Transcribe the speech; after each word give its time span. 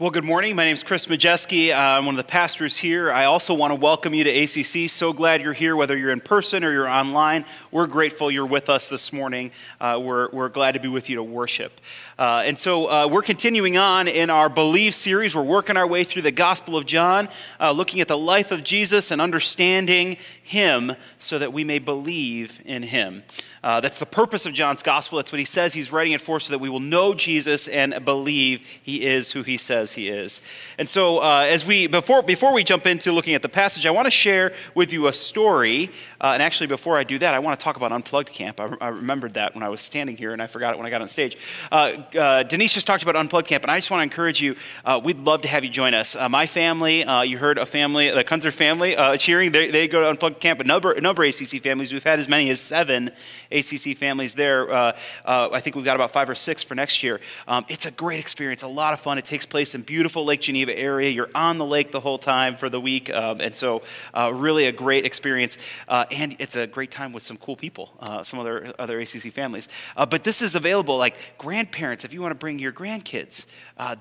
Well, 0.00 0.10
good 0.10 0.22
morning. 0.22 0.54
My 0.54 0.62
name 0.62 0.74
is 0.74 0.84
Chris 0.84 1.06
Majeski. 1.06 1.74
I'm 1.74 2.06
one 2.06 2.14
of 2.14 2.24
the 2.24 2.30
pastors 2.30 2.76
here. 2.76 3.10
I 3.10 3.24
also 3.24 3.52
want 3.52 3.72
to 3.72 3.74
welcome 3.74 4.14
you 4.14 4.22
to 4.22 4.30
ACC. 4.30 4.88
So 4.88 5.12
glad 5.12 5.40
you're 5.40 5.52
here, 5.52 5.74
whether 5.74 5.96
you're 5.96 6.12
in 6.12 6.20
person 6.20 6.62
or 6.62 6.70
you're 6.70 6.88
online. 6.88 7.44
We're 7.72 7.88
grateful 7.88 8.30
you're 8.30 8.46
with 8.46 8.70
us 8.70 8.88
this 8.88 9.12
morning. 9.12 9.50
Uh, 9.80 9.98
we're, 10.00 10.28
we're 10.30 10.50
glad 10.50 10.74
to 10.74 10.78
be 10.78 10.86
with 10.86 11.08
you 11.08 11.16
to 11.16 11.24
worship. 11.24 11.80
Uh, 12.16 12.44
and 12.46 12.56
so 12.56 12.88
uh, 12.88 13.08
we're 13.08 13.22
continuing 13.22 13.76
on 13.76 14.06
in 14.06 14.30
our 14.30 14.48
Believe 14.48 14.94
series. 14.94 15.34
We're 15.34 15.42
working 15.42 15.76
our 15.76 15.84
way 15.84 16.04
through 16.04 16.22
the 16.22 16.30
Gospel 16.30 16.76
of 16.76 16.86
John, 16.86 17.28
uh, 17.58 17.72
looking 17.72 18.00
at 18.00 18.06
the 18.06 18.16
life 18.16 18.52
of 18.52 18.62
Jesus 18.62 19.10
and 19.10 19.20
understanding 19.20 20.16
him 20.48 20.96
so 21.18 21.38
that 21.38 21.52
we 21.52 21.62
may 21.62 21.78
believe 21.78 22.60
in 22.64 22.82
him. 22.82 23.22
Uh, 23.62 23.80
that's 23.80 23.98
the 23.98 24.06
purpose 24.06 24.46
of 24.46 24.54
John's 24.54 24.82
gospel. 24.82 25.16
That's 25.16 25.32
what 25.32 25.38
he 25.38 25.44
says 25.44 25.74
he's 25.74 25.90
writing 25.90 26.12
it 26.12 26.20
for, 26.20 26.40
so 26.40 26.52
that 26.52 26.58
we 26.58 26.68
will 26.68 26.80
know 26.80 27.12
Jesus 27.12 27.68
and 27.68 28.04
believe 28.04 28.60
he 28.82 29.04
is 29.04 29.32
who 29.32 29.42
he 29.42 29.56
says 29.56 29.92
he 29.92 30.08
is. 30.08 30.40
And 30.78 30.88
so, 30.88 31.18
uh, 31.18 31.46
as 31.48 31.66
we 31.66 31.86
before 31.86 32.22
before 32.22 32.52
we 32.52 32.64
jump 32.64 32.86
into 32.86 33.12
looking 33.12 33.34
at 33.34 33.42
the 33.42 33.48
passage, 33.48 33.84
I 33.84 33.90
want 33.90 34.06
to 34.06 34.10
share 34.10 34.54
with 34.74 34.92
you 34.92 35.08
a 35.08 35.12
story. 35.12 35.90
Uh, 36.20 36.28
and 36.28 36.42
actually, 36.42 36.68
before 36.68 36.96
I 36.96 37.04
do 37.04 37.18
that, 37.18 37.34
I 37.34 37.40
want 37.40 37.58
to 37.58 37.64
talk 37.64 37.76
about 37.76 37.92
Unplugged 37.92 38.30
Camp. 38.30 38.60
I, 38.60 38.74
I, 38.80 38.88
remembered 38.88 39.34
that 39.34 39.54
when 39.54 39.62
I 39.62 39.68
was 39.68 39.80
standing 39.80 40.16
here, 40.16 40.32
and 40.32 40.40
I 40.40 40.46
forgot 40.46 40.74
it 40.74 40.78
when 40.78 40.86
I 40.86 40.90
got 40.90 41.02
on 41.02 41.08
stage. 41.08 41.36
Uh, 41.70 42.02
uh, 42.18 42.42
Denise 42.44 42.72
just 42.72 42.86
talked 42.86 43.02
about 43.02 43.16
Unplugged 43.16 43.48
Camp, 43.48 43.64
and 43.64 43.70
I 43.70 43.78
just 43.78 43.90
want 43.90 44.00
to 44.00 44.04
encourage 44.04 44.40
you. 44.40 44.56
Uh, 44.84 45.00
we'd 45.02 45.18
love 45.18 45.42
to 45.42 45.48
have 45.48 45.64
you 45.64 45.70
join 45.70 45.94
us. 45.94 46.16
my 46.30 46.46
family, 46.46 47.04
you 47.26 47.38
heard 47.38 47.58
a 47.58 47.66
family, 47.66 48.10
the 48.10 48.24
Kunzer 48.24 48.52
family, 48.52 48.96
cheering. 49.18 49.52
They, 49.52 49.70
they 49.70 49.88
go 49.88 50.02
to 50.02 50.08
Unplugged 50.08 50.37
Camp. 50.40 50.60
A 50.60 50.64
number, 50.64 50.92
a 50.92 51.00
number 51.00 51.24
of 51.24 51.28
ACC 51.28 51.62
families. 51.62 51.92
We've 51.92 52.04
had 52.04 52.18
as 52.18 52.28
many 52.28 52.50
as 52.50 52.60
seven 52.60 53.10
ACC 53.50 53.96
families 53.96 54.34
there. 54.34 54.70
Uh, 54.72 54.96
uh, 55.24 55.48
I 55.52 55.60
think 55.60 55.76
we've 55.76 55.84
got 55.84 55.96
about 55.96 56.12
five 56.12 56.30
or 56.30 56.34
six 56.34 56.62
for 56.62 56.74
next 56.74 57.02
year. 57.02 57.20
Um, 57.46 57.66
it's 57.68 57.86
a 57.86 57.90
great 57.90 58.20
experience, 58.20 58.62
a 58.62 58.68
lot 58.68 58.94
of 58.94 59.00
fun. 59.00 59.18
It 59.18 59.24
takes 59.24 59.46
place 59.46 59.74
in 59.74 59.82
beautiful 59.82 60.24
Lake 60.24 60.40
Geneva 60.40 60.76
area. 60.76 61.10
You're 61.10 61.30
on 61.34 61.58
the 61.58 61.64
lake 61.64 61.92
the 61.92 62.00
whole 62.00 62.18
time 62.18 62.56
for 62.56 62.68
the 62.68 62.80
week, 62.80 63.10
um, 63.10 63.40
and 63.40 63.54
so 63.54 63.82
uh, 64.14 64.32
really 64.34 64.66
a 64.66 64.72
great 64.72 65.04
experience. 65.04 65.58
Uh, 65.88 66.04
and 66.10 66.36
it's 66.38 66.56
a 66.56 66.66
great 66.66 66.90
time 66.90 67.12
with 67.12 67.22
some 67.22 67.36
cool 67.36 67.56
people, 67.56 67.90
uh, 68.00 68.22
some 68.22 68.38
other 68.38 68.72
other 68.78 69.00
ACC 69.00 69.32
families. 69.32 69.68
Uh, 69.96 70.06
but 70.06 70.24
this 70.24 70.42
is 70.42 70.54
available 70.54 70.96
like 70.96 71.16
grandparents 71.38 72.04
if 72.04 72.12
you 72.12 72.20
want 72.20 72.30
to 72.30 72.38
bring 72.38 72.58
your 72.58 72.72
grandkids. 72.72 73.46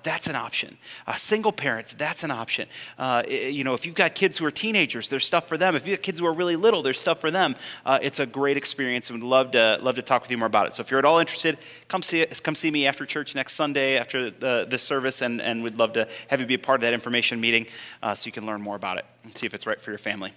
that's 0.03 0.27
an 0.27 0.35
option. 0.35 0.77
single 1.17 1.51
parents, 1.51 1.93
that's 1.93 2.23
an 2.23 2.31
option. 2.31 2.67
you 3.27 3.63
know, 3.63 3.73
if 3.73 3.85
you've 3.85 3.95
got 3.95 4.15
kids 4.15 4.37
who 4.37 4.45
are 4.45 4.51
teenagers, 4.51 5.09
there's 5.09 5.25
stuff 5.25 5.47
for 5.47 5.57
them. 5.57 5.75
If 5.75 5.85
you 5.85 5.93
have 5.93 6.01
kids 6.01 6.19
who 6.19 6.26
are 6.27 6.33
really 6.33 6.55
little, 6.55 6.81
there's 6.83 6.99
stuff 6.99 7.19
for 7.19 7.31
them. 7.31 7.55
it's 7.85 8.19
a 8.19 8.25
great 8.25 8.57
experience, 8.57 9.09
and 9.09 9.21
we'd 9.21 9.27
love 9.27 9.51
to 9.51 9.79
love 9.81 9.95
to 9.95 10.01
talk 10.01 10.21
with 10.21 10.31
you 10.31 10.37
more 10.37 10.47
about 10.47 10.67
it. 10.67 10.73
So 10.73 10.81
if 10.81 10.91
you're 10.91 10.99
at 10.99 11.05
all 11.05 11.19
interested, 11.19 11.57
come 11.87 12.03
see 12.03 12.25
come 12.25 12.55
see 12.55 12.71
me 12.71 12.85
after 12.85 13.05
church 13.05 13.35
next 13.35 13.53
Sunday 13.53 13.97
after 13.97 14.29
the, 14.29 14.65
this 14.69 14.83
service, 14.83 15.21
and, 15.21 15.41
and 15.41 15.63
we'd 15.63 15.75
love 15.75 15.93
to 15.93 16.07
have 16.27 16.39
you 16.39 16.45
be 16.45 16.55
a 16.55 16.59
part 16.59 16.77
of 16.77 16.81
that 16.81 16.93
information 16.93 17.39
meeting 17.39 17.65
uh, 18.03 18.15
so 18.15 18.25
you 18.25 18.31
can 18.31 18.45
learn 18.45 18.61
more 18.61 18.75
about 18.75 18.97
it 18.97 19.05
and 19.23 19.37
see 19.37 19.45
if 19.45 19.53
it's 19.53 19.65
right 19.65 19.81
for 19.81 19.91
your 19.91 19.99
family. 19.99 20.33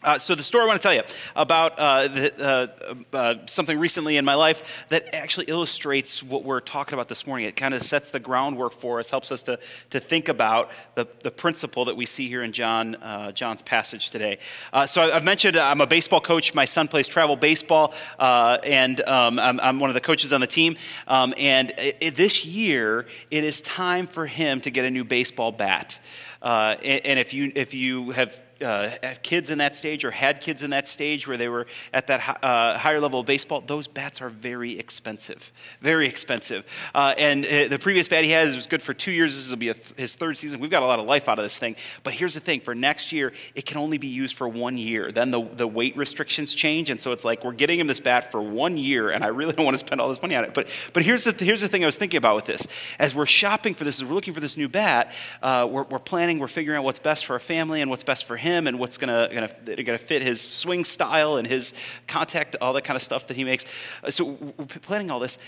Uh, 0.00 0.16
so, 0.16 0.36
the 0.36 0.44
story 0.44 0.62
I 0.62 0.66
want 0.68 0.80
to 0.80 0.82
tell 0.82 0.94
you 0.94 1.02
about 1.34 1.76
uh, 1.76 2.06
the, 2.06 2.72
uh, 3.12 3.16
uh, 3.16 3.34
something 3.46 3.76
recently 3.76 4.16
in 4.16 4.24
my 4.24 4.36
life 4.36 4.62
that 4.90 5.12
actually 5.12 5.46
illustrates 5.46 6.22
what 6.22 6.44
we're 6.44 6.60
talking 6.60 6.94
about 6.94 7.08
this 7.08 7.26
morning. 7.26 7.48
It 7.48 7.56
kind 7.56 7.74
of 7.74 7.82
sets 7.82 8.12
the 8.12 8.20
groundwork 8.20 8.74
for 8.74 9.00
us, 9.00 9.10
helps 9.10 9.32
us 9.32 9.42
to, 9.44 9.58
to 9.90 9.98
think 9.98 10.28
about 10.28 10.70
the, 10.94 11.08
the 11.24 11.32
principle 11.32 11.84
that 11.86 11.96
we 11.96 12.06
see 12.06 12.28
here 12.28 12.44
in 12.44 12.52
John, 12.52 12.94
uh, 12.94 13.32
John's 13.32 13.60
passage 13.62 14.10
today. 14.10 14.38
Uh, 14.72 14.86
so, 14.86 15.02
I've 15.02 15.24
mentioned 15.24 15.56
I'm 15.56 15.80
a 15.80 15.86
baseball 15.86 16.20
coach. 16.20 16.54
My 16.54 16.64
son 16.64 16.86
plays 16.86 17.08
travel 17.08 17.34
baseball, 17.34 17.92
and 18.20 19.00
um, 19.00 19.40
I'm, 19.40 19.58
I'm, 19.58 19.80
one 19.80 19.90
of 19.90 19.94
the 19.94 20.00
coaches 20.00 20.32
on 20.32 20.40
the 20.40 20.46
team. 20.46 20.76
Um, 21.08 21.34
and 21.36 21.72
it, 21.76 22.14
this 22.14 22.44
year, 22.44 23.06
it 23.32 23.42
is 23.42 23.60
time 23.62 24.06
for 24.06 24.26
him 24.26 24.60
to 24.60 24.70
get 24.70 24.84
a 24.84 24.90
new 24.92 25.02
baseball 25.02 25.50
bat. 25.50 25.98
And, 26.40 27.04
and 27.04 27.18
if 27.18 27.34
you, 27.34 27.50
if 27.56 27.74
you 27.74 28.12
have 28.12 28.40
uh, 28.62 28.90
have 29.02 29.22
kids 29.22 29.50
in 29.50 29.58
that 29.58 29.76
stage 29.76 30.04
or 30.04 30.10
had 30.10 30.40
kids 30.40 30.62
in 30.62 30.70
that 30.70 30.86
stage 30.86 31.26
where 31.26 31.36
they 31.36 31.48
were 31.48 31.66
at 31.92 32.06
that 32.08 32.42
uh, 32.42 32.76
higher 32.78 33.00
level 33.00 33.20
of 33.20 33.26
baseball, 33.26 33.60
those 33.60 33.86
bats 33.86 34.20
are 34.20 34.28
very 34.28 34.78
expensive. 34.78 35.52
Very 35.80 36.08
expensive. 36.08 36.64
Uh, 36.94 37.14
and 37.16 37.44
uh, 37.44 37.68
the 37.68 37.78
previous 37.78 38.08
bat 38.08 38.24
he 38.24 38.30
had 38.30 38.52
was 38.54 38.66
good 38.66 38.82
for 38.82 38.94
two 38.94 39.12
years. 39.12 39.36
This 39.36 39.50
will 39.50 39.56
be 39.56 39.72
th- 39.72 39.94
his 39.96 40.14
third 40.14 40.36
season. 40.38 40.60
We've 40.60 40.70
got 40.70 40.82
a 40.82 40.86
lot 40.86 40.98
of 40.98 41.06
life 41.06 41.28
out 41.28 41.38
of 41.38 41.44
this 41.44 41.56
thing. 41.56 41.76
But 42.02 42.14
here's 42.14 42.34
the 42.34 42.40
thing 42.40 42.60
for 42.60 42.74
next 42.74 43.12
year, 43.12 43.32
it 43.54 43.64
can 43.64 43.76
only 43.76 43.98
be 43.98 44.08
used 44.08 44.36
for 44.36 44.48
one 44.48 44.76
year. 44.76 45.12
Then 45.12 45.30
the, 45.30 45.42
the 45.42 45.66
weight 45.66 45.96
restrictions 45.96 46.54
change. 46.54 46.90
And 46.90 47.00
so 47.00 47.12
it's 47.12 47.24
like 47.24 47.44
we're 47.44 47.52
getting 47.52 47.78
him 47.78 47.86
this 47.86 48.00
bat 48.00 48.32
for 48.32 48.42
one 48.42 48.76
year, 48.76 49.10
and 49.10 49.22
I 49.22 49.28
really 49.28 49.52
don't 49.56 49.64
want 49.64 49.76
to 49.76 49.84
spend 49.84 50.00
all 50.00 50.08
this 50.08 50.20
money 50.20 50.34
on 50.34 50.44
it. 50.44 50.54
But, 50.54 50.68
but 50.92 51.04
here's, 51.04 51.24
the, 51.24 51.32
here's 51.32 51.60
the 51.60 51.68
thing 51.68 51.84
I 51.84 51.86
was 51.86 51.98
thinking 51.98 52.18
about 52.18 52.34
with 52.34 52.46
this. 52.46 52.66
As 52.98 53.14
we're 53.14 53.26
shopping 53.26 53.74
for 53.74 53.84
this, 53.84 54.00
as 54.00 54.04
we're 54.04 54.14
looking 54.14 54.34
for 54.34 54.40
this 54.40 54.56
new 54.56 54.68
bat, 54.68 55.12
uh, 55.42 55.68
we're, 55.70 55.84
we're 55.84 55.98
planning, 55.98 56.38
we're 56.40 56.48
figuring 56.48 56.78
out 56.78 56.84
what's 56.84 56.98
best 56.98 57.24
for 57.24 57.34
our 57.34 57.38
family 57.38 57.80
and 57.80 57.90
what's 57.90 58.04
best 58.04 58.24
for 58.24 58.36
him 58.36 58.47
and 58.56 58.78
what's 58.78 58.96
going 58.96 59.08
to 59.08 59.34
going 59.66 59.84
to 59.86 59.98
fit 59.98 60.22
his 60.22 60.40
swing 60.40 60.84
style 60.84 61.36
and 61.36 61.46
his 61.46 61.72
contact, 62.06 62.56
all 62.60 62.72
that 62.72 62.84
kind 62.84 62.96
of 62.96 63.02
stuff 63.02 63.26
that 63.26 63.36
he 63.36 63.44
makes. 63.44 63.64
Uh, 64.02 64.10
so 64.10 64.24
we're 64.56 64.66
planning 64.66 65.10
all 65.10 65.20
this. 65.20 65.38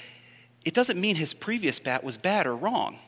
It 0.64 0.74
doesn't 0.74 1.00
mean 1.00 1.16
his 1.16 1.32
previous 1.32 1.78
bat 1.78 2.04
was 2.04 2.16
bad 2.16 2.46
or 2.46 2.54
wrong. 2.54 2.98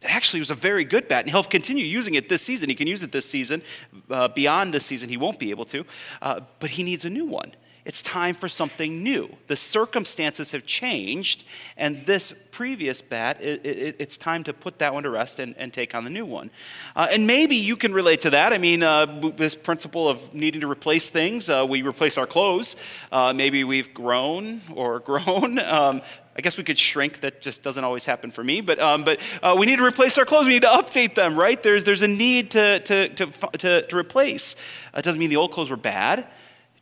It 0.00 0.14
actually 0.14 0.40
was 0.40 0.50
a 0.50 0.54
very 0.54 0.84
good 0.84 1.08
bat, 1.08 1.24
and 1.24 1.30
he'll 1.30 1.44
continue 1.44 1.84
using 1.84 2.14
it 2.14 2.28
this 2.28 2.42
season. 2.42 2.68
He 2.68 2.74
can 2.74 2.86
use 2.86 3.02
it 3.02 3.12
this 3.12 3.26
season. 3.26 3.62
Uh, 4.10 4.28
beyond 4.28 4.74
this 4.74 4.84
season, 4.84 5.08
he 5.08 5.16
won't 5.16 5.38
be 5.38 5.50
able 5.50 5.64
to, 5.66 5.84
uh, 6.20 6.40
but 6.60 6.70
he 6.70 6.82
needs 6.82 7.04
a 7.04 7.10
new 7.10 7.24
one. 7.24 7.52
It's 7.84 8.00
time 8.00 8.34
for 8.34 8.48
something 8.48 9.02
new. 9.02 9.36
The 9.46 9.56
circumstances 9.56 10.52
have 10.52 10.64
changed, 10.64 11.44
and 11.76 12.06
this 12.06 12.32
previous 12.50 13.02
bat, 13.02 13.42
it, 13.42 13.64
it, 13.66 13.96
it's 13.98 14.16
time 14.16 14.42
to 14.44 14.54
put 14.54 14.78
that 14.78 14.94
one 14.94 15.02
to 15.02 15.10
rest 15.10 15.38
and, 15.38 15.54
and 15.58 15.70
take 15.70 15.94
on 15.94 16.04
the 16.04 16.10
new 16.10 16.24
one. 16.24 16.50
Uh, 16.96 17.08
and 17.10 17.26
maybe 17.26 17.56
you 17.56 17.76
can 17.76 17.92
relate 17.92 18.20
to 18.20 18.30
that. 18.30 18.54
I 18.54 18.58
mean, 18.58 18.82
uh, 18.82 19.32
this 19.36 19.54
principle 19.54 20.08
of 20.08 20.32
needing 20.32 20.62
to 20.62 20.70
replace 20.70 21.10
things, 21.10 21.50
uh, 21.50 21.66
we 21.68 21.82
replace 21.82 22.16
our 22.16 22.26
clothes. 22.26 22.76
Uh, 23.12 23.34
maybe 23.34 23.64
we've 23.64 23.92
grown 23.92 24.62
or 24.74 25.00
grown. 25.00 25.58
Um, 25.58 26.00
I 26.36 26.40
guess 26.40 26.56
we 26.56 26.64
could 26.64 26.78
shrink. 26.78 27.20
That 27.20 27.42
just 27.42 27.62
doesn't 27.62 27.84
always 27.84 28.06
happen 28.06 28.30
for 28.30 28.42
me. 28.42 28.62
But, 28.62 28.80
um, 28.80 29.04
but 29.04 29.20
uh, 29.42 29.54
we 29.58 29.66
need 29.66 29.76
to 29.76 29.84
replace 29.84 30.16
our 30.16 30.24
clothes. 30.24 30.46
We 30.46 30.54
need 30.54 30.62
to 30.62 30.68
update 30.68 31.14
them, 31.14 31.38
right? 31.38 31.62
There's, 31.62 31.84
there's 31.84 32.02
a 32.02 32.08
need 32.08 32.52
to, 32.52 32.80
to, 32.80 33.08
to, 33.10 33.26
to, 33.58 33.86
to 33.86 33.96
replace. 33.96 34.56
It 34.96 35.02
doesn't 35.02 35.18
mean 35.18 35.28
the 35.28 35.36
old 35.36 35.52
clothes 35.52 35.70
were 35.70 35.76
bad. 35.76 36.26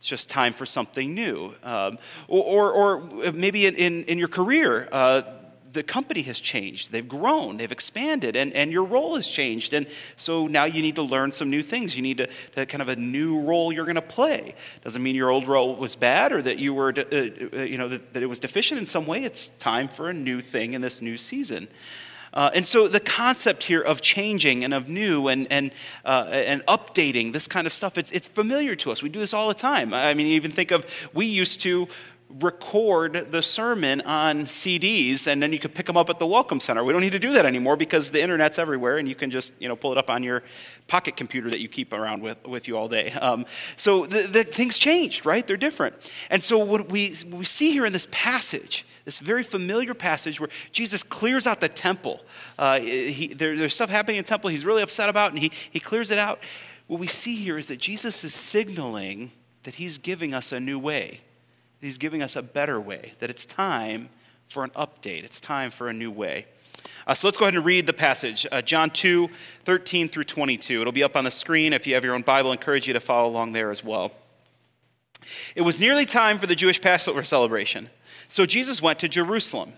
It's 0.03 0.09
just 0.09 0.27
time 0.27 0.53
for 0.53 0.65
something 0.65 1.13
new. 1.13 1.55
Um, 1.63 1.97
or, 2.27 2.73
or, 2.73 2.95
or, 3.23 3.31
maybe 3.31 3.67
in, 3.67 3.75
in, 3.75 4.03
in 4.03 4.17
your 4.17 4.27
career, 4.27 4.89
uh, 4.91 5.21
the 5.71 5.81
company 5.81 6.23
has 6.23 6.39
changed. 6.39 6.91
They've 6.91 7.07
grown, 7.07 7.55
they've 7.55 7.71
expanded, 7.71 8.35
and, 8.35 8.51
and 8.51 8.69
your 8.69 8.83
role 8.83 9.15
has 9.15 9.25
changed. 9.25 9.71
And 9.71 9.87
so 10.17 10.45
now 10.47 10.65
you 10.65 10.81
need 10.81 10.97
to 10.97 11.03
learn 11.03 11.31
some 11.31 11.49
new 11.49 11.63
things. 11.63 11.95
You 11.95 12.01
need 12.01 12.17
to, 12.17 12.27
to 12.55 12.65
kind 12.65 12.81
of 12.81 12.89
a 12.89 12.97
new 12.97 13.39
role 13.39 13.71
you're 13.71 13.85
going 13.85 13.95
to 13.95 14.01
play. 14.01 14.55
Doesn't 14.83 15.01
mean 15.01 15.15
your 15.15 15.29
old 15.29 15.47
role 15.47 15.73
was 15.73 15.95
bad 15.95 16.33
or 16.33 16.41
that 16.41 16.59
you 16.59 16.73
were, 16.73 16.93
uh, 16.97 17.15
uh, 17.15 17.61
you 17.61 17.77
know, 17.77 17.87
that, 17.87 18.13
that 18.13 18.21
it 18.21 18.27
was 18.27 18.41
deficient 18.41 18.81
in 18.81 18.85
some 18.85 19.07
way. 19.07 19.23
It's 19.23 19.51
time 19.59 19.87
for 19.87 20.09
a 20.09 20.13
new 20.13 20.41
thing 20.41 20.73
in 20.73 20.81
this 20.81 21.01
new 21.01 21.15
season. 21.15 21.69
Uh, 22.33 22.49
and 22.53 22.65
so 22.65 22.87
the 22.87 22.99
concept 22.99 23.63
here 23.63 23.81
of 23.81 24.01
changing 24.01 24.63
and 24.63 24.73
of 24.73 24.89
new 24.89 25.27
and, 25.27 25.47
and, 25.51 25.71
uh, 26.03 26.25
and 26.31 26.65
updating, 26.65 27.31
this 27.31 27.47
kind 27.47 27.67
of 27.67 27.73
stuff, 27.73 27.97
it's, 27.97 28.11
it's 28.11 28.27
familiar 28.27 28.75
to 28.75 28.91
us. 28.91 29.03
We 29.03 29.09
do 29.09 29.19
this 29.19 29.33
all 29.33 29.47
the 29.47 29.53
time. 29.53 29.93
I 29.93 30.13
mean, 30.15 30.27
even 30.27 30.51
think 30.51 30.71
of, 30.71 30.85
we 31.13 31.27
used 31.27 31.61
to 31.61 31.87
record 32.39 33.31
the 33.31 33.41
sermon 33.41 34.01
on 34.01 34.45
CDs 34.45 35.27
and 35.27 35.41
then 35.41 35.53
you 35.53 35.59
could 35.59 35.75
pick 35.75 35.85
them 35.85 35.97
up 35.97 36.09
at 36.09 36.19
the 36.19 36.27
Welcome 36.27 36.59
Center. 36.59 36.83
We 36.83 36.93
don't 36.93 37.01
need 37.01 37.11
to 37.11 37.19
do 37.19 37.33
that 37.33 37.45
anymore 37.45 37.75
because 37.75 38.11
the 38.11 38.21
internet's 38.21 38.57
everywhere 38.57 38.97
and 38.97 39.07
you 39.07 39.15
can 39.15 39.29
just 39.31 39.53
you 39.59 39.67
know, 39.67 39.75
pull 39.75 39.91
it 39.91 39.97
up 39.97 40.09
on 40.09 40.23
your 40.23 40.43
pocket 40.87 41.15
computer 41.15 41.49
that 41.49 41.59
you 41.59 41.69
keep 41.69 41.93
around 41.93 42.21
with, 42.23 42.43
with 42.45 42.67
you 42.67 42.77
all 42.77 42.87
day. 42.87 43.11
Um, 43.11 43.45
so 43.75 44.05
the, 44.05 44.23
the, 44.23 44.43
things 44.43 44.77
changed, 44.77 45.25
right? 45.25 45.45
They're 45.45 45.57
different. 45.57 45.95
And 46.29 46.41
so 46.41 46.57
what 46.57 46.89
we, 46.89 47.13
what 47.27 47.39
we 47.39 47.45
see 47.45 47.71
here 47.71 47.85
in 47.85 47.93
this 47.93 48.07
passage 48.11 48.85
this 49.05 49.19
very 49.19 49.43
familiar 49.43 49.93
passage 49.93 50.39
where 50.39 50.49
Jesus 50.71 51.03
clears 51.03 51.45
out 51.45 51.59
the 51.59 51.67
temple. 51.67 52.21
Uh, 52.57 52.79
he, 52.79 53.33
there, 53.33 53.57
there's 53.57 53.73
stuff 53.73 53.89
happening 53.89 54.17
in 54.17 54.23
the 54.23 54.27
temple 54.29 54.49
he's 54.49 54.63
really 54.63 54.81
upset 54.81 55.09
about, 55.09 55.33
and 55.33 55.41
he, 55.41 55.51
he 55.69 55.79
clears 55.79 56.09
it 56.09 56.17
out. 56.17 56.39
What 56.87 56.99
we 56.99 57.07
see 57.07 57.35
here 57.35 57.57
is 57.57 57.67
that 57.67 57.79
Jesus 57.79 58.23
is 58.23 58.33
signaling 58.33 59.31
that 59.63 59.75
he's 59.75 59.97
giving 59.97 60.33
us 60.33 60.51
a 60.51 60.59
new 60.59 60.77
way, 60.77 61.21
he's 61.83 61.97
giving 61.97 62.21
us 62.21 62.35
a 62.35 62.41
better 62.41 62.79
way, 62.79 63.13
that 63.19 63.29
it's 63.29 63.45
time 63.45 64.09
for 64.49 64.63
an 64.63 64.69
update, 64.71 65.23
it's 65.23 65.39
time 65.39 65.71
for 65.71 65.89
a 65.89 65.93
new 65.93 66.11
way. 66.11 66.45
Uh, 67.05 67.13
so 67.13 67.27
let's 67.27 67.37
go 67.37 67.45
ahead 67.45 67.55
and 67.55 67.65
read 67.65 67.85
the 67.85 67.93
passage 67.93 68.45
uh, 68.51 68.61
John 68.61 68.89
2 68.89 69.29
13 69.65 70.09
through 70.09 70.23
22. 70.23 70.81
It'll 70.81 70.93
be 70.93 71.03
up 71.03 71.15
on 71.15 71.23
the 71.23 71.31
screen. 71.31 71.73
If 71.73 71.85
you 71.87 71.95
have 71.95 72.03
your 72.03 72.15
own 72.15 72.21
Bible, 72.21 72.51
I 72.51 72.53
encourage 72.53 72.87
you 72.87 72.93
to 72.93 72.99
follow 72.99 73.29
along 73.29 73.53
there 73.53 73.71
as 73.71 73.83
well. 73.83 74.11
It 75.55 75.61
was 75.61 75.79
nearly 75.79 76.05
time 76.05 76.39
for 76.39 76.47
the 76.47 76.55
Jewish 76.55 76.81
Passover 76.81 77.23
celebration. 77.23 77.89
So 78.27 78.45
Jesus 78.45 78.81
went 78.81 78.99
to 78.99 79.07
Jerusalem. 79.07 79.73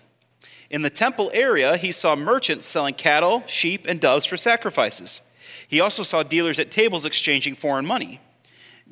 In 0.69 0.81
the 0.81 0.89
temple 0.89 1.29
area, 1.33 1.77
he 1.77 1.91
saw 1.91 2.15
merchants 2.15 2.65
selling 2.65 2.95
cattle, 2.95 3.43
sheep, 3.45 3.85
and 3.87 3.99
doves 3.99 4.25
for 4.25 4.37
sacrifices. 4.37 5.21
He 5.67 5.79
also 5.79 6.03
saw 6.03 6.23
dealers 6.23 6.57
at 6.59 6.71
tables 6.71 7.05
exchanging 7.05 7.55
foreign 7.55 7.85
money. 7.85 8.19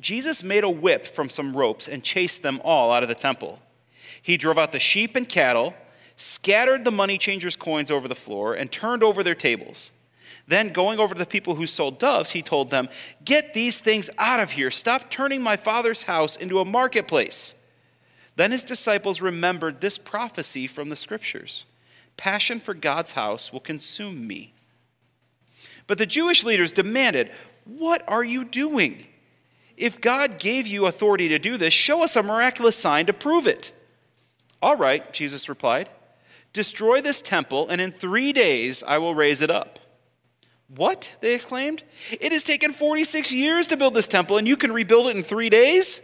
Jesus 0.00 0.42
made 0.42 0.64
a 0.64 0.70
whip 0.70 1.06
from 1.06 1.30
some 1.30 1.56
ropes 1.56 1.88
and 1.88 2.02
chased 2.02 2.42
them 2.42 2.60
all 2.64 2.92
out 2.92 3.02
of 3.02 3.08
the 3.08 3.14
temple. 3.14 3.60
He 4.20 4.36
drove 4.36 4.58
out 4.58 4.72
the 4.72 4.80
sheep 4.80 5.16
and 5.16 5.28
cattle, 5.28 5.74
scattered 6.16 6.84
the 6.84 6.90
money 6.90 7.18
changers' 7.18 7.56
coins 7.56 7.90
over 7.90 8.08
the 8.08 8.14
floor, 8.14 8.54
and 8.54 8.70
turned 8.70 9.02
over 9.02 9.22
their 9.22 9.34
tables. 9.34 9.92
Then, 10.46 10.72
going 10.72 10.98
over 10.98 11.14
to 11.14 11.18
the 11.18 11.26
people 11.26 11.54
who 11.54 11.66
sold 11.66 11.98
doves, 11.98 12.30
he 12.30 12.42
told 12.42 12.70
them, 12.70 12.88
Get 13.24 13.54
these 13.54 13.80
things 13.80 14.10
out 14.18 14.40
of 14.40 14.52
here. 14.52 14.70
Stop 14.70 15.10
turning 15.10 15.42
my 15.42 15.56
father's 15.56 16.02
house 16.02 16.36
into 16.36 16.60
a 16.60 16.64
marketplace. 16.64 17.54
Then 18.36 18.50
his 18.50 18.64
disciples 18.64 19.20
remembered 19.20 19.80
this 19.80 19.96
prophecy 19.96 20.66
from 20.66 20.88
the 20.88 20.96
scriptures 20.96 21.64
Passion 22.16 22.60
for 22.60 22.74
God's 22.74 23.12
house 23.12 23.52
will 23.52 23.60
consume 23.60 24.26
me. 24.26 24.52
But 25.86 25.98
the 25.98 26.06
Jewish 26.06 26.44
leaders 26.44 26.72
demanded, 26.72 27.30
What 27.64 28.02
are 28.08 28.24
you 28.24 28.44
doing? 28.44 29.06
If 29.76 30.00
God 30.00 30.38
gave 30.38 30.66
you 30.66 30.86
authority 30.86 31.28
to 31.28 31.38
do 31.38 31.56
this, 31.56 31.74
show 31.74 32.02
us 32.02 32.16
a 32.16 32.22
miraculous 32.22 32.76
sign 32.76 33.06
to 33.06 33.12
prove 33.12 33.46
it. 33.46 33.72
All 34.62 34.76
right, 34.76 35.12
Jesus 35.12 35.48
replied. 35.48 35.88
Destroy 36.52 37.00
this 37.00 37.20
temple, 37.20 37.68
and 37.68 37.80
in 37.80 37.90
three 37.90 38.32
days 38.32 38.82
I 38.86 38.98
will 38.98 39.14
raise 39.14 39.40
it 39.40 39.50
up. 39.50 39.80
What? 40.68 41.12
They 41.20 41.34
exclaimed. 41.34 41.82
It 42.10 42.32
has 42.32 42.44
taken 42.44 42.72
46 42.72 43.30
years 43.32 43.66
to 43.66 43.76
build 43.76 43.94
this 43.94 44.08
temple, 44.08 44.38
and 44.38 44.46
you 44.46 44.56
can 44.56 44.72
rebuild 44.72 45.08
it 45.08 45.16
in 45.16 45.22
three 45.22 45.50
days? 45.50 46.00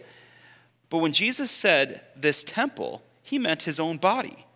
But 0.91 0.99
when 0.99 1.13
Jesus 1.13 1.51
said 1.51 2.03
this 2.17 2.45
temple, 2.45 3.03
he 3.23 3.39
meant 3.39 3.63
his 3.63 3.81
own 3.81 3.97
body. 3.97 4.47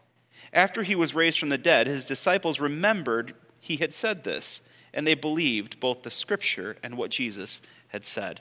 After 0.52 0.82
he 0.82 0.94
was 0.94 1.14
raised 1.14 1.38
from 1.38 1.48
the 1.48 1.58
dead, 1.58 1.86
his 1.86 2.04
disciples 2.04 2.60
remembered 2.60 3.34
he 3.60 3.76
had 3.76 3.94
said 3.94 4.24
this, 4.24 4.60
and 4.92 5.06
they 5.06 5.14
believed 5.14 5.80
both 5.80 6.02
the 6.02 6.10
scripture 6.10 6.76
and 6.82 6.96
what 6.96 7.10
Jesus 7.10 7.62
had 7.88 8.04
said. 8.04 8.40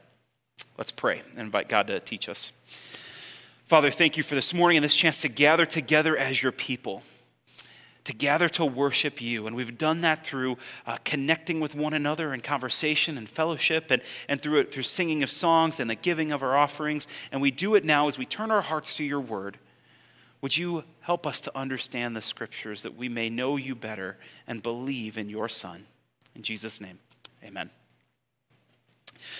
Let's 0.77 0.91
pray 0.91 1.21
and 1.31 1.39
invite 1.39 1.69
God 1.69 1.87
to 1.87 1.99
teach 1.99 2.27
us. 2.27 2.51
Father, 3.67 3.91
thank 3.91 4.17
you 4.17 4.23
for 4.23 4.35
this 4.35 4.53
morning 4.53 4.77
and 4.77 4.83
this 4.83 4.95
chance 4.95 5.21
to 5.21 5.29
gather 5.29 5.65
together 5.65 6.17
as 6.17 6.43
your 6.43 6.51
people, 6.51 7.03
to 8.05 8.13
gather 8.13 8.49
to 8.49 8.65
worship 8.65 9.21
you. 9.21 9.47
And 9.47 9.55
we've 9.55 9.77
done 9.77 10.01
that 10.01 10.25
through 10.25 10.57
uh, 10.85 10.97
connecting 11.05 11.59
with 11.59 11.73
one 11.73 11.93
another 11.93 12.33
in 12.33 12.41
conversation 12.41 13.17
and 13.17 13.29
fellowship, 13.29 13.91
and, 13.91 14.01
and 14.27 14.41
through, 14.41 14.59
it, 14.59 14.71
through 14.71 14.83
singing 14.83 15.23
of 15.23 15.29
songs 15.29 15.79
and 15.79 15.89
the 15.89 15.95
giving 15.95 16.31
of 16.31 16.43
our 16.43 16.57
offerings. 16.57 17.07
And 17.31 17.41
we 17.41 17.51
do 17.51 17.75
it 17.75 17.85
now 17.85 18.07
as 18.07 18.17
we 18.17 18.25
turn 18.25 18.51
our 18.51 18.61
hearts 18.61 18.95
to 18.95 19.03
your 19.03 19.21
word. 19.21 19.57
Would 20.41 20.57
you 20.57 20.83
help 21.01 21.25
us 21.25 21.39
to 21.41 21.57
understand 21.57 22.15
the 22.15 22.21
scriptures 22.21 22.83
that 22.83 22.97
we 22.97 23.07
may 23.07 23.29
know 23.29 23.55
you 23.55 23.75
better 23.75 24.17
and 24.45 24.61
believe 24.61 25.17
in 25.17 25.29
your 25.29 25.47
Son? 25.47 25.85
In 26.35 26.43
Jesus' 26.43 26.81
name, 26.81 26.99
amen. 27.43 27.69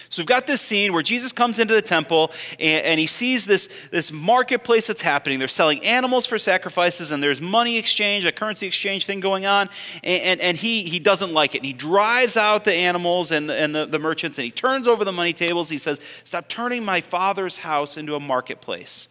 So 0.10 0.22
we've 0.22 0.28
got 0.28 0.46
this 0.46 0.62
scene 0.62 0.94
where 0.94 1.02
Jesus 1.02 1.32
comes 1.32 1.60
into 1.60 1.74
the 1.74 1.82
temple 1.82 2.32
and, 2.60 2.86
and, 2.86 3.00
he 3.00 3.08
sees 3.08 3.46
this, 3.46 3.68
this 3.92 4.12
marketplace 4.12 4.88
that's 4.88 5.02
happening. 5.02 5.40
They're 5.40 5.48
selling 5.48 5.84
animals 5.84 6.26
for 6.26 6.38
sacrifices, 6.38 7.12
and 7.12 7.22
there's 7.22 7.42
money 7.42 7.78
exchange, 7.78 8.24
a 8.26 8.32
currency 8.32 8.68
exchange 8.68 9.06
thing 9.06 9.20
going 9.20 9.46
on, 9.46 9.70
and, 10.04 10.24
and, 10.24 10.42
and 10.42 10.58
he, 10.58 10.84
he 10.84 11.00
doesn't 11.00 11.34
like 11.34 11.56
it. 11.56 11.60
And 11.60 11.66
he 11.66 11.74
drives 11.74 12.38
out 12.38 12.64
the 12.64 12.74
animals 12.74 13.32
and, 13.32 13.50
the, 13.50 13.56
and 13.56 13.74
the, 13.74 13.86
the 13.86 14.00
merchants, 14.00 14.38
and 14.38 14.46
he 14.46 14.52
turns 14.52 14.88
over 14.88 15.04
the 15.04 15.12
money 15.12 15.34
tables. 15.34 15.70
He 15.70 15.78
says, 15.78 16.00
Stop 16.24 16.48
turning 16.48 16.86
my 16.86 17.02
father's 17.02 17.58
house 17.58 17.98
into 17.98 18.16
a 18.16 18.20
marketplace. 18.20 19.08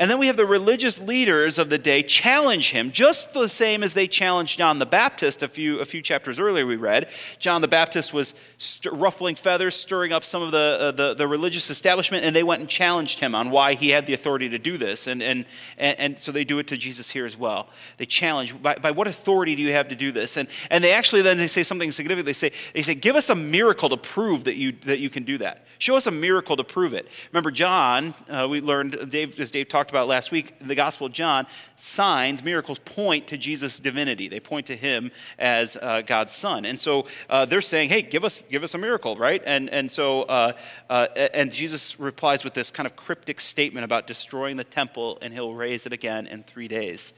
And 0.00 0.10
then 0.10 0.18
we 0.18 0.28
have 0.28 0.38
the 0.38 0.46
religious 0.46 0.98
leaders 0.98 1.58
of 1.58 1.68
the 1.68 1.76
day 1.76 2.02
challenge 2.02 2.70
him, 2.70 2.90
just 2.90 3.34
the 3.34 3.48
same 3.48 3.82
as 3.82 3.92
they 3.92 4.08
challenged 4.08 4.56
John 4.56 4.78
the 4.78 4.86
Baptist 4.86 5.42
a 5.42 5.48
few, 5.48 5.78
a 5.78 5.84
few 5.84 6.00
chapters 6.00 6.40
earlier 6.40 6.64
we 6.64 6.76
read. 6.76 7.10
John 7.38 7.60
the 7.60 7.68
Baptist 7.68 8.14
was 8.14 8.32
st- 8.56 8.94
ruffling 8.94 9.34
feathers, 9.34 9.76
stirring 9.76 10.10
up 10.10 10.24
some 10.24 10.40
of 10.40 10.52
the, 10.52 10.78
uh, 10.80 10.90
the, 10.92 11.12
the, 11.12 11.28
religious 11.28 11.68
establishment, 11.68 12.24
and 12.24 12.34
they 12.34 12.42
went 12.42 12.60
and 12.60 12.70
challenged 12.70 13.20
him 13.20 13.34
on 13.34 13.50
why 13.50 13.74
he 13.74 13.90
had 13.90 14.06
the 14.06 14.14
authority 14.14 14.48
to 14.48 14.58
do 14.58 14.78
this. 14.78 15.06
And, 15.06 15.22
and, 15.22 15.44
and, 15.76 16.00
and 16.00 16.18
so 16.18 16.32
they 16.32 16.44
do 16.44 16.58
it 16.60 16.66
to 16.68 16.78
Jesus 16.78 17.10
here 17.10 17.26
as 17.26 17.36
well. 17.36 17.68
They 17.98 18.06
challenge, 18.06 18.60
by, 18.62 18.76
by 18.76 18.92
what 18.92 19.06
authority 19.06 19.54
do 19.54 19.60
you 19.60 19.72
have 19.72 19.88
to 19.88 19.94
do 19.94 20.12
this? 20.12 20.38
And, 20.38 20.48
and 20.70 20.82
they 20.82 20.92
actually 20.92 21.20
then 21.20 21.36
they 21.36 21.46
say 21.46 21.62
something 21.62 21.92
significant. 21.92 22.24
They 22.24 22.32
say, 22.32 22.52
they 22.72 22.80
say, 22.80 22.94
give 22.94 23.16
us 23.16 23.28
a 23.28 23.34
miracle 23.34 23.90
to 23.90 23.98
prove 23.98 24.44
that 24.44 24.56
you, 24.56 24.72
that 24.86 24.98
you 24.98 25.10
can 25.10 25.24
do 25.24 25.36
that. 25.38 25.66
Show 25.78 25.96
us 25.96 26.06
a 26.06 26.10
miracle 26.10 26.56
to 26.56 26.64
prove 26.64 26.94
it. 26.94 27.06
Remember, 27.32 27.50
John, 27.50 28.14
uh, 28.30 28.48
we 28.48 28.62
learned, 28.62 29.10
Dave, 29.10 29.38
as 29.38 29.50
Dave 29.50 29.68
talked 29.68 29.89
talked 29.90 29.96
about 29.96 30.08
last 30.08 30.30
week 30.30 30.54
in 30.60 30.68
the 30.68 30.76
Gospel 30.76 31.08
of 31.08 31.12
John, 31.12 31.48
signs, 31.74 32.44
miracles 32.44 32.78
point 32.78 33.26
to 33.28 33.36
Jesus' 33.36 33.80
divinity. 33.80 34.28
They 34.28 34.38
point 34.38 34.66
to 34.66 34.76
him 34.76 35.10
as 35.36 35.76
uh, 35.76 36.02
God's 36.02 36.32
son. 36.32 36.64
And 36.64 36.78
so 36.78 37.06
uh, 37.28 37.44
they're 37.44 37.60
saying, 37.60 37.88
hey, 37.88 38.02
give 38.02 38.22
us, 38.24 38.44
give 38.48 38.62
us 38.62 38.74
a 38.74 38.78
miracle, 38.78 39.16
right? 39.16 39.42
And, 39.44 39.68
and 39.68 39.90
so, 39.90 40.22
uh, 40.22 40.52
uh 40.88 41.08
and 41.34 41.50
Jesus 41.50 41.98
replies 41.98 42.44
with 42.44 42.54
this 42.54 42.70
kind 42.70 42.86
of 42.86 42.94
cryptic 42.94 43.40
statement 43.40 43.84
about 43.84 44.06
destroying 44.06 44.56
the 44.56 44.64
temple 44.64 45.18
and 45.22 45.34
he'll 45.34 45.54
raise 45.54 45.86
it 45.86 45.92
again 45.92 46.28
in 46.28 46.44
three 46.44 46.68
days. 46.68 47.12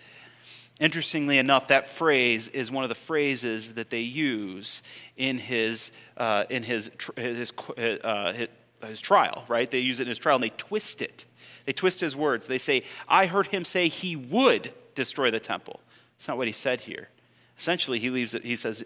Interestingly 0.81 1.37
enough, 1.37 1.69
that 1.69 1.89
phrase 1.89 2.49
is 2.49 2.71
one 2.71 2.85
of 2.85 2.89
the 2.89 2.95
phrases 2.95 3.75
that 3.75 3.91
they 3.91 4.01
use 4.01 4.83
in 5.19 5.37
his, 5.37 5.91
uh, 6.17 6.45
in 6.49 6.63
his, 6.63 6.91
his, 7.17 7.53
uh, 7.77 8.33
his, 8.33 8.49
his 8.89 9.01
trial, 9.01 9.45
right? 9.49 9.71
They 9.71 9.79
use 9.79 10.01
it 10.01 10.05
in 10.05 10.09
his 10.09 10.19
trial 10.19 10.37
and 10.37 10.45
they 10.45 10.53
twist 10.57 11.03
it 11.03 11.27
they 11.65 11.73
twist 11.73 12.01
his 12.01 12.17
words. 12.17 12.47
They 12.47 12.59
say, 12.59 12.85
I 13.09 13.27
heard 13.27 13.49
him 13.49 13.65
say 13.65 13.89
he 13.89 14.17
would 14.17 14.73
destroy 14.95 15.31
the 15.31 15.41
temple. 15.41 15.81
That's 16.17 16.29
not 16.29 16.37
what 16.37 16.47
he 16.47 16.53
said 16.53 16.83
here. 16.83 17.09
Essentially, 17.59 17.99
he 17.99 18.11
leaves 18.11 18.35
it, 18.35 18.45
he 18.45 18.57
says, 18.57 18.85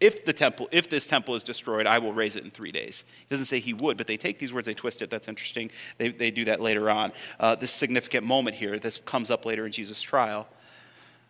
if 0.00 0.24
the 0.24 0.32
temple, 0.32 0.68
if 0.72 0.90
this 0.90 1.06
temple 1.06 1.34
is 1.34 1.44
destroyed, 1.44 1.86
I 1.86 1.98
will 1.98 2.12
raise 2.12 2.36
it 2.36 2.44
in 2.44 2.50
three 2.50 2.72
days. 2.72 3.04
He 3.20 3.26
doesn't 3.30 3.46
say 3.46 3.60
he 3.60 3.72
would, 3.72 3.96
but 3.96 4.06
they 4.06 4.16
take 4.16 4.38
these 4.38 4.52
words, 4.52 4.66
they 4.66 4.74
twist 4.74 5.00
it. 5.02 5.08
That's 5.08 5.28
interesting. 5.28 5.70
They, 5.98 6.08
they 6.08 6.30
do 6.30 6.44
that 6.46 6.60
later 6.60 6.90
on. 6.90 7.12
Uh, 7.38 7.54
this 7.54 7.72
significant 7.72 8.26
moment 8.26 8.56
here, 8.56 8.78
this 8.78 8.98
comes 9.04 9.30
up 9.30 9.46
later 9.46 9.64
in 9.64 9.72
Jesus' 9.72 10.02
trial. 10.02 10.48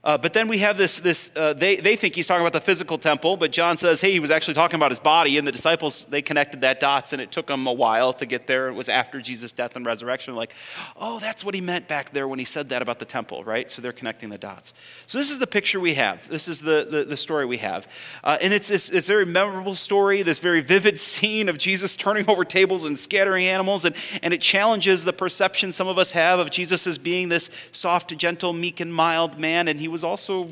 Uh, 0.04 0.18
but 0.18 0.34
then 0.34 0.48
we 0.48 0.58
have 0.58 0.76
this, 0.76 1.00
this 1.00 1.30
uh, 1.34 1.54
they, 1.54 1.76
they 1.76 1.96
think 1.96 2.14
he's 2.14 2.26
talking 2.26 2.42
about 2.42 2.52
the 2.52 2.60
physical 2.60 2.98
temple, 2.98 3.38
but 3.38 3.50
John 3.50 3.78
says, 3.78 4.02
hey, 4.02 4.12
he 4.12 4.20
was 4.20 4.30
actually 4.30 4.52
talking 4.52 4.76
about 4.76 4.90
his 4.90 5.00
body. 5.00 5.38
And 5.38 5.48
the 5.48 5.52
disciples, 5.52 6.06
they 6.10 6.20
connected 6.20 6.60
that 6.60 6.78
dots, 6.78 7.14
and 7.14 7.22
it 7.22 7.32
took 7.32 7.46
them 7.46 7.66
a 7.66 7.72
while 7.72 8.12
to 8.12 8.26
get 8.26 8.46
there. 8.46 8.68
It 8.68 8.74
was 8.74 8.90
after 8.90 9.22
Jesus' 9.22 9.50
death 9.50 9.76
and 9.76 9.86
resurrection. 9.86 10.36
Like, 10.36 10.52
oh, 10.96 11.18
that's 11.20 11.42
what 11.42 11.54
he 11.54 11.62
meant 11.62 11.88
back 11.88 12.12
there 12.12 12.28
when 12.28 12.38
he 12.38 12.44
said 12.44 12.68
that 12.68 12.82
about 12.82 12.98
the 12.98 13.06
temple, 13.06 13.44
right? 13.44 13.70
So 13.70 13.80
they're 13.80 13.92
connecting 13.92 14.28
the 14.28 14.36
dots. 14.36 14.74
So 15.06 15.16
this 15.16 15.30
is 15.30 15.38
the 15.38 15.46
picture 15.46 15.80
we 15.80 15.94
have. 15.94 16.28
This 16.28 16.48
is 16.48 16.60
the, 16.60 16.86
the, 16.90 17.04
the 17.04 17.16
story 17.16 17.46
we 17.46 17.58
have. 17.58 17.88
Uh, 18.22 18.36
and 18.42 18.52
it's, 18.52 18.70
it's, 18.70 18.90
it's 18.90 19.08
a 19.08 19.12
very 19.12 19.26
memorable 19.26 19.74
story, 19.74 20.22
this 20.22 20.38
very 20.38 20.60
vivid 20.60 20.98
scene 21.14 21.48
of 21.48 21.56
Jesus 21.56 21.96
turning 21.96 22.28
over 22.28 22.44
tables 22.44 22.84
and 22.84 22.98
scattering 22.98 23.46
animals. 23.46 23.86
And, 23.86 23.94
and 24.22 24.34
it 24.34 24.42
challenges 24.42 25.04
the 25.04 25.14
perception 25.14 25.72
some 25.72 25.88
of 25.88 25.96
us 25.96 26.12
have 26.12 26.40
of 26.40 26.50
Jesus 26.50 26.86
as 26.86 26.98
being 26.98 27.30
this 27.30 27.48
soft, 27.72 28.14
gentle, 28.18 28.52
meek, 28.52 28.80
and 28.80 28.92
mild 28.92 29.38
man. 29.38 29.66
And 29.66 29.80
he 29.80 29.93
was 29.94 30.02
also 30.02 30.48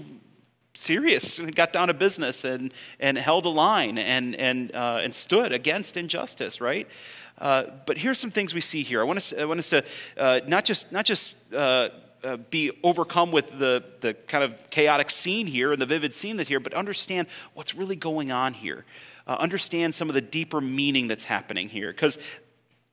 serious 0.73 1.41
and 1.41 1.53
got 1.57 1.73
down 1.73 1.89
to 1.89 1.95
business 1.95 2.45
and, 2.45 2.73
and 3.01 3.19
held 3.19 3.45
a 3.45 3.49
line 3.49 3.99
and, 3.99 4.37
and, 4.37 4.73
uh, 4.73 5.01
and 5.03 5.13
stood 5.13 5.53
against 5.53 5.97
injustice, 5.97 6.61
right? 6.61 6.87
Uh, 7.39 7.65
but 7.87 7.99
here's 7.99 8.21
some 8.21 8.31
things 8.31 8.55
we 8.55 8.61
see 8.61 8.85
here. 8.85 9.01
I 9.01 9.05
want 9.05 9.17
us, 9.17 9.35
I 9.37 9.45
want 9.45 9.59
us 9.59 9.69
to 9.71 9.85
uh, 10.17 10.41
not 10.47 10.65
just, 10.65 10.93
not 10.93 11.05
just 11.05 11.37
uh, 11.53 11.89
uh, 12.23 12.37
be 12.51 12.71
overcome 12.85 13.33
with 13.33 13.59
the, 13.59 13.83
the 14.01 14.15
kind 14.15 14.45
of 14.45 14.71
chaotic 14.71 15.11
scene 15.11 15.49
here 15.49 15.73
and 15.73 15.83
the 15.83 15.87
vivid 15.87 16.15
scene 16.15 16.37
that's 16.37 16.49
here, 16.49 16.61
but 16.61 16.73
understand 16.73 17.27
what's 17.55 17.75
really 17.75 17.97
going 17.97 18.31
on 18.31 18.55
here. 18.55 18.85
Uh, 19.27 19.33
understand 19.41 19.93
some 19.93 20.09
of 20.09 20.15
the 20.15 20.21
deeper 20.21 20.61
meaning 20.61 21.09
that's 21.09 21.25
happening 21.25 21.69
here. 21.69 21.91
Because 21.91 22.17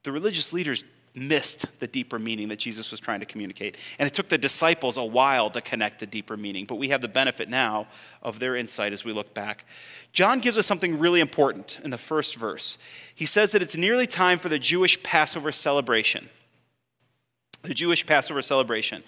the 0.01 0.12
religious 0.12 0.51
leaders 0.51 0.84
missed 1.20 1.66
the 1.80 1.88
deeper 1.88 2.18
meaning 2.18 2.48
that 2.50 2.60
Jesus 2.60 2.92
was 2.92 3.00
trying 3.00 3.20
to 3.20 3.26
communicate. 3.26 3.78
And 3.98 4.08
it 4.08 4.14
took 4.14 4.30
the 4.30 4.38
disciples 4.38 4.98
a 4.98 5.04
while 5.04 5.50
to 5.52 5.62
connect 5.62 6.00
the 6.00 6.06
deeper 6.06 6.38
meaning, 6.38 6.66
but 6.66 6.76
we 6.76 6.90
have 6.90 7.02
the 7.02 7.08
benefit 7.08 7.50
now 7.50 7.88
of 8.22 8.40
their 8.40 8.56
insight 8.56 8.94
as 8.94 9.04
we 9.04 9.14
look 9.14 9.34
back. 9.34 9.66
John 10.14 10.40
gives 10.40 10.58
us 10.58 10.66
something 10.66 10.98
really 10.98 11.20
important 11.20 11.80
in 11.84 11.92
the 11.92 11.98
first 11.98 12.36
verse. 12.36 12.78
He 13.14 13.26
says 13.26 13.52
that 13.52 13.62
it's 13.62 13.76
nearly 13.76 14.08
time 14.08 14.40
for 14.40 14.50
the 14.50 14.60
Jewish 14.60 15.02
Passover 15.04 15.52
celebration. 15.52 16.30
The 17.62 17.74
Jewish 17.74 18.06
Passover 18.06 18.42
celebration. 18.42 19.04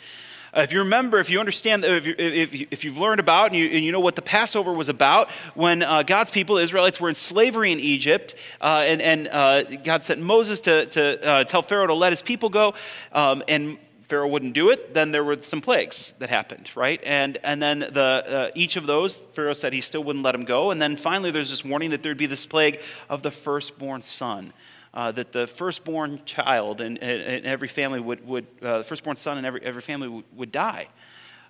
If 0.53 0.74
you 0.74 0.79
remember, 0.79 1.20
if 1.20 1.29
you 1.29 1.39
understand, 1.39 1.86
if, 1.86 2.05
you, 2.05 2.15
if, 2.17 2.84
you've 2.84 2.98
learned 2.98 3.22
about 3.22 3.48
and 3.48 3.55
you, 3.55 3.67
and 3.67 3.86
you, 3.86 3.91
know 3.93 4.01
what 4.01 4.17
the 4.17 4.22
Passover 4.22 4.74
was 4.74 4.89
about, 4.89 5.29
when 5.55 5.81
uh, 5.81 6.03
God's 6.03 6.29
people, 6.29 6.58
the 6.58 6.63
Israelites, 6.63 7.00
were 7.00 7.08
in 7.08 7.15
slavery 7.15 7.72
in 7.72 7.79
Egypt, 7.79 8.36
uh, 8.60 8.84
and, 8.86 9.01
and 9.01 9.29
uh, 9.29 9.63
God 9.63 10.03
sent 10.03 10.20
Moses 10.22 10.60
to, 10.62 10.88
to 10.88 11.25
uh, 11.25 11.43
tell 11.46 11.62
Pharaoh 11.62 11.88
to 11.88 11.93
let 11.93 12.12
his 12.12 12.22
people 12.22 12.50
go, 12.50 12.74
um, 13.13 13.43
and 13.48 13.77
Pharaoh 14.03 14.27
wouldn't 14.27 14.53
do 14.53 14.72
it, 14.72 14.93
then 14.93 15.12
there 15.12 15.24
were 15.24 15.41
some 15.41 15.62
plagues 15.62 16.13
that 16.20 16.29
happened, 16.29 16.70
right? 16.75 17.01
And, 17.05 17.38
and 17.46 17.62
then 17.62 17.79
the, 17.79 18.01
uh, 18.01 18.51
each 18.53 18.75
of 18.75 18.86
those, 18.86 19.24
Pharaoh 19.31 19.53
said 19.53 19.72
he 19.72 19.79
still 19.79 20.03
wouldn't 20.03 20.25
let 20.25 20.36
him 20.36 20.43
go. 20.43 20.72
And 20.72 20.81
then 20.81 20.98
finally, 20.98 21.31
there's 21.31 21.50
this 21.50 21.63
warning 21.63 21.91
that 21.91 22.03
there'd 22.03 22.17
be 22.17 22.25
this 22.25 22.46
plague 22.46 22.81
of 23.08 23.22
the 23.22 23.31
firstborn 23.31 24.01
son 24.01 24.51
uh, 24.93 25.12
that 25.12 25.31
the 25.31 25.48
firstborn 25.48 26.21
child 26.25 26.81
in, 26.81 26.98
in 26.98 27.45
every 27.45 27.67
family 27.67 28.00
would, 28.00 28.25
would 28.27 28.45
uh, 28.62 28.79
the 28.79 28.83
firstborn 28.83 29.15
son 29.15 29.38
in 29.38 29.45
every, 29.45 29.62
every 29.63 29.81
family 29.81 30.07
would, 30.07 30.25
would 30.36 30.51
die. 30.51 30.88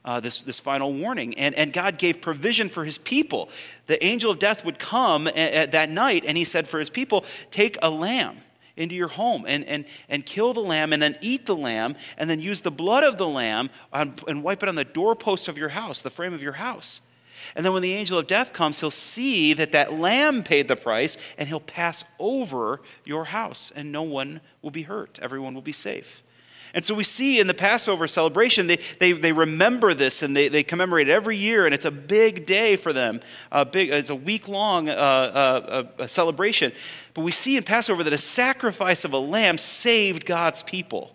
Uh, 0.04 0.20
this, 0.20 0.42
this 0.42 0.60
final 0.60 0.92
warning. 0.92 1.38
And, 1.38 1.54
and 1.54 1.72
God 1.72 2.00
gave 2.00 2.22
provision 2.22 2.70
for 2.70 2.84
his 2.84 2.98
people. 2.98 3.50
The 3.86 4.04
angel 4.04 4.32
of 4.32 4.40
death 4.40 4.66
would 4.66 4.80
come 4.80 5.28
a, 5.28 5.32
a, 5.64 5.68
that 5.68 5.92
night, 5.92 6.24
and 6.26 6.36
he 6.36 6.44
said, 6.44 6.68
For 6.68 6.80
his 6.80 6.90
people, 6.90 7.24
take 7.52 7.78
a 7.84 7.90
lamb 7.92 8.38
into 8.76 8.96
your 8.96 9.10
home 9.10 9.46
and, 9.48 9.64
and, 9.66 9.86
and 10.10 10.26
kill 10.26 10.54
the 10.54 10.62
lamb 10.62 10.92
and 10.92 11.02
then 11.02 11.18
eat 11.22 11.46
the 11.46 11.56
lamb 11.56 11.96
and 12.18 12.30
then 12.30 12.40
use 12.40 12.62
the 12.62 12.72
blood 12.72 13.04
of 13.04 13.18
the 13.18 13.28
lamb 13.28 13.70
on, 13.94 14.16
and 14.28 14.44
wipe 14.44 14.64
it 14.64 14.70
on 14.70 14.76
the 14.76 14.84
doorpost 14.84 15.48
of 15.48 15.58
your 15.58 15.70
house, 15.70 16.02
the 16.02 16.10
frame 16.10 16.34
of 16.34 16.42
your 16.42 16.54
house. 16.54 17.02
And 17.56 17.66
then 17.66 17.74
when 17.74 17.82
the 17.82 17.94
angel 17.94 18.18
of 18.18 18.28
death 18.28 18.54
comes, 18.54 18.80
he'll 18.80 18.92
see 18.92 19.54
that 19.54 19.72
that 19.72 19.94
lamb 19.94 20.44
paid 20.44 20.68
the 20.68 20.76
price 20.76 21.18
and 21.38 21.48
he'll 21.48 21.60
pass 21.60 22.04
over 22.20 22.82
your 23.06 23.26
house 23.26 23.72
and 23.76 23.92
no 23.92 24.04
one 24.04 24.42
will 24.62 24.72
be 24.72 24.84
hurt. 24.84 25.20
Everyone 25.22 25.54
will 25.54 25.62
be 25.62 25.72
safe. 25.72 26.24
And 26.74 26.86
so 26.86 26.94
we 26.94 27.04
see 27.04 27.40
in 27.40 27.48
the 27.48 27.54
Passover 27.54 28.08
celebration, 28.08 28.68
they, 28.68 28.80
they, 29.00 29.12
they 29.12 29.34
remember 29.34 29.94
this 29.94 30.22
and 30.22 30.36
they, 30.36 30.48
they 30.48 30.64
commemorate 30.64 31.10
it 31.10 31.12
every 31.12 31.36
year, 31.36 31.66
and 31.66 31.76
it's 31.76 31.86
a 31.86 31.92
big 31.92 32.46
day 32.46 32.78
for 32.78 32.94
them. 32.94 33.20
A 33.52 33.66
big, 33.66 33.90
it's 33.90 34.10
a 34.10 34.16
week 34.16 34.48
long 34.48 34.88
uh, 34.88 34.94
uh, 36.00 36.08
celebration. 36.08 36.72
But 37.14 37.22
we 37.22 37.32
see 37.32 37.58
in 37.58 37.64
Passover 37.64 38.04
that 38.06 38.14
a 38.14 38.18
sacrifice 38.18 39.04
of 39.04 39.12
a 39.12 39.18
lamb 39.18 39.58
saved 39.58 40.26
God's 40.26 40.64
people. 40.64 41.14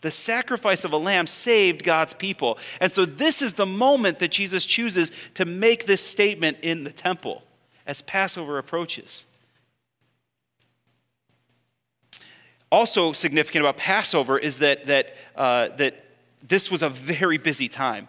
The 0.00 0.10
sacrifice 0.10 0.84
of 0.84 0.92
a 0.92 0.96
lamb 0.96 1.26
saved 1.26 1.82
God's 1.82 2.14
people. 2.14 2.58
And 2.80 2.92
so 2.92 3.04
this 3.04 3.42
is 3.42 3.54
the 3.54 3.66
moment 3.66 4.20
that 4.20 4.30
Jesus 4.30 4.64
chooses 4.64 5.10
to 5.34 5.44
make 5.44 5.86
this 5.86 6.02
statement 6.02 6.58
in 6.62 6.84
the 6.84 6.92
temple 6.92 7.42
as 7.86 8.02
Passover 8.02 8.58
approaches. 8.58 9.24
Also 12.70 13.12
significant 13.12 13.64
about 13.64 13.76
Passover 13.78 14.38
is 14.38 14.58
that, 14.58 14.86
that, 14.86 15.14
uh, 15.34 15.68
that 15.76 16.04
this 16.46 16.70
was 16.70 16.82
a 16.82 16.90
very 16.90 17.38
busy 17.38 17.68
time. 17.68 18.08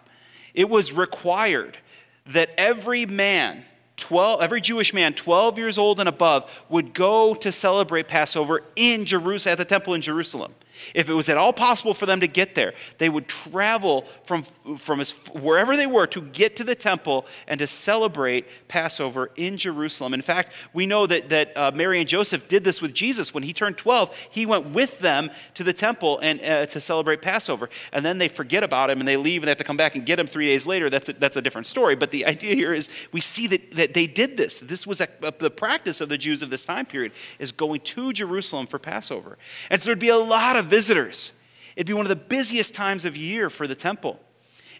It 0.54 0.68
was 0.68 0.92
required 0.92 1.78
that 2.26 2.50
every 2.58 3.06
man, 3.06 3.64
12, 3.96 4.42
every 4.42 4.60
Jewish 4.60 4.92
man 4.92 5.14
12 5.14 5.58
years 5.58 5.78
old 5.78 5.98
and 5.98 6.08
above, 6.08 6.50
would 6.68 6.92
go 6.92 7.34
to 7.34 7.50
celebrate 7.50 8.06
Passover 8.06 8.62
in 8.76 9.06
Jerusalem, 9.06 9.52
at 9.52 9.58
the 9.58 9.64
temple 9.64 9.94
in 9.94 10.02
Jerusalem. 10.02 10.54
If 10.94 11.08
it 11.08 11.14
was 11.14 11.28
at 11.28 11.36
all 11.36 11.52
possible 11.52 11.94
for 11.94 12.06
them 12.06 12.20
to 12.20 12.26
get 12.26 12.54
there, 12.54 12.74
they 12.98 13.08
would 13.08 13.28
travel 13.28 14.06
from, 14.24 14.44
from 14.78 15.00
as, 15.00 15.12
wherever 15.32 15.76
they 15.76 15.86
were 15.86 16.06
to 16.08 16.22
get 16.22 16.56
to 16.56 16.64
the 16.64 16.74
temple 16.74 17.26
and 17.46 17.58
to 17.58 17.66
celebrate 17.66 18.46
Passover 18.68 19.30
in 19.36 19.56
Jerusalem. 19.56 20.14
In 20.14 20.22
fact, 20.22 20.50
we 20.72 20.86
know 20.86 21.06
that, 21.06 21.28
that 21.30 21.56
uh, 21.56 21.70
Mary 21.72 22.00
and 22.00 22.08
Joseph 22.08 22.48
did 22.48 22.64
this 22.64 22.80
with 22.80 22.94
Jesus. 22.94 23.34
When 23.34 23.42
he 23.42 23.52
turned 23.52 23.76
12, 23.76 24.16
he 24.30 24.46
went 24.46 24.70
with 24.70 24.98
them 25.00 25.30
to 25.54 25.64
the 25.64 25.72
temple 25.72 26.18
and, 26.20 26.40
uh, 26.42 26.66
to 26.66 26.80
celebrate 26.80 27.22
Passover. 27.22 27.68
And 27.92 28.04
then 28.04 28.18
they 28.18 28.28
forget 28.28 28.62
about 28.62 28.90
him 28.90 29.00
and 29.00 29.08
they 29.08 29.16
leave 29.16 29.42
and 29.42 29.48
they 29.48 29.50
have 29.50 29.58
to 29.58 29.64
come 29.64 29.76
back 29.76 29.94
and 29.94 30.06
get 30.06 30.18
him 30.18 30.26
three 30.26 30.46
days 30.46 30.66
later. 30.66 30.90
That's 30.90 31.08
a, 31.08 31.12
that's 31.14 31.36
a 31.36 31.42
different 31.42 31.66
story. 31.66 31.96
But 31.96 32.10
the 32.10 32.26
idea 32.26 32.54
here 32.54 32.72
is 32.72 32.88
we 33.12 33.20
see 33.20 33.46
that, 33.48 33.72
that 33.72 33.94
they 33.94 34.06
did 34.06 34.36
this. 34.36 34.58
This 34.60 34.86
was 34.86 35.00
a, 35.00 35.08
a, 35.22 35.32
the 35.36 35.50
practice 35.50 36.00
of 36.00 36.08
the 36.08 36.18
Jews 36.18 36.42
of 36.42 36.50
this 36.50 36.64
time 36.64 36.86
period, 36.86 37.12
is 37.38 37.52
going 37.52 37.80
to 37.80 38.12
Jerusalem 38.12 38.66
for 38.66 38.78
Passover. 38.78 39.38
And 39.68 39.80
so 39.80 39.86
there'd 39.86 39.98
be 39.98 40.08
a 40.08 40.16
lot 40.16 40.56
of 40.56 40.69
visitors. 40.70 41.32
It'd 41.76 41.86
be 41.86 41.92
one 41.92 42.06
of 42.06 42.10
the 42.10 42.16
busiest 42.16 42.72
times 42.74 43.04
of 43.04 43.16
year 43.16 43.50
for 43.50 43.66
the 43.66 43.74
temple. 43.74 44.18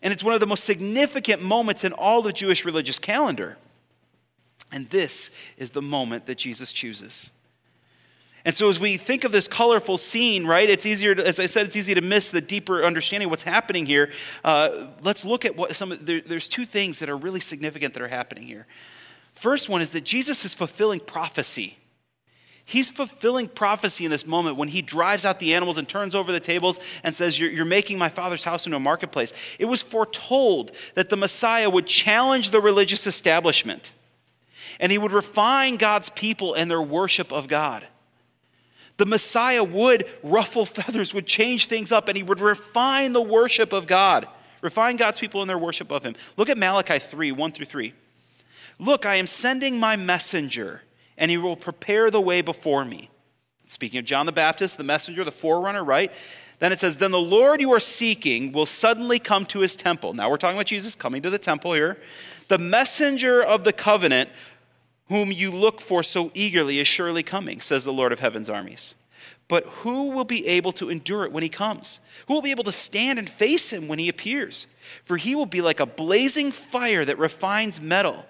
And 0.03 0.13
it's 0.13 0.25
one 0.25 0.33
of 0.33 0.41
the 0.41 0.47
most 0.47 0.65
significant 0.65 1.43
moments 1.43 1.85
in 1.85 1.93
all 1.93 2.23
the 2.23 2.33
Jewish 2.33 2.65
religious 2.65 2.99
calendar. 2.99 3.59
And 4.73 4.89
this 4.89 5.31
is 5.59 5.71
the 5.71 5.83
moment 5.83 6.27
that 6.27 6.39
Jesus 6.39 6.73
chooses. 6.73 7.31
And 8.45 8.57
so, 8.57 8.71
as 8.71 8.81
we 8.81 8.97
think 8.97 9.25
of 9.25 9.33
this 9.33 9.47
colorful 9.47 9.99
scene, 9.99 10.47
right, 10.47 10.69
it's 10.71 10.87
easier, 10.87 11.15
to, 11.15 11.27
as 11.27 11.39
I 11.39 11.45
said, 11.45 11.67
it's 11.67 11.77
easy 11.77 11.95
to 11.95 12.01
miss 12.01 12.31
the 12.31 12.41
deeper 12.41 12.85
understanding 12.85 13.27
of 13.27 13.31
what's 13.31 13.43
happening 13.43 13.85
here. 13.85 14.13
Uh, 14.43 14.87
let's 15.03 15.27
look 15.27 15.45
at 15.45 15.57
what 15.57 15.77
some, 15.77 15.99
there, 16.01 16.23
there's 16.23 16.49
two 16.49 16.65
things 16.65 17.01
that 17.01 17.11
are 17.11 17.17
really 17.17 17.41
significant 17.41 17.93
that 17.93 18.03
are 18.03 18.09
happening 18.09 18.45
here. 18.45 18.67
First 19.35 19.69
one 19.69 19.83
is 19.83 19.93
that 19.93 20.05
Jesus 20.05 20.47
is 20.47 20.55
fulfilling 20.55 21.01
prophecy. 21.01 21.77
He's 22.71 22.89
fulfilling 22.89 23.49
prophecy 23.49 24.05
in 24.05 24.12
this 24.12 24.25
moment 24.25 24.57
when 24.57 24.69
he 24.69 24.81
drives 24.81 25.25
out 25.25 25.41
the 25.41 25.55
animals 25.55 25.77
and 25.77 25.89
turns 25.89 26.15
over 26.15 26.31
the 26.31 26.39
tables 26.39 26.79
and 27.03 27.12
says, 27.12 27.37
You're, 27.37 27.50
you're, 27.50 27.65
making 27.65 27.99
my 27.99 28.09
father's 28.09 28.45
house 28.45 28.65
into 28.65 28.77
a 28.77 28.81
marketplace. 28.81 29.33
It 29.59 29.65
was 29.65 29.83
foretold 29.83 30.71
that 30.95 31.09
the 31.09 31.17
Messiah 31.17 31.69
would 31.69 31.87
challenge 31.87 32.50
the 32.50 32.61
religious 32.61 33.09
establishment 33.09 33.91
and 34.79 34.93
he 34.93 34.99
would 34.99 35.11
refine 35.11 35.79
God's 35.79 36.11
people 36.11 36.55
and 36.55 36.71
their 36.71 36.81
worship 36.81 37.33
of 37.33 37.49
God. 37.49 37.85
The 38.99 39.07
Messiah 39.07 39.65
would 39.65 40.07
ruffle 40.23 40.65
feathers, 40.79 41.12
would 41.12 41.27
change 41.27 41.67
things 41.67 41.91
up, 41.91 42.07
and 42.07 42.17
he 42.17 42.23
would 42.23 42.39
refine 42.39 43.15
the 43.15 43.21
worship 43.21 43.73
of 43.73 43.89
God, 43.89 44.29
refine 44.61 44.95
God's 44.95 45.19
people 45.19 45.43
in 45.43 45.49
their 45.49 45.59
worship 45.59 45.91
of 45.91 46.05
him. 46.05 46.15
Look 46.37 46.49
at 46.49 46.57
Malachi 46.57 47.00
3 47.00 47.33
1 47.33 47.50
through 47.50 47.67
3. 47.67 47.95
Look, 48.79 49.07
I 49.07 49.17
am 49.17 49.27
sending 49.27 49.81
my 49.81 49.97
messenger 49.97 50.83
and 51.21 51.31
he 51.31 51.37
will 51.37 51.55
prepare 51.55 52.11
the 52.11 52.21
way 52.21 52.41
before 52.41 52.85
me. 52.85 53.11
Speaking 53.69 54.00
of 54.00 54.07
John 54.07 54.27
the 54.27 54.33
Baptist, 54.33 54.79
the 54.79 54.83
messenger, 54.83 55.23
the 55.23 55.31
forerunner, 55.31 55.85
right? 55.85 56.11
Then 56.59 56.73
it 56.73 56.81
says, 56.81 56.97
Then 56.97 57.12
the 57.12 57.21
Lord 57.21 57.61
you 57.61 57.71
are 57.73 57.79
seeking 57.79 58.50
will 58.50 58.67
suddenly 58.67 59.21
come 59.21 59.47
to 59.47 59.61
his 59.61 59.77
temple. 59.77 60.15
Now 60.15 60.31
we're 60.31 60.39
talking 60.39 60.57
about 60.57 60.67
Jesus 60.67 60.97
coming 60.97 61.23
to 61.23 61.31
the 61.31 61.39
temple 61.39 61.75
here. 61.75 61.99
The 62.49 62.59
messenger 62.59 63.41
of 63.41 63.62
the 63.62 63.73
covenant, 63.73 64.31
whom 65.09 65.31
you 65.31 65.53
look 65.53 65.81
for 65.81 66.03
so 66.03 66.33
eagerly, 66.35 66.81
is 66.81 66.89
surely 66.89 67.23
coming, 67.23 67.61
says 67.61 67.85
the 67.85 67.93
Lord 67.93 68.12
of 68.12 68.19
heaven's 68.19 68.50
armies. 68.50 68.95
But 69.47 69.67
who 69.67 70.11
will 70.11 70.25
be 70.25 70.47
able 70.47 70.73
to 70.73 70.89
endure 70.89 71.25
it 71.25 71.33
when 71.33 71.43
he 71.43 71.49
comes? 71.49 72.00
Who 72.29 72.35
will 72.35 72.43
be 72.43 72.50
able 72.50 72.65
to 72.65 72.73
stand 72.73 73.19
and 73.19 73.29
face 73.29 73.71
him 73.71 73.89
when 73.89 73.99
he 73.99 74.09
appears? 74.09 74.67
For 75.05 75.17
he 75.17 75.35
will 75.35 75.47
be 75.47 75.61
like 75.61 75.81
a 75.81 75.87
blazing 75.87 76.50
fire 76.50 77.05
that 77.05 77.19
refines 77.19 77.81
metal 77.81 78.25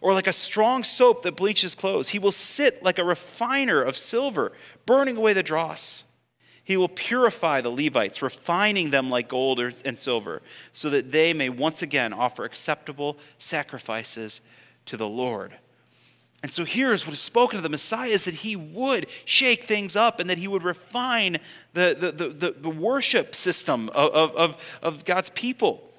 or 0.00 0.14
like 0.14 0.26
a 0.26 0.32
strong 0.32 0.84
soap 0.84 1.22
that 1.22 1.36
bleaches 1.36 1.74
clothes. 1.74 2.10
He 2.10 2.18
will 2.18 2.32
sit 2.32 2.82
like 2.82 2.98
a 2.98 3.04
refiner 3.04 3.82
of 3.82 3.96
silver, 3.96 4.52
burning 4.86 5.16
away 5.16 5.32
the 5.32 5.42
dross. 5.42 6.04
He 6.62 6.76
will 6.76 6.88
purify 6.88 7.60
the 7.60 7.70
Levites, 7.70 8.22
refining 8.22 8.90
them 8.90 9.10
like 9.10 9.28
gold 9.28 9.58
and 9.58 9.98
silver, 9.98 10.40
so 10.72 10.88
that 10.90 11.10
they 11.10 11.32
may 11.32 11.48
once 11.48 11.82
again 11.82 12.12
offer 12.12 12.44
acceptable 12.44 13.16
sacrifices 13.38 14.40
to 14.86 14.96
the 14.96 15.08
Lord. 15.08 15.54
And 16.42 16.50
so 16.50 16.64
here's 16.64 17.06
what 17.06 17.12
is 17.12 17.20
spoken 17.20 17.58
of 17.58 17.62
the 17.62 17.68
Messiah 17.68 18.10
is 18.10 18.24
that 18.24 18.34
he 18.34 18.56
would 18.56 19.08
shake 19.24 19.64
things 19.64 19.94
up 19.94 20.20
and 20.20 20.30
that 20.30 20.38
he 20.38 20.48
would 20.48 20.62
refine 20.62 21.38
the, 21.74 21.96
the, 21.98 22.28
the, 22.28 22.52
the, 22.52 22.70
worship 22.70 23.34
system 23.34 23.90
of, 23.90 24.34
of, 24.34 24.56
of 24.80 25.04
God's 25.04 25.30
people. 25.30 25.89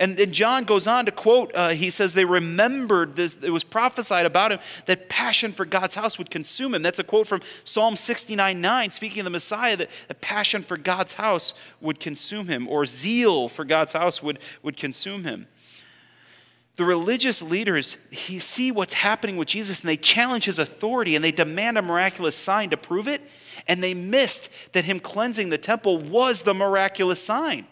And 0.00 0.16
then 0.16 0.32
John 0.32 0.64
goes 0.64 0.86
on 0.86 1.04
to 1.04 1.12
quote, 1.12 1.54
uh, 1.54 1.68
he 1.68 1.90
says, 1.90 2.14
they 2.14 2.24
remembered 2.24 3.16
this, 3.16 3.36
it 3.42 3.50
was 3.50 3.64
prophesied 3.64 4.24
about 4.24 4.50
him 4.50 4.58
that 4.86 5.10
passion 5.10 5.52
for 5.52 5.66
God's 5.66 5.94
house 5.94 6.16
would 6.16 6.30
consume 6.30 6.74
him. 6.74 6.80
That's 6.80 6.98
a 6.98 7.04
quote 7.04 7.26
from 7.26 7.42
Psalm 7.64 7.96
69 7.96 8.62
9, 8.62 8.90
speaking 8.90 9.20
of 9.20 9.24
the 9.24 9.30
Messiah, 9.30 9.76
that 9.76 9.90
the 10.08 10.14
passion 10.14 10.62
for 10.62 10.78
God's 10.78 11.12
house 11.12 11.52
would 11.82 12.00
consume 12.00 12.48
him, 12.48 12.66
or 12.66 12.86
zeal 12.86 13.50
for 13.50 13.62
God's 13.66 13.92
house 13.92 14.22
would, 14.22 14.38
would 14.62 14.78
consume 14.78 15.24
him. 15.24 15.46
The 16.76 16.86
religious 16.86 17.42
leaders 17.42 17.98
he, 18.10 18.38
see 18.38 18.72
what's 18.72 18.94
happening 18.94 19.36
with 19.36 19.48
Jesus 19.48 19.80
and 19.80 19.88
they 19.90 19.98
challenge 19.98 20.46
his 20.46 20.58
authority 20.58 21.14
and 21.14 21.22
they 21.22 21.30
demand 21.30 21.76
a 21.76 21.82
miraculous 21.82 22.34
sign 22.34 22.70
to 22.70 22.78
prove 22.78 23.06
it. 23.06 23.20
And 23.68 23.84
they 23.84 23.92
missed 23.92 24.48
that 24.72 24.86
him 24.86 24.98
cleansing 24.98 25.50
the 25.50 25.58
temple 25.58 25.98
was 25.98 26.40
the 26.40 26.54
miraculous 26.54 27.22
sign. 27.22 27.66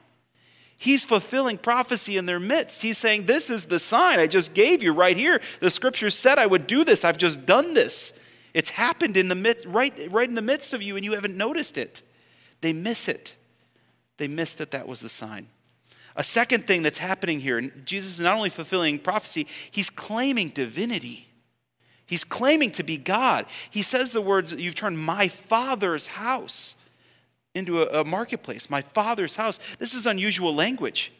He's 0.80 1.04
fulfilling 1.04 1.58
prophecy 1.58 2.16
in 2.16 2.26
their 2.26 2.38
midst. 2.38 2.82
He's 2.82 2.98
saying, 2.98 3.26
This 3.26 3.50
is 3.50 3.66
the 3.66 3.80
sign 3.80 4.20
I 4.20 4.28
just 4.28 4.54
gave 4.54 4.80
you 4.80 4.92
right 4.92 5.16
here. 5.16 5.40
The 5.58 5.70
scriptures 5.70 6.14
said 6.14 6.38
I 6.38 6.46
would 6.46 6.68
do 6.68 6.84
this. 6.84 7.04
I've 7.04 7.18
just 7.18 7.44
done 7.44 7.74
this. 7.74 8.12
It's 8.54 8.70
happened 8.70 9.16
in 9.16 9.26
the 9.26 9.34
midst, 9.34 9.66
right, 9.66 9.92
right 10.10 10.28
in 10.28 10.36
the 10.36 10.42
midst 10.42 10.72
of 10.72 10.80
you, 10.80 10.94
and 10.94 11.04
you 11.04 11.12
haven't 11.14 11.36
noticed 11.36 11.76
it. 11.76 12.02
They 12.60 12.72
miss 12.72 13.08
it. 13.08 13.34
They 14.18 14.28
miss 14.28 14.54
that 14.54 14.70
that 14.70 14.86
was 14.86 15.00
the 15.00 15.08
sign. 15.08 15.48
A 16.14 16.22
second 16.22 16.68
thing 16.68 16.82
that's 16.82 16.98
happening 16.98 17.40
here, 17.40 17.60
Jesus 17.60 18.14
is 18.14 18.20
not 18.20 18.36
only 18.36 18.50
fulfilling 18.50 19.00
prophecy, 19.00 19.48
he's 19.70 19.90
claiming 19.90 20.50
divinity. 20.50 21.28
He's 22.06 22.24
claiming 22.24 22.70
to 22.72 22.84
be 22.84 22.98
God. 22.98 23.46
He 23.68 23.82
says 23.82 24.12
the 24.12 24.20
words, 24.20 24.52
You've 24.52 24.76
turned 24.76 24.98
my 24.98 25.26
Father's 25.26 26.06
house 26.06 26.76
into 27.54 27.82
a, 27.82 28.00
a 28.00 28.04
marketplace, 28.04 28.70
my 28.70 28.82
father's 28.82 29.36
house. 29.36 29.58
This 29.78 29.94
is 29.94 30.06
unusual 30.06 30.54
language. 30.54 31.12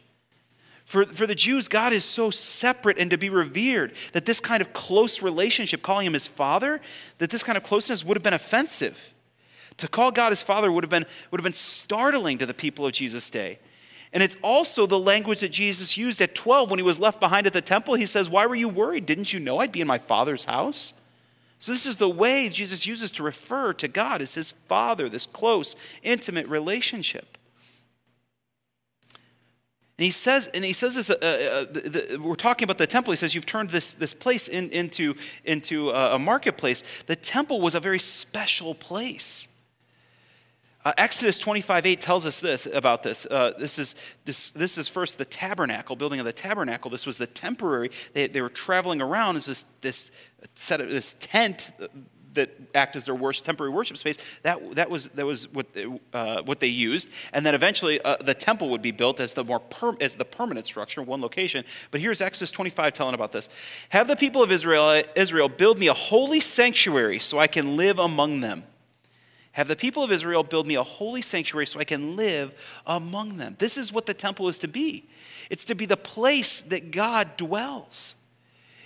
For, 0.85 1.05
for 1.05 1.27
the 1.27 1.35
Jews, 1.35 1.67
God 1.67 1.93
is 1.93 2.03
so 2.03 2.31
separate 2.31 2.97
and 2.97 3.11
to 3.11 3.17
be 3.17 3.29
revered 3.29 3.93
that 4.13 4.25
this 4.25 4.39
kind 4.39 4.59
of 4.59 4.73
close 4.73 5.21
relationship, 5.21 5.83
calling 5.83 6.07
him 6.07 6.13
his 6.13 6.27
father, 6.27 6.81
that 7.19 7.29
this 7.29 7.43
kind 7.43 7.57
of 7.57 7.63
closeness 7.63 8.03
would 8.03 8.17
have 8.17 8.23
been 8.23 8.33
offensive. 8.33 9.13
To 9.77 9.87
call 9.87 10.11
God 10.11 10.31
his 10.31 10.41
father 10.41 10.71
would 10.71 10.83
have 10.83 10.89
been, 10.89 11.05
would 11.29 11.39
have 11.39 11.43
been 11.43 11.53
startling 11.53 12.39
to 12.39 12.47
the 12.47 12.55
people 12.55 12.87
of 12.87 12.93
Jesus' 12.93 13.29
day. 13.29 13.59
And 14.11 14.23
it's 14.23 14.35
also 14.41 14.87
the 14.87 14.97
language 14.97 15.41
that 15.41 15.49
Jesus 15.49 15.95
used 15.95 16.21
at 16.21 16.33
12 16.33 16.71
when 16.71 16.79
he 16.79 16.83
was 16.83 16.99
left 16.99 17.19
behind 17.19 17.45
at 17.45 17.53
the 17.53 17.61
temple. 17.61 17.93
He 17.93 18.07
says, 18.07 18.27
Why 18.27 18.47
were 18.47 18.55
you 18.55 18.67
worried? 18.67 19.05
Didn't 19.05 19.31
you 19.31 19.39
know 19.39 19.59
I'd 19.59 19.71
be 19.71 19.81
in 19.81 19.87
my 19.87 19.99
father's 19.99 20.45
house? 20.45 20.93
So, 21.59 21.73
this 21.73 21.85
is 21.85 21.97
the 21.97 22.09
way 22.09 22.47
Jesus 22.47 22.85
uses 22.85 23.11
to 23.11 23.23
refer 23.23 23.73
to 23.73 23.89
God 23.89 24.21
as 24.21 24.33
his 24.33 24.53
Father, 24.69 25.09
this 25.09 25.25
close, 25.25 25.75
intimate 26.01 26.47
relationship. 26.47 27.37
And 29.99 30.05
he 30.05 30.11
says, 30.11 30.49
and 30.53 30.63
he 30.63 30.71
says 30.71 30.95
this, 30.95 31.09
uh, 31.09 31.15
uh, 31.15 31.65
the, 31.69 31.89
the, 31.89 32.17
we're 32.21 32.35
talking 32.35 32.63
about 32.63 32.77
the 32.77 32.87
temple. 32.87 33.11
He 33.11 33.17
says, 33.17 33.35
You've 33.35 33.45
turned 33.45 33.71
this, 33.71 33.93
this 33.93 34.13
place 34.13 34.47
in, 34.47 34.69
into, 34.69 35.15
into 35.43 35.89
a, 35.89 36.15
a 36.15 36.19
marketplace. 36.19 36.81
The 37.07 37.17
temple 37.17 37.59
was 37.59 37.75
a 37.75 37.81
very 37.81 37.99
special 37.99 38.73
place. 38.73 39.48
Uh, 40.89 40.93
Exodus 40.97 41.37
25 41.37 41.85
8 41.85 42.01
tells 42.01 42.25
us 42.25 42.39
this 42.39 42.65
about 42.65 43.03
this. 43.03 43.27
Uh, 43.27 43.53
this, 43.59 43.77
is, 43.77 43.93
this. 44.25 44.49
This 44.49 44.75
is 44.75 44.89
first 44.89 45.19
the 45.19 45.25
tabernacle, 45.25 45.95
building 45.95 46.19
of 46.19 46.25
the 46.25 46.33
tabernacle. 46.33 46.89
This 46.89 47.05
was 47.05 47.19
the 47.19 47.27
temporary, 47.27 47.91
they, 48.13 48.25
they 48.25 48.41
were 48.41 48.49
traveling 48.49 48.99
around 48.99 49.35
as 49.35 49.45
this, 49.45 49.65
this, 49.81 50.09
set 50.55 50.81
of, 50.81 50.89
this 50.89 51.15
tent 51.19 51.71
that 52.33 52.49
act 52.73 52.95
as 52.95 53.05
their 53.05 53.13
worst 53.13 53.45
temporary 53.45 53.71
worship 53.71 53.97
space. 53.97 54.17
That, 54.41 54.77
that 54.77 54.89
was, 54.89 55.09
that 55.09 55.27
was 55.27 55.47
what, 55.53 55.71
they, 55.73 55.85
uh, 56.11 56.41
what 56.41 56.59
they 56.59 56.67
used. 56.67 57.07
And 57.33 57.45
then 57.45 57.53
eventually 57.53 58.01
uh, 58.01 58.17
the 58.17 58.33
temple 58.33 58.71
would 58.71 58.81
be 58.81 58.91
built 58.91 59.19
as 59.19 59.35
the, 59.35 59.43
more 59.43 59.59
per, 59.59 59.95
as 60.01 60.15
the 60.15 60.25
permanent 60.25 60.65
structure, 60.65 61.03
one 61.03 61.21
location. 61.21 61.65
But 61.91 62.01
here's 62.01 62.19
Exodus 62.19 62.49
25 62.49 62.93
telling 62.93 63.13
about 63.13 63.31
this 63.31 63.47
Have 63.89 64.07
the 64.07 64.15
people 64.15 64.41
of 64.41 64.51
Israel, 64.51 65.03
Israel 65.15 65.49
build 65.49 65.77
me 65.77 65.85
a 65.85 65.93
holy 65.93 66.39
sanctuary 66.39 67.19
so 67.19 67.37
I 67.37 67.45
can 67.45 67.77
live 67.77 67.99
among 67.99 68.39
them. 68.39 68.63
Have 69.59 69.67
the 69.67 69.75
people 69.75 70.05
of 70.05 70.11
Israel 70.13 70.41
build 70.43 70.65
me 70.65 70.75
a 70.75 70.83
holy 70.83 71.21
sanctuary 71.21 71.67
so 71.67 71.81
I 71.81 71.83
can 71.83 72.15
live 72.15 72.53
among 72.87 73.35
them. 73.35 73.57
This 73.59 73.77
is 73.77 73.91
what 73.91 74.05
the 74.05 74.13
temple 74.13 74.47
is 74.47 74.57
to 74.59 74.69
be 74.69 75.09
it's 75.49 75.65
to 75.65 75.75
be 75.75 75.85
the 75.85 75.97
place 75.97 76.61
that 76.61 76.91
God 76.91 77.35
dwells. 77.35 78.15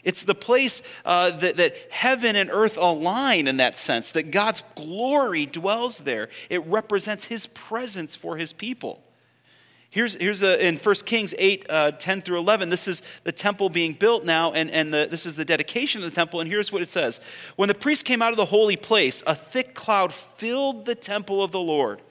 It's 0.04 0.24
the 0.24 0.34
place 0.34 0.82
uh, 1.06 1.30
that, 1.38 1.58
that 1.58 1.76
heaven 1.92 2.36
and 2.36 2.50
earth 2.50 2.76
align 2.78 3.48
in 3.48 3.58
that 3.58 3.78
sense, 3.78 4.14
that 4.14 4.32
God's 4.32 4.64
glory 4.74 5.46
dwells 5.46 6.00
there. 6.00 6.30
It 6.50 6.66
represents 6.66 7.26
his 7.26 7.46
presence 7.46 8.16
for 8.16 8.38
his 8.38 8.52
people. 8.52 9.04
Here's, 9.94 10.16
here's 10.16 10.42
a, 10.42 10.66
in 10.66 10.78
1 10.78 10.96
Kings 11.06 11.36
8, 11.38 11.66
uh, 11.70 11.92
10 11.92 12.24
through 12.24 12.40
11, 12.40 12.70
this 12.70 12.88
is 12.88 13.04
the 13.26 13.32
temple 13.32 13.70
being 13.70 13.94
built 13.94 14.26
now, 14.26 14.52
and, 14.52 14.72
and 14.72 14.92
the, 14.92 15.08
this 15.08 15.28
is 15.28 15.36
the 15.36 15.46
dedication 15.46 16.04
of 16.04 16.10
the 16.10 16.16
temple. 16.16 16.40
And 16.40 16.50
here's 16.50 16.72
what 16.72 16.82
it 16.82 16.90
says 16.90 17.22
When 17.58 17.70
the 17.70 17.76
priest 17.76 18.04
came 18.04 18.20
out 18.20 18.32
of 18.32 18.38
the 18.38 18.46
holy 18.46 18.76
place, 18.76 19.22
a 19.28 19.36
thick 19.36 19.76
cloud 19.76 20.12
filled 20.12 20.88
the 20.88 20.96
temple 20.96 21.44
of 21.44 21.52
the 21.52 21.60
Lord. 21.60 22.02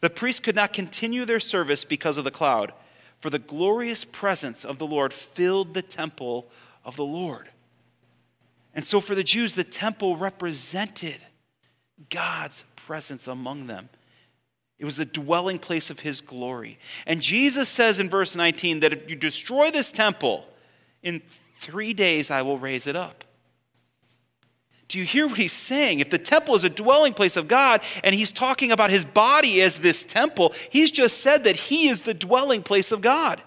The 0.00 0.10
priests 0.10 0.38
could 0.38 0.54
not 0.54 0.72
continue 0.72 1.24
their 1.24 1.40
service 1.40 1.84
because 1.84 2.18
of 2.18 2.24
the 2.24 2.30
cloud, 2.30 2.72
for 3.18 3.30
the 3.30 3.40
glorious 3.40 4.04
presence 4.04 4.64
of 4.64 4.78
the 4.78 4.86
Lord 4.86 5.12
filled 5.12 5.74
the 5.74 5.82
temple 5.82 6.46
of 6.84 6.94
the 6.94 7.04
Lord. 7.04 7.48
And 8.76 8.86
so 8.86 9.00
for 9.00 9.16
the 9.16 9.24
Jews, 9.24 9.56
the 9.56 9.64
temple 9.64 10.16
represented 10.16 11.16
God's 12.10 12.62
presence 12.76 13.26
among 13.26 13.66
them. 13.66 13.88
It 14.78 14.84
was 14.84 14.96
the 14.96 15.04
dwelling 15.04 15.58
place 15.58 15.90
of 15.90 16.00
his 16.00 16.20
glory. 16.20 16.78
And 17.06 17.20
Jesus 17.20 17.68
says 17.68 17.98
in 17.98 18.08
verse 18.08 18.36
19 18.36 18.80
that 18.80 18.92
if 18.92 19.10
you 19.10 19.16
destroy 19.16 19.70
this 19.70 19.90
temple, 19.90 20.46
in 21.02 21.20
three 21.60 21.92
days 21.92 22.30
I 22.30 22.42
will 22.42 22.58
raise 22.58 22.86
it 22.86 22.94
up. 22.94 23.24
Do 24.86 24.98
you 24.98 25.04
hear 25.04 25.26
what 25.26 25.36
he's 25.36 25.52
saying? 25.52 26.00
If 26.00 26.08
the 26.08 26.18
temple 26.18 26.54
is 26.54 26.64
a 26.64 26.70
dwelling 26.70 27.12
place 27.12 27.36
of 27.36 27.46
God 27.46 27.82
and 28.02 28.14
he's 28.14 28.30
talking 28.30 28.72
about 28.72 28.88
his 28.88 29.04
body 29.04 29.60
as 29.60 29.80
this 29.80 30.02
temple, 30.02 30.54
he's 30.70 30.90
just 30.90 31.18
said 31.18 31.44
that 31.44 31.56
he 31.56 31.88
is 31.88 32.04
the 32.04 32.14
dwelling 32.14 32.62
place 32.62 32.90
of 32.90 33.02
God. 33.02 33.42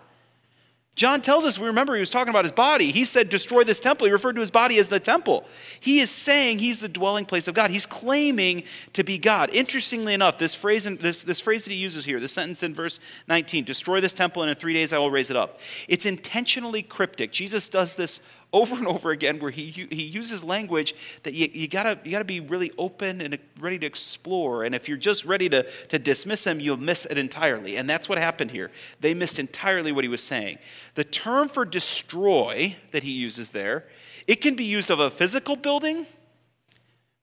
John 1.02 1.24
tells 1.24 1.46
us, 1.46 1.58
we 1.58 1.66
remember 1.66 1.96
he 1.96 2.00
was 2.00 2.12
talking 2.12 2.30
about 2.30 2.46
his 2.46 2.52
body. 2.52 2.92
He 2.92 3.06
said, 3.06 3.30
destroy 3.30 3.64
this 3.64 3.80
temple. 3.80 4.06
He 4.06 4.14
referred 4.14 4.34
to 4.34 4.40
his 4.40 4.52
body 4.52 4.78
as 4.78 4.88
the 4.88 5.00
temple. 5.00 5.46
He 5.80 6.00
is 6.00 6.12
saying 6.12 6.60
he's 6.60 6.80
the 6.80 6.88
dwelling 6.88 7.26
place 7.26 7.48
of 7.48 7.56
God. 7.56 7.72
He's 7.72 7.88
claiming 7.88 8.62
to 8.94 9.04
be 9.04 9.18
God. 9.18 9.50
Interestingly 9.52 10.14
enough, 10.14 10.38
this 10.38 10.54
phrase, 10.54 10.84
this, 10.84 11.24
this 11.24 11.40
phrase 11.40 11.66
that 11.66 11.72
he 11.72 11.78
uses 11.78 12.06
here, 12.06 12.20
the 12.20 12.28
sentence 12.28 12.62
in 12.62 12.76
verse 12.76 13.00
19, 13.28 13.64
destroy 13.64 14.00
this 14.00 14.14
temple 14.14 14.44
and 14.44 14.52
in 14.52 14.56
three 14.56 14.76
days 14.76 14.94
I 14.94 15.00
will 15.00 15.10
raise 15.10 15.32
it 15.32 15.36
up. 15.36 15.60
It's 15.88 16.06
intentionally 16.06 16.84
cryptic. 16.84 17.32
Jesus 17.32 17.68
does 17.68 17.96
this 17.96 18.20
over 18.54 18.76
and 18.76 18.88
over 18.88 19.12
again 19.12 19.40
where 19.40 19.52
he, 19.52 19.70
he 19.70 20.04
uses 20.04 20.44
language 20.44 20.94
that 21.24 21.34
you, 21.34 21.50
you, 21.54 21.68
gotta, 21.68 21.98
you 22.04 22.12
gotta 22.12 22.26
be 22.26 22.40
really 22.40 22.72
open 22.78 23.22
and 23.22 23.38
ready 23.60 23.80
to 23.80 23.86
explore. 23.86 24.64
And 24.64 24.76
if 24.76 24.90
you're 24.90 24.98
just 24.98 25.24
ready 25.24 25.48
to, 25.50 25.70
to 25.88 25.98
dismiss 25.98 26.46
him, 26.46 26.60
you'll 26.60 26.78
miss 26.78 27.06
it 27.06 27.18
entirely. 27.18 27.78
And 27.78 27.90
that's 27.90 28.10
what 28.10 28.18
happened 28.18 28.52
here. 28.52 28.70
They 29.00 29.14
missed 29.14 29.40
entirely 29.40 29.92
what 29.92 30.04
he 30.04 30.10
was 30.10 30.22
saying. 30.22 30.58
The 30.96 31.06
term 31.06 31.48
for 31.48 31.64
destroy 31.64 32.76
that 32.92 33.04
he 33.04 33.12
uses 33.12 33.52
there, 33.52 33.86
it 34.28 34.42
can 34.42 34.56
be 34.56 34.66
used 34.66 34.90
of 34.90 35.00
a 35.00 35.10
physical 35.10 35.56
building, 35.56 36.06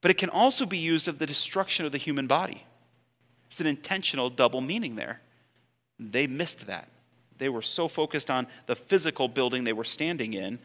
but 0.01 0.11
it 0.11 0.17
can 0.17 0.31
also 0.31 0.65
be 0.65 0.79
used 0.79 1.09
of 1.09 1.19
the 1.19 1.27
destruction 1.27 1.85
of 1.85 1.93
the 1.93 1.99
human 1.99 2.27
body. 2.27 2.65
It's 3.51 3.61
an 3.61 3.67
intentional 3.67 4.31
double 4.31 4.61
meaning 4.61 4.97
there. 4.97 5.21
They 5.99 6.27
missed 6.27 6.67
that. 6.67 6.89
They 7.39 7.49
were 7.49 7.63
so 7.63 7.87
focused 7.87 8.31
on 8.31 8.47
the 8.67 8.75
physical 8.75 9.29
building 9.29 9.65
they 9.65 9.73
were 9.73 9.85
standing 9.85 10.35
in 10.35 10.59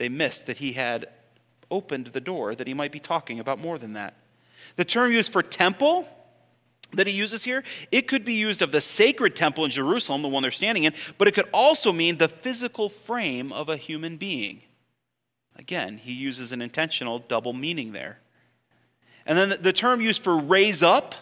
they 0.00 0.08
missed 0.08 0.46
that 0.46 0.56
he 0.56 0.72
had 0.72 1.08
opened 1.70 2.06
the 2.06 2.22
door 2.22 2.54
that 2.54 2.66
he 2.66 2.72
might 2.72 2.90
be 2.90 2.98
talking 2.98 3.38
about 3.38 3.58
more 3.58 3.76
than 3.76 3.92
that. 3.92 4.14
The 4.76 4.84
term 4.84 5.12
used 5.12 5.30
for 5.30 5.42
temple 5.42 6.08
that 6.92 7.06
he 7.06 7.12
uses 7.12 7.44
here, 7.44 7.62
it 7.92 8.08
could 8.08 8.24
be 8.24 8.32
used 8.32 8.62
of 8.62 8.72
the 8.72 8.80
sacred 8.80 9.36
temple 9.36 9.66
in 9.66 9.70
Jerusalem, 9.70 10.22
the 10.22 10.28
one 10.28 10.40
they're 10.40 10.50
standing 10.50 10.84
in, 10.84 10.94
but 11.18 11.28
it 11.28 11.34
could 11.34 11.50
also 11.52 11.92
mean 11.92 12.16
the 12.16 12.28
physical 12.28 12.88
frame 12.88 13.52
of 13.52 13.68
a 13.68 13.76
human 13.76 14.16
being. 14.16 14.62
Again, 15.56 15.98
he 15.98 16.12
uses 16.12 16.50
an 16.50 16.62
intentional 16.62 17.18
double 17.18 17.52
meaning 17.52 17.92
there. 17.92 18.20
And 19.26 19.36
then 19.36 19.58
the 19.60 19.72
term 19.74 20.00
used 20.00 20.24
for 20.24 20.38
raise 20.38 20.82
up, 20.82 21.14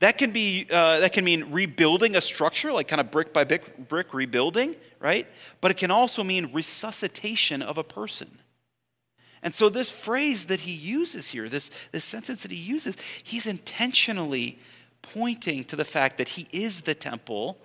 that 0.00 0.18
can 0.18 0.30
be 0.30 0.66
uh, 0.70 1.00
that 1.00 1.12
can 1.12 1.24
mean 1.24 1.50
rebuilding 1.50 2.16
a 2.16 2.20
structure, 2.20 2.72
like 2.72 2.88
kind 2.88 3.00
of 3.00 3.10
brick 3.10 3.32
by 3.32 3.44
brick, 3.44 3.88
brick 3.88 4.14
rebuilding, 4.14 4.76
right? 5.00 5.26
But 5.60 5.70
it 5.70 5.76
can 5.76 5.90
also 5.90 6.22
mean 6.22 6.50
resuscitation 6.52 7.62
of 7.62 7.78
a 7.78 7.84
person. 7.84 8.38
And 9.42 9.54
so 9.54 9.68
this 9.68 9.90
phrase 9.90 10.46
that 10.46 10.60
he 10.60 10.72
uses 10.72 11.28
here, 11.28 11.48
this, 11.48 11.70
this 11.92 12.04
sentence 12.04 12.42
that 12.42 12.50
he 12.50 12.58
uses, 12.58 12.96
he's 13.22 13.46
intentionally 13.46 14.58
pointing 15.02 15.64
to 15.64 15.76
the 15.76 15.84
fact 15.84 16.18
that 16.18 16.28
he 16.28 16.48
is 16.52 16.82
the 16.82 16.94
temple 16.94 17.58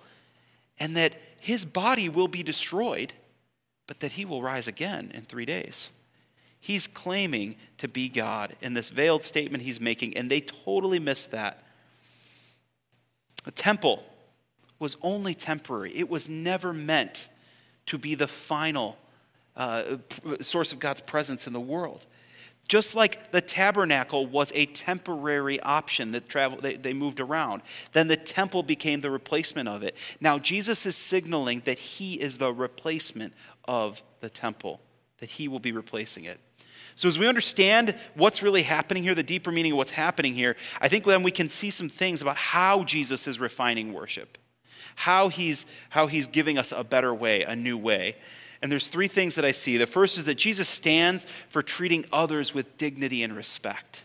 and 0.78 0.96
that 0.96 1.14
his 1.40 1.64
body 1.64 2.08
will 2.08 2.28
be 2.28 2.42
destroyed, 2.42 3.12
but 3.86 4.00
that 4.00 4.12
he 4.12 4.24
will 4.24 4.42
rise 4.42 4.68
again 4.68 5.10
in 5.14 5.22
three 5.22 5.44
days. 5.44 5.90
He's 6.60 6.86
claiming 6.86 7.56
to 7.78 7.88
be 7.88 8.08
God 8.08 8.56
in 8.62 8.74
this 8.74 8.88
veiled 8.88 9.22
statement 9.22 9.64
he's 9.64 9.80
making, 9.80 10.16
and 10.16 10.30
they 10.30 10.40
totally 10.40 10.98
miss 10.98 11.26
that. 11.26 11.63
A 13.46 13.50
temple 13.50 14.04
was 14.78 14.96
only 15.02 15.34
temporary, 15.34 15.96
it 15.96 16.08
was 16.08 16.28
never 16.28 16.72
meant 16.72 17.28
to 17.86 17.98
be 17.98 18.14
the 18.14 18.26
final 18.26 18.96
uh, 19.56 19.98
source 20.40 20.72
of 20.72 20.78
God's 20.78 21.00
presence 21.00 21.46
in 21.46 21.52
the 21.52 21.60
world. 21.60 22.06
Just 22.66 22.94
like 22.94 23.30
the 23.30 23.42
tabernacle 23.42 24.26
was 24.26 24.50
a 24.54 24.64
temporary 24.66 25.60
option 25.60 26.12
that 26.12 26.28
travel, 26.28 26.60
they, 26.60 26.76
they 26.76 26.94
moved 26.94 27.20
around, 27.20 27.60
then 27.92 28.08
the 28.08 28.16
temple 28.16 28.62
became 28.62 29.00
the 29.00 29.10
replacement 29.10 29.68
of 29.68 29.82
it. 29.82 29.94
Now, 30.18 30.38
Jesus 30.38 30.86
is 30.86 30.96
signaling 30.96 31.60
that 31.66 31.78
he 31.78 32.14
is 32.14 32.38
the 32.38 32.52
replacement 32.52 33.34
of 33.66 34.02
the 34.20 34.30
temple, 34.30 34.80
that 35.18 35.28
he 35.28 35.46
will 35.46 35.58
be 35.58 35.72
replacing 35.72 36.24
it. 36.24 36.40
So, 36.96 37.08
as 37.08 37.18
we 37.18 37.26
understand 37.26 37.96
what's 38.14 38.42
really 38.42 38.62
happening 38.62 39.02
here, 39.02 39.14
the 39.14 39.22
deeper 39.22 39.50
meaning 39.50 39.72
of 39.72 39.78
what's 39.78 39.90
happening 39.90 40.34
here, 40.34 40.56
I 40.80 40.88
think 40.88 41.04
then 41.04 41.22
we 41.22 41.32
can 41.32 41.48
see 41.48 41.70
some 41.70 41.88
things 41.88 42.22
about 42.22 42.36
how 42.36 42.84
Jesus 42.84 43.26
is 43.26 43.40
refining 43.40 43.92
worship, 43.92 44.38
how 44.94 45.28
he's, 45.28 45.66
how 45.90 46.06
he's 46.06 46.28
giving 46.28 46.56
us 46.56 46.70
a 46.70 46.84
better 46.84 47.12
way, 47.12 47.42
a 47.42 47.56
new 47.56 47.76
way. 47.76 48.16
And 48.62 48.70
there's 48.70 48.88
three 48.88 49.08
things 49.08 49.34
that 49.34 49.44
I 49.44 49.50
see. 49.50 49.76
The 49.76 49.86
first 49.86 50.16
is 50.16 50.24
that 50.26 50.36
Jesus 50.36 50.68
stands 50.68 51.26
for 51.50 51.62
treating 51.62 52.04
others 52.12 52.54
with 52.54 52.78
dignity 52.78 53.22
and 53.22 53.36
respect 53.36 54.03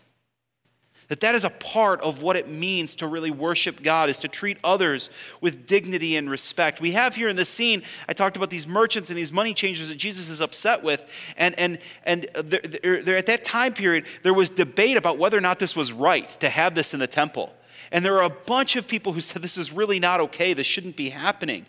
that 1.10 1.18
that 1.20 1.34
is 1.34 1.44
a 1.44 1.50
part 1.50 2.00
of 2.02 2.22
what 2.22 2.36
it 2.36 2.48
means 2.48 2.94
to 2.94 3.06
really 3.08 3.32
worship 3.32 3.82
God 3.82 4.08
is 4.08 4.20
to 4.20 4.28
treat 4.28 4.58
others 4.62 5.10
with 5.40 5.66
dignity 5.66 6.16
and 6.16 6.30
respect. 6.30 6.80
We 6.80 6.92
have 6.92 7.16
here 7.16 7.28
in 7.28 7.34
this 7.34 7.48
scene, 7.48 7.82
I 8.08 8.12
talked 8.12 8.36
about 8.36 8.48
these 8.48 8.64
merchants 8.64 9.10
and 9.10 9.18
these 9.18 9.32
money 9.32 9.52
changers 9.52 9.88
that 9.88 9.96
Jesus 9.96 10.30
is 10.30 10.40
upset 10.40 10.84
with, 10.84 11.04
and 11.36 11.58
and 11.58 11.80
and 12.04 12.28
they're, 12.44 13.16
at 13.16 13.26
that 13.26 13.42
time 13.42 13.74
period 13.74 14.04
there 14.22 14.32
was 14.32 14.50
debate 14.50 14.96
about 14.96 15.18
whether 15.18 15.36
or 15.36 15.40
not 15.40 15.58
this 15.58 15.74
was 15.74 15.92
right 15.92 16.28
to 16.38 16.48
have 16.48 16.76
this 16.76 16.94
in 16.94 17.00
the 17.00 17.08
temple, 17.08 17.52
and 17.90 18.04
there 18.04 18.12
were 18.12 18.22
a 18.22 18.30
bunch 18.30 18.76
of 18.76 18.86
people 18.86 19.12
who 19.12 19.20
said 19.20 19.42
this 19.42 19.58
is 19.58 19.72
really 19.72 19.98
not 19.98 20.20
okay, 20.20 20.54
this 20.54 20.66
shouldn't 20.68 20.94
be 20.94 21.10
happening, 21.10 21.66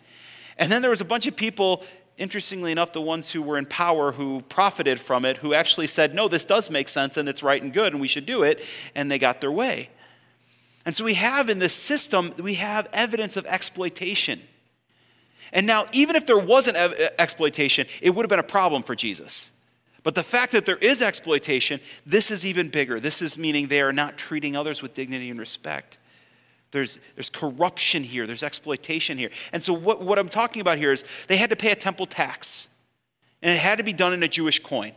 and 0.59 0.71
then 0.71 0.83
there 0.83 0.91
was 0.91 1.01
a 1.01 1.05
bunch 1.05 1.25
of 1.25 1.35
people 1.35 1.83
interestingly 2.21 2.71
enough, 2.71 2.93
the 2.93 3.01
ones 3.01 3.31
who 3.31 3.41
were 3.41 3.57
in 3.57 3.65
power 3.65 4.11
who 4.11 4.41
profited 4.47 4.99
from 4.99 5.25
it, 5.25 5.37
who 5.37 5.53
actually 5.53 5.87
said, 5.87 6.13
no, 6.13 6.27
this 6.27 6.45
does 6.45 6.69
make 6.69 6.87
sense 6.87 7.17
and 7.17 7.27
it's 7.27 7.41
right 7.41 7.61
and 7.61 7.73
good 7.73 7.93
and 7.93 8.01
we 8.01 8.07
should 8.07 8.25
do 8.25 8.43
it, 8.43 8.63
and 8.93 9.11
they 9.11 9.17
got 9.17 9.41
their 9.41 9.51
way. 9.51 9.89
And 10.85 10.95
so 10.95 11.03
we 11.03 11.15
have 11.15 11.49
in 11.49 11.59
this 11.59 11.73
system, 11.73 12.33
we 12.37 12.55
have 12.55 12.87
evidence 12.93 13.37
of 13.37 13.45
exploitation. 13.47 14.41
And 15.51 15.67
now, 15.67 15.87
even 15.91 16.15
if 16.15 16.25
there 16.25 16.37
wasn't 16.37 16.77
exploitation, 16.77 17.87
it 18.01 18.11
would 18.11 18.23
have 18.23 18.29
been 18.29 18.39
a 18.39 18.43
problem 18.43 18.83
for 18.83 18.95
Jesus. 18.95 19.49
But 20.03 20.15
the 20.15 20.23
fact 20.23 20.53
that 20.53 20.65
there 20.65 20.77
is 20.77 21.01
exploitation, 21.01 21.79
this 22.05 22.31
is 22.31 22.45
even 22.45 22.69
bigger. 22.69 22.99
This 22.99 23.21
is 23.21 23.37
meaning 23.37 23.67
they 23.67 23.81
are 23.81 23.93
not 23.93 24.17
treating 24.17 24.55
others 24.55 24.81
with 24.81 24.93
dignity 24.93 25.29
and 25.29 25.39
respect. 25.39 25.97
There's, 26.71 26.99
there's 27.15 27.29
corruption 27.29 28.03
here, 28.03 28.25
there's 28.25 28.43
exploitation 28.43 29.17
here. 29.17 29.29
And 29.51 29.61
so, 29.61 29.73
what, 29.73 30.01
what 30.01 30.17
I'm 30.17 30.29
talking 30.29 30.61
about 30.61 30.77
here 30.77 30.91
is 30.91 31.03
they 31.27 31.37
had 31.37 31.49
to 31.49 31.55
pay 31.55 31.71
a 31.71 31.75
temple 31.75 32.05
tax, 32.05 32.67
and 33.41 33.53
it 33.53 33.59
had 33.59 33.77
to 33.77 33.83
be 33.83 33.93
done 33.93 34.13
in 34.13 34.23
a 34.23 34.27
Jewish 34.27 34.61
coin. 34.63 34.93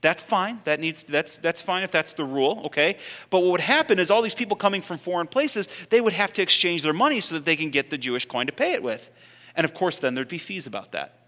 That's 0.00 0.22
fine. 0.24 0.60
That 0.64 0.80
needs, 0.80 1.04
that's, 1.04 1.36
that's 1.36 1.62
fine 1.62 1.84
if 1.84 1.92
that's 1.92 2.12
the 2.12 2.24
rule, 2.24 2.62
okay? 2.66 2.98
But 3.30 3.40
what 3.40 3.52
would 3.52 3.60
happen 3.60 4.00
is 4.00 4.10
all 4.10 4.20
these 4.20 4.34
people 4.34 4.56
coming 4.56 4.82
from 4.82 4.98
foreign 4.98 5.28
places, 5.28 5.68
they 5.90 6.00
would 6.00 6.12
have 6.12 6.32
to 6.34 6.42
exchange 6.42 6.82
their 6.82 6.92
money 6.92 7.20
so 7.20 7.36
that 7.36 7.44
they 7.44 7.54
can 7.54 7.70
get 7.70 7.88
the 7.88 7.98
Jewish 7.98 8.26
coin 8.26 8.46
to 8.46 8.52
pay 8.52 8.72
it 8.72 8.82
with. 8.82 9.08
And 9.54 9.64
of 9.64 9.74
course, 9.74 9.98
then 9.98 10.14
there'd 10.14 10.28
be 10.28 10.38
fees 10.38 10.66
about 10.66 10.90
that. 10.92 11.20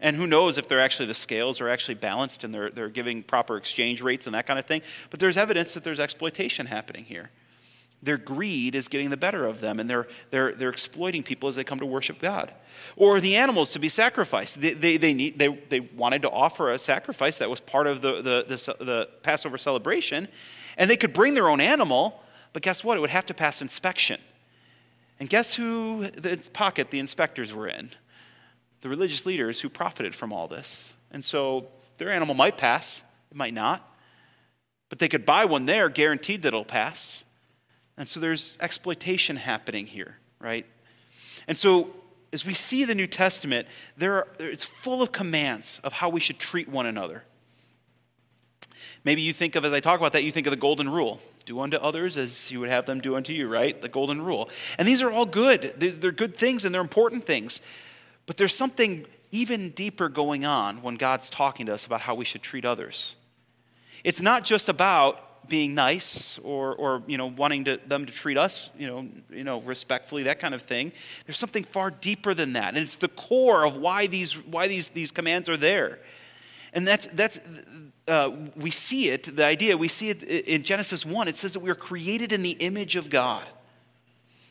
And 0.00 0.16
who 0.16 0.28
knows 0.28 0.58
if 0.58 0.68
they're 0.68 0.80
actually, 0.80 1.06
the 1.06 1.14
scales 1.14 1.60
are 1.60 1.68
actually 1.68 1.96
balanced 1.96 2.44
and 2.44 2.54
they're, 2.54 2.70
they're 2.70 2.88
giving 2.88 3.22
proper 3.24 3.56
exchange 3.56 4.00
rates 4.00 4.26
and 4.26 4.34
that 4.34 4.46
kind 4.46 4.58
of 4.58 4.64
thing. 4.64 4.82
But 5.10 5.18
there's 5.18 5.36
evidence 5.36 5.74
that 5.74 5.82
there's 5.82 6.00
exploitation 6.00 6.66
happening 6.66 7.04
here. 7.04 7.30
Their 8.02 8.16
greed 8.16 8.74
is 8.74 8.88
getting 8.88 9.10
the 9.10 9.16
better 9.16 9.44
of 9.46 9.60
them, 9.60 9.78
and 9.78 9.88
they're, 9.88 10.08
they're, 10.30 10.54
they're 10.54 10.70
exploiting 10.70 11.22
people 11.22 11.48
as 11.48 11.56
they 11.56 11.64
come 11.64 11.80
to 11.80 11.86
worship 11.86 12.18
God. 12.18 12.52
Or 12.96 13.20
the 13.20 13.36
animals 13.36 13.68
to 13.70 13.78
be 13.78 13.90
sacrificed. 13.90 14.60
They, 14.60 14.72
they, 14.72 14.96
they, 14.96 15.12
need, 15.12 15.38
they, 15.38 15.48
they 15.48 15.80
wanted 15.80 16.22
to 16.22 16.30
offer 16.30 16.72
a 16.72 16.78
sacrifice 16.78 17.36
that 17.38 17.50
was 17.50 17.60
part 17.60 17.86
of 17.86 18.00
the, 18.00 18.22
the, 18.22 18.56
the, 18.56 18.84
the 18.84 19.08
Passover 19.22 19.58
celebration, 19.58 20.28
and 20.78 20.88
they 20.88 20.96
could 20.96 21.12
bring 21.12 21.34
their 21.34 21.48
own 21.48 21.60
animal, 21.60 22.22
but 22.54 22.62
guess 22.62 22.82
what? 22.82 22.96
It 22.96 23.00
would 23.00 23.10
have 23.10 23.26
to 23.26 23.34
pass 23.34 23.60
inspection. 23.60 24.20
And 25.18 25.28
guess 25.28 25.54
who 25.54 26.06
the 26.10 26.38
pocket 26.54 26.90
the 26.90 26.98
inspectors 26.98 27.52
were 27.52 27.68
in? 27.68 27.90
The 28.80 28.88
religious 28.88 29.26
leaders 29.26 29.60
who 29.60 29.68
profited 29.68 30.14
from 30.14 30.32
all 30.32 30.48
this. 30.48 30.94
And 31.10 31.22
so 31.22 31.66
their 31.98 32.10
animal 32.10 32.34
might 32.34 32.56
pass, 32.56 33.04
it 33.30 33.36
might 33.36 33.52
not, 33.52 33.86
but 34.88 34.98
they 34.98 35.08
could 35.08 35.26
buy 35.26 35.44
one 35.44 35.66
there, 35.66 35.90
guaranteed 35.90 36.40
that 36.42 36.48
it'll 36.48 36.64
pass. 36.64 37.24
And 38.00 38.08
so 38.08 38.18
there's 38.18 38.56
exploitation 38.62 39.36
happening 39.36 39.86
here, 39.86 40.16
right? 40.38 40.64
And 41.46 41.58
so 41.58 41.90
as 42.32 42.46
we 42.46 42.54
see 42.54 42.86
the 42.86 42.94
New 42.94 43.06
Testament, 43.06 43.68
there 43.94 44.14
are, 44.14 44.28
it's 44.38 44.64
full 44.64 45.02
of 45.02 45.12
commands 45.12 45.82
of 45.84 45.92
how 45.92 46.08
we 46.08 46.18
should 46.18 46.38
treat 46.38 46.66
one 46.66 46.86
another. 46.86 47.24
Maybe 49.04 49.20
you 49.20 49.34
think 49.34 49.54
of, 49.54 49.66
as 49.66 49.74
I 49.74 49.80
talk 49.80 50.00
about 50.00 50.14
that, 50.14 50.24
you 50.24 50.32
think 50.32 50.46
of 50.46 50.50
the 50.50 50.56
golden 50.56 50.88
rule 50.88 51.20
do 51.44 51.60
unto 51.60 51.76
others 51.76 52.16
as 52.16 52.50
you 52.50 52.58
would 52.60 52.70
have 52.70 52.86
them 52.86 53.02
do 53.02 53.16
unto 53.16 53.34
you, 53.34 53.46
right? 53.46 53.82
The 53.82 53.88
golden 53.90 54.22
rule. 54.22 54.48
And 54.78 54.88
these 54.88 55.02
are 55.02 55.10
all 55.10 55.26
good. 55.26 55.74
They're 55.76 56.10
good 56.10 56.38
things 56.38 56.64
and 56.64 56.74
they're 56.74 56.80
important 56.80 57.26
things. 57.26 57.60
But 58.24 58.38
there's 58.38 58.54
something 58.54 59.04
even 59.30 59.72
deeper 59.72 60.08
going 60.08 60.46
on 60.46 60.80
when 60.80 60.94
God's 60.94 61.28
talking 61.28 61.66
to 61.66 61.74
us 61.74 61.84
about 61.84 62.00
how 62.00 62.14
we 62.14 62.24
should 62.24 62.40
treat 62.40 62.64
others. 62.64 63.16
It's 64.04 64.22
not 64.22 64.42
just 64.42 64.70
about 64.70 65.29
being 65.50 65.74
nice 65.74 66.38
or, 66.42 66.74
or 66.74 67.02
you 67.06 67.18
know, 67.18 67.26
wanting 67.26 67.64
to, 67.64 67.78
them 67.86 68.06
to 68.06 68.12
treat 68.12 68.38
us 68.38 68.70
you 68.78 68.86
know, 68.86 69.06
you 69.28 69.44
know, 69.44 69.60
respectfully, 69.60 70.22
that 70.22 70.40
kind 70.40 70.54
of 70.54 70.62
thing. 70.62 70.92
There's 71.26 71.36
something 71.36 71.64
far 71.64 71.90
deeper 71.90 72.32
than 72.32 72.54
that. 72.54 72.68
And 72.68 72.78
it's 72.78 72.96
the 72.96 73.08
core 73.08 73.66
of 73.66 73.76
why 73.76 74.06
these, 74.06 74.32
why 74.32 74.68
these, 74.68 74.88
these 74.88 75.10
commands 75.10 75.50
are 75.50 75.58
there. 75.58 75.98
And 76.72 76.86
that's, 76.86 77.08
that's 77.08 77.40
uh, 78.08 78.30
we 78.56 78.70
see 78.70 79.10
it, 79.10 79.36
the 79.36 79.44
idea, 79.44 79.76
we 79.76 79.88
see 79.88 80.08
it 80.08 80.22
in 80.22 80.62
Genesis 80.62 81.04
1. 81.04 81.28
It 81.28 81.36
says 81.36 81.52
that 81.52 81.60
we 81.60 81.68
are 81.68 81.74
created 81.74 82.32
in 82.32 82.42
the 82.42 82.52
image 82.52 82.96
of 82.96 83.10
God, 83.10 83.44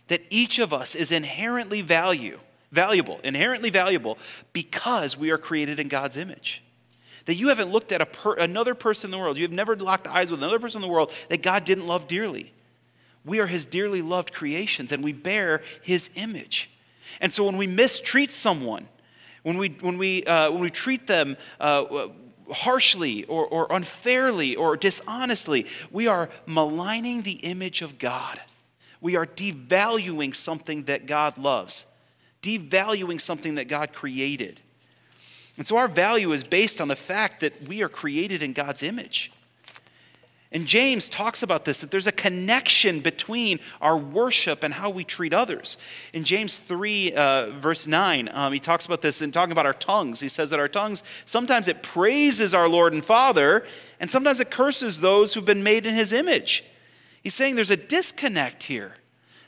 that 0.10 0.22
each 0.30 0.60
of 0.60 0.74
us 0.74 0.94
is 0.94 1.12
inherently 1.12 1.82
value, 1.82 2.40
valuable, 2.72 3.20
inherently 3.24 3.70
valuable 3.70 4.18
because 4.54 5.18
we 5.18 5.32
are 5.32 5.38
created 5.38 5.80
in 5.80 5.88
God's 5.88 6.18
image 6.18 6.62
that 7.26 7.36
you 7.36 7.50
haven't 7.50 7.72
looked 7.72 7.92
at 7.92 8.14
per, 8.14 8.34
another 8.34 8.76
person 8.76 9.08
in 9.08 9.12
the 9.12 9.18
world, 9.18 9.38
you 9.38 9.44
have 9.44 9.52
never 9.52 9.76
locked 9.76 10.08
eyes 10.08 10.32
with 10.32 10.40
another 10.40 10.60
person 10.60 10.82
in 10.82 10.88
the 10.88 10.94
world 10.94 11.12
that 11.30 11.42
God 11.42 11.66
didn't 11.66 11.88
love 11.88 12.08
dearly. 12.08 12.54
We 13.26 13.40
are 13.40 13.48
his 13.48 13.66
dearly 13.66 14.02
loved 14.02 14.34
creations 14.34 14.92
and 14.92 15.04
we 15.04 15.14
bear 15.14 15.62
his 15.82 16.10
image. 16.16 16.70
And 17.20 17.34
so 17.34 17.44
when 17.44 17.58
we 17.58 17.68
mistreat 17.68 18.32
someone, 18.32 18.88
when 19.44 19.58
we, 19.58 19.70
when 19.70 19.98
we, 19.98 20.24
uh, 20.24 20.52
when 20.52 20.62
we 20.62 20.70
treat 20.70 21.08
them 21.08 21.38
uh, 21.60 22.08
harshly 22.52 23.26
or, 23.26 23.46
or 23.46 23.68
unfairly 23.70 24.56
or 24.56 24.78
dishonestly, 24.78 25.66
we 25.92 26.08
are 26.08 26.30
maligning 26.46 27.22
the 27.22 27.34
image 27.34 27.82
of 27.82 28.00
God. 28.00 28.40
We 29.02 29.16
are 29.16 29.26
devaluing 29.26 30.36
something 30.36 30.84
that 30.84 31.06
God 31.06 31.38
loves, 31.38 31.86
devaluing 32.42 33.22
something 33.22 33.56
that 33.56 33.68
God 33.68 33.94
created. 33.94 34.60
And 35.60 35.68
so 35.68 35.76
our 35.76 35.90
value 35.90 36.32
is 36.32 36.46
based 36.46 36.80
on 36.80 36.88
the 36.88 36.96
fact 36.96 37.42
that 37.42 37.68
we 37.68 37.84
are 37.84 37.90
created 37.90 38.42
in 38.42 38.54
God's 38.54 38.82
image. 38.82 39.30
And 40.54 40.66
James 40.66 41.10
talks 41.10 41.44
about 41.44 41.66
this 41.66 41.82
that 41.82 41.92
there's 41.92 42.08
a 42.08 42.14
connection 42.14 43.02
between 43.02 43.60
our 43.82 43.98
worship 43.98 44.64
and 44.64 44.74
how 44.74 44.90
we 44.90 45.04
treat 45.04 45.34
others. 45.34 45.78
In 46.14 46.24
James 46.24 46.60
3, 46.60 47.14
uh, 47.14 47.50
verse 47.60 47.86
9, 47.86 48.30
um, 48.32 48.54
he 48.54 48.60
talks 48.62 48.86
about 48.86 49.02
this 49.02 49.22
in 49.22 49.32
talking 49.34 49.52
about 49.52 49.66
our 49.66 49.74
tongues. 49.74 50.22
He 50.22 50.30
says 50.30 50.50
that 50.52 50.60
our 50.60 50.70
tongues, 50.70 51.04
sometimes 51.26 51.68
it 51.68 51.84
praises 51.84 52.54
our 52.54 52.70
Lord 52.70 52.94
and 52.94 53.04
Father, 53.04 53.66
and 54.00 54.10
sometimes 54.10 54.40
it 54.40 54.50
curses 54.50 55.02
those 55.02 55.34
who've 55.34 55.44
been 55.44 55.62
made 55.62 55.86
in 55.86 55.94
his 55.94 56.14
image. 56.14 56.64
He's 57.22 57.36
saying 57.36 57.56
there's 57.56 57.70
a 57.70 57.78
disconnect 57.78 58.64
here. 58.64 58.96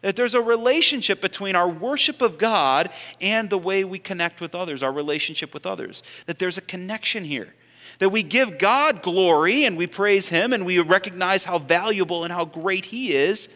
That 0.02 0.16
there's 0.16 0.34
a 0.34 0.42
relationship 0.42 1.22
between 1.22 1.56
our 1.56 1.70
worship 1.70 2.22
of 2.22 2.38
God 2.38 2.90
and 3.20 3.50
the 3.50 3.58
way 3.58 3.84
we 3.84 4.00
connect 4.00 4.42
with 4.42 4.56
others, 4.56 4.82
our 4.82 4.92
relationship 4.92 5.54
with 5.54 5.66
others. 5.66 6.02
That 6.26 6.40
there's 6.40 6.58
a 6.58 6.62
connection 6.62 7.24
here. 7.24 7.54
That 8.00 8.10
we 8.10 8.24
give 8.24 8.58
God 8.58 9.04
glory 9.04 9.64
and 9.64 9.78
we 9.78 9.86
praise 9.86 10.30
Him 10.30 10.54
and 10.54 10.66
we 10.66 10.80
recognize 10.80 11.46
how 11.46 11.60
valuable 11.60 12.24
and 12.24 12.34
how 12.34 12.46
great 12.46 12.86
He 12.86 13.14
is, 13.14 13.48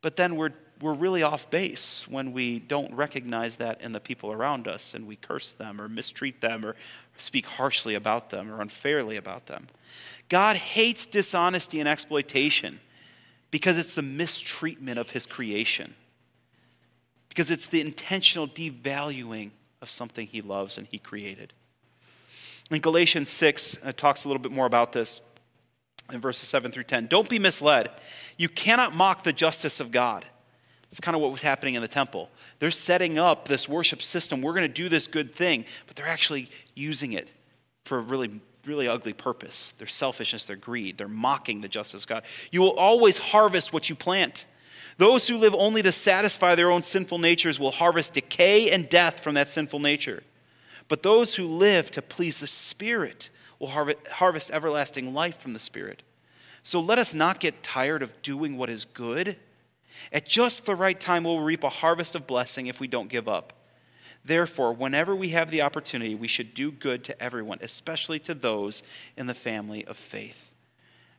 but 0.00 0.16
then 0.16 0.36
we're, 0.36 0.52
we're 0.80 0.94
really 0.94 1.22
off 1.22 1.50
base 1.50 2.06
when 2.08 2.32
we 2.32 2.58
don't 2.58 2.94
recognize 2.94 3.56
that 3.56 3.82
in 3.82 3.92
the 3.92 4.00
people 4.00 4.32
around 4.32 4.66
us 4.66 4.94
and 4.94 5.06
we 5.06 5.16
curse 5.16 5.52
them 5.52 5.78
or 5.78 5.88
mistreat 5.90 6.40
them 6.40 6.64
or 6.64 6.74
speak 7.18 7.44
harshly 7.44 7.94
about 7.94 8.30
them 8.30 8.50
or 8.50 8.62
unfairly 8.62 9.16
about 9.16 9.46
them. 9.46 9.66
God 10.30 10.56
hates 10.56 11.06
dishonesty 11.06 11.80
and 11.80 11.88
exploitation 11.88 12.80
because 13.50 13.76
it's 13.76 13.94
the 13.94 14.02
mistreatment 14.02 14.98
of 14.98 15.10
his 15.10 15.26
creation, 15.26 15.94
because 17.28 17.50
it's 17.50 17.66
the 17.66 17.80
intentional 17.80 18.48
devaluing 18.48 19.50
of 19.80 19.88
something 19.88 20.26
he 20.26 20.40
loves 20.40 20.78
and 20.78 20.86
he 20.86 20.98
created. 20.98 21.52
In 22.70 22.80
Galatians 22.80 23.28
6, 23.28 23.78
it 23.84 23.96
talks 23.96 24.24
a 24.24 24.28
little 24.28 24.42
bit 24.42 24.50
more 24.50 24.66
about 24.66 24.92
this 24.92 25.20
in 26.12 26.20
verses 26.20 26.48
7 26.48 26.72
through 26.72 26.84
10. 26.84 27.06
Don't 27.06 27.28
be 27.28 27.38
misled. 27.38 27.90
You 28.36 28.48
cannot 28.48 28.94
mock 28.94 29.24
the 29.24 29.32
justice 29.32 29.80
of 29.80 29.92
God. 29.92 30.24
That's 30.90 31.00
kind 31.00 31.14
of 31.14 31.20
what 31.20 31.32
was 31.32 31.42
happening 31.42 31.74
in 31.74 31.82
the 31.82 31.88
temple. 31.88 32.30
They're 32.58 32.70
setting 32.70 33.18
up 33.18 33.48
this 33.48 33.68
worship 33.68 34.02
system. 34.02 34.40
We're 34.40 34.54
going 34.54 34.62
to 34.62 34.68
do 34.68 34.88
this 34.88 35.06
good 35.06 35.34
thing, 35.34 35.64
but 35.86 35.96
they're 35.96 36.06
actually 36.06 36.48
using 36.74 37.12
it 37.12 37.30
for 37.84 38.00
really 38.00 38.40
really 38.66 38.88
ugly 38.88 39.12
purpose 39.12 39.72
their 39.78 39.86
selfishness, 39.86 40.44
their 40.44 40.56
greed. 40.56 40.98
They're 40.98 41.08
mocking 41.08 41.60
the 41.60 41.68
justice 41.68 42.02
of 42.02 42.08
God. 42.08 42.24
You 42.50 42.60
will 42.60 42.72
always 42.72 43.18
harvest 43.18 43.72
what 43.72 43.88
you 43.88 43.94
plant. 43.94 44.44
Those 44.98 45.28
who 45.28 45.36
live 45.36 45.54
only 45.54 45.82
to 45.82 45.92
satisfy 45.92 46.54
their 46.54 46.70
own 46.70 46.82
sinful 46.82 47.18
natures 47.18 47.58
will 47.58 47.70
harvest 47.70 48.14
decay 48.14 48.70
and 48.70 48.88
death 48.88 49.20
from 49.20 49.34
that 49.34 49.50
sinful 49.50 49.80
nature. 49.80 50.22
But 50.88 51.02
those 51.02 51.34
who 51.34 51.46
live 51.46 51.90
to 51.92 52.02
please 52.02 52.38
the 52.38 52.46
Spirit 52.46 53.30
will 53.58 53.68
harvest 53.68 54.50
everlasting 54.50 55.12
life 55.12 55.38
from 55.38 55.52
the 55.52 55.58
Spirit. 55.58 56.02
So 56.62 56.80
let 56.80 56.98
us 56.98 57.12
not 57.12 57.40
get 57.40 57.62
tired 57.62 58.02
of 58.02 58.22
doing 58.22 58.56
what 58.56 58.70
is 58.70 58.84
good. 58.84 59.36
At 60.12 60.26
just 60.26 60.64
the 60.64 60.74
right 60.74 60.98
time, 60.98 61.24
we'll 61.24 61.40
reap 61.40 61.64
a 61.64 61.68
harvest 61.68 62.14
of 62.14 62.26
blessing 62.26 62.66
if 62.66 62.80
we 62.80 62.86
don't 62.88 63.08
give 63.08 63.28
up. 63.28 63.52
Therefore, 64.26 64.72
whenever 64.72 65.14
we 65.14 65.28
have 65.30 65.52
the 65.52 65.62
opportunity, 65.62 66.16
we 66.16 66.26
should 66.26 66.52
do 66.52 66.72
good 66.72 67.04
to 67.04 67.22
everyone, 67.22 67.58
especially 67.62 68.18
to 68.20 68.34
those 68.34 68.82
in 69.16 69.26
the 69.26 69.34
family 69.34 69.84
of 69.86 69.96
faith. 69.96 70.50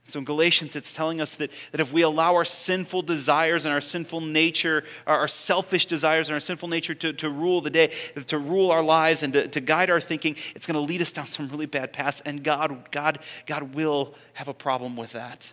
So 0.03 0.19
in 0.19 0.25
Galatians, 0.25 0.75
it's 0.75 0.91
telling 0.91 1.21
us 1.21 1.35
that, 1.35 1.49
that 1.71 1.81
if 1.81 1.91
we 1.93 2.01
allow 2.01 2.35
our 2.35 2.45
sinful 2.45 3.03
desires 3.03 3.65
and 3.65 3.73
our 3.73 3.81
sinful 3.81 4.21
nature, 4.21 4.83
our, 5.05 5.27
selfish 5.27 5.85
desires 5.85 6.27
and 6.27 6.33
our 6.33 6.39
sinful 6.39 6.67
nature 6.67 6.95
to, 6.95 7.13
to 7.13 7.29
rule 7.29 7.61
the 7.61 7.69
day, 7.69 7.93
to 8.27 8.37
rule 8.37 8.71
our 8.71 8.83
lives 8.83 9.23
and 9.23 9.33
to, 9.33 9.47
to 9.49 9.59
guide 9.59 9.89
our 9.89 9.99
thinking, 10.01 10.35
it's 10.55 10.65
going 10.65 10.75
to 10.75 10.81
lead 10.81 11.01
us 11.01 11.11
down 11.11 11.27
some 11.27 11.47
really 11.49 11.65
bad 11.65 11.91
paths. 11.93 12.21
And 12.25 12.43
God, 12.43 12.91
God, 12.91 13.19
God 13.45 13.73
will 13.73 14.15
have 14.33 14.47
a 14.47 14.53
problem 14.53 14.95
with 14.95 15.13
that. 15.13 15.51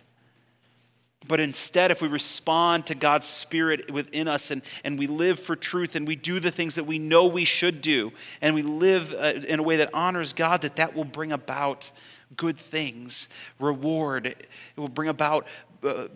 But 1.27 1.39
instead, 1.39 1.91
if 1.91 2.01
we 2.01 2.07
respond 2.07 2.85
to 2.87 2.95
God's 2.95 3.25
Spirit 3.27 3.91
within 3.91 4.27
us 4.27 4.51
and, 4.51 4.61
and 4.83 4.99
we 4.99 5.07
live 5.07 5.39
for 5.39 5.55
truth 5.55 5.95
and 5.95 6.07
we 6.07 6.15
do 6.15 6.39
the 6.39 6.51
things 6.51 6.75
that 6.75 6.83
we 6.83 6.99
know 6.99 7.25
we 7.25 7.45
should 7.45 7.81
do 7.81 8.11
and 8.41 8.53
we 8.53 8.61
live 8.61 9.13
uh, 9.13 9.33
in 9.47 9.59
a 9.59 9.63
way 9.63 9.77
that 9.77 9.89
honors 9.93 10.33
God, 10.33 10.61
that 10.61 10.75
that 10.75 10.95
will 10.95 11.05
bring 11.05 11.31
about 11.31 11.91
good 12.35 12.57
things, 12.57 13.29
reward. 13.59 14.27
It 14.27 14.47
will 14.75 14.87
bring 14.87 15.09
about 15.09 15.47
uh, 15.83 16.07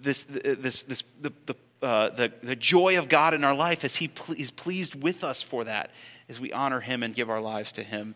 this, 0.00 0.24
this, 0.28 0.82
this, 0.82 1.04
the, 1.20 1.32
the, 1.46 1.54
uh, 1.82 2.10
the, 2.10 2.32
the 2.42 2.56
joy 2.56 2.98
of 2.98 3.08
God 3.08 3.34
in 3.34 3.44
our 3.44 3.54
life 3.54 3.84
as 3.84 3.96
He 3.96 4.10
is 4.36 4.50
pleased 4.50 4.94
with 4.94 5.24
us 5.24 5.42
for 5.42 5.64
that, 5.64 5.90
as 6.28 6.40
we 6.40 6.52
honor 6.52 6.80
Him 6.80 7.02
and 7.02 7.14
give 7.14 7.30
our 7.30 7.40
lives 7.40 7.72
to 7.72 7.82
Him. 7.82 8.14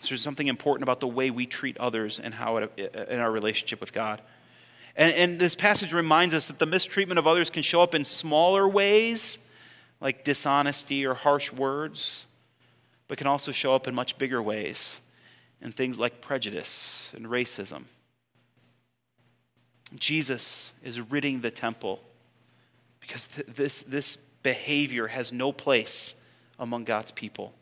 So 0.00 0.08
there's 0.08 0.22
something 0.22 0.48
important 0.48 0.82
about 0.82 1.00
the 1.00 1.08
way 1.08 1.30
we 1.30 1.46
treat 1.46 1.78
others 1.78 2.18
and 2.18 2.34
how 2.34 2.56
it, 2.56 3.06
in 3.08 3.20
our 3.20 3.30
relationship 3.30 3.80
with 3.80 3.92
God. 3.92 4.20
And, 4.96 5.12
and 5.14 5.38
this 5.38 5.54
passage 5.54 5.92
reminds 5.92 6.34
us 6.34 6.48
that 6.48 6.58
the 6.58 6.66
mistreatment 6.66 7.18
of 7.18 7.26
others 7.26 7.50
can 7.50 7.62
show 7.62 7.80
up 7.82 7.94
in 7.94 8.04
smaller 8.04 8.68
ways, 8.68 9.38
like 10.00 10.24
dishonesty 10.24 11.06
or 11.06 11.14
harsh 11.14 11.52
words, 11.52 12.26
but 13.08 13.18
can 13.18 13.26
also 13.26 13.52
show 13.52 13.74
up 13.74 13.88
in 13.88 13.94
much 13.94 14.18
bigger 14.18 14.42
ways 14.42 14.98
in 15.60 15.72
things 15.72 15.98
like 15.98 16.20
prejudice 16.20 17.10
and 17.14 17.26
racism. 17.26 17.84
Jesus 19.96 20.72
is 20.82 21.00
ridding 21.00 21.40
the 21.40 21.50
temple 21.50 22.00
because 23.00 23.26
th- 23.28 23.46
this, 23.48 23.82
this 23.82 24.16
behavior 24.42 25.06
has 25.06 25.32
no 25.32 25.52
place 25.52 26.14
among 26.58 26.84
God's 26.84 27.12
people. 27.12 27.52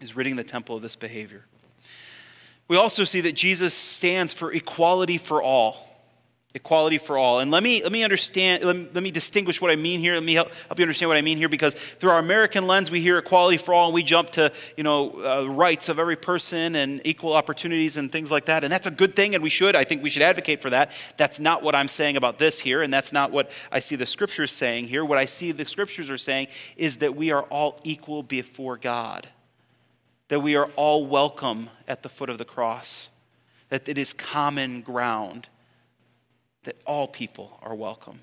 Is 0.00 0.16
ridding 0.16 0.36
the 0.36 0.44
temple 0.44 0.76
of 0.76 0.82
this 0.82 0.96
behavior. 0.96 1.44
We 2.70 2.76
also 2.76 3.02
see 3.02 3.22
that 3.22 3.32
Jesus 3.32 3.74
stands 3.74 4.32
for 4.32 4.52
equality 4.52 5.18
for 5.18 5.42
all. 5.42 5.88
Equality 6.54 6.98
for 6.98 7.18
all. 7.18 7.40
And 7.40 7.50
let 7.50 7.64
me 7.64 7.82
let 7.82 7.90
me 7.90 8.04
understand 8.04 8.62
let 8.62 8.76
me, 8.76 8.86
let 8.92 9.02
me 9.02 9.10
distinguish 9.10 9.60
what 9.60 9.72
i 9.72 9.76
mean 9.76 9.98
here. 9.98 10.14
Let 10.14 10.22
me 10.22 10.34
help, 10.34 10.52
help 10.68 10.78
you 10.78 10.84
understand 10.84 11.08
what 11.08 11.18
i 11.18 11.20
mean 11.20 11.36
here 11.36 11.48
because 11.48 11.74
through 11.74 12.10
our 12.10 12.20
american 12.20 12.68
lens 12.68 12.88
we 12.88 13.00
hear 13.00 13.18
equality 13.18 13.56
for 13.56 13.74
all 13.74 13.86
and 13.86 13.94
we 13.94 14.04
jump 14.04 14.30
to 14.30 14.52
you 14.76 14.84
know 14.84 15.10
uh, 15.24 15.46
rights 15.48 15.88
of 15.88 15.98
every 15.98 16.14
person 16.14 16.76
and 16.76 17.00
equal 17.04 17.32
opportunities 17.32 17.96
and 17.96 18.12
things 18.12 18.30
like 18.30 18.46
that. 18.46 18.62
And 18.62 18.72
that's 18.72 18.86
a 18.86 18.92
good 18.92 19.16
thing 19.16 19.34
and 19.34 19.42
we 19.42 19.50
should 19.50 19.74
i 19.74 19.82
think 19.82 20.04
we 20.04 20.10
should 20.10 20.22
advocate 20.22 20.62
for 20.62 20.70
that. 20.70 20.92
That's 21.16 21.40
not 21.40 21.64
what 21.64 21.74
i'm 21.74 21.88
saying 21.88 22.16
about 22.16 22.38
this 22.38 22.60
here 22.60 22.82
and 22.82 22.94
that's 22.94 23.12
not 23.12 23.32
what 23.32 23.50
i 23.72 23.80
see 23.80 23.96
the 23.96 24.06
scriptures 24.06 24.52
saying 24.52 24.86
here. 24.86 25.04
What 25.04 25.18
i 25.18 25.24
see 25.24 25.50
the 25.50 25.66
scriptures 25.66 26.08
are 26.08 26.18
saying 26.18 26.46
is 26.76 26.98
that 26.98 27.16
we 27.16 27.32
are 27.32 27.42
all 27.42 27.80
equal 27.82 28.22
before 28.22 28.76
god 28.76 29.28
that 30.30 30.40
we 30.40 30.54
are 30.54 30.70
all 30.76 31.04
welcome 31.04 31.68
at 31.88 32.02
the 32.02 32.08
foot 32.08 32.30
of 32.30 32.38
the 32.38 32.44
cross 32.44 33.10
that 33.68 33.88
it 33.88 33.98
is 33.98 34.12
common 34.12 34.80
ground 34.80 35.48
that 36.64 36.76
all 36.86 37.08
people 37.08 37.58
are 37.62 37.74
welcome. 37.74 38.20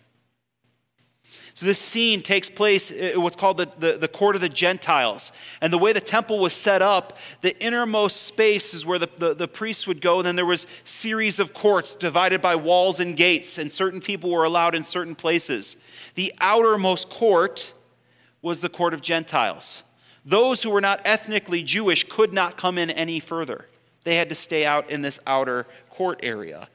So, 1.54 1.66
this 1.66 1.80
scene 1.80 2.22
takes 2.22 2.50
place 2.50 2.92
in 2.92 3.22
what's 3.22 3.36
called 3.36 3.58
the, 3.58 3.68
the, 3.78 3.98
the, 3.98 4.08
court 4.08 4.36
of 4.36 4.42
the 4.42 4.50
Gentiles. 4.50 5.34
And 5.60 5.74
the 5.74 5.78
way 5.78 5.92
the 5.92 6.00
temple 6.00 6.40
was 6.40 6.54
set 6.54 6.82
up, 6.82 7.18
the 7.42 7.58
innermost 7.62 8.22
space 8.22 8.74
is 8.74 8.86
where 8.86 9.00
the, 9.00 9.10
the, 9.18 9.34
the 9.34 9.48
priests 9.48 9.86
would 9.88 10.00
go. 10.00 10.20
And 10.20 10.28
then 10.28 10.36
there 10.38 10.46
was 10.46 10.66
series 10.86 11.40
of 11.40 11.54
courts 11.54 11.96
divided 11.96 12.42
by 12.42 12.56
walls 12.56 13.00
and 13.02 13.18
gates, 13.18 13.58
and 13.58 13.70
certain 13.72 14.00
people 14.00 14.30
were 14.30 14.46
allowed 14.46 14.76
in 14.76 14.84
certain 14.86 15.16
places. 15.16 15.76
The 16.16 16.34
outermost 16.40 17.10
court 17.10 17.74
was 18.42 18.60
the 18.60 18.70
court 18.70 18.94
of 18.94 19.02
Gentiles. 19.02 19.84
Those 20.28 20.62
who 20.62 20.72
were 20.72 20.82
not 20.82 21.00
ethnically 21.06 21.64
Jewish 21.64 22.04
could 22.04 22.34
not 22.34 22.58
come 22.58 22.78
in 22.78 22.90
any 22.90 23.22
further. 23.22 23.66
They 24.04 24.18
had 24.18 24.28
to 24.28 24.36
stay 24.36 24.66
out 24.66 24.90
in 24.90 25.02
this 25.02 25.22
outer 25.26 25.66
court 25.90 26.20
area. 26.22 26.68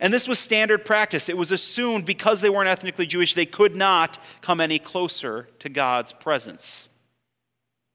And 0.00 0.14
this 0.14 0.26
was 0.26 0.38
standard 0.38 0.82
practice. 0.82 1.28
It 1.28 1.36
was 1.36 1.50
assumed 1.50 2.06
because 2.06 2.40
they 2.40 2.48
weren't 2.48 2.70
ethnically 2.70 3.06
Jewish, 3.06 3.34
they 3.34 3.44
could 3.44 3.76
not 3.76 4.18
come 4.40 4.62
any 4.62 4.78
closer 4.78 5.46
to 5.58 5.68
God's 5.68 6.12
presence. 6.12 6.88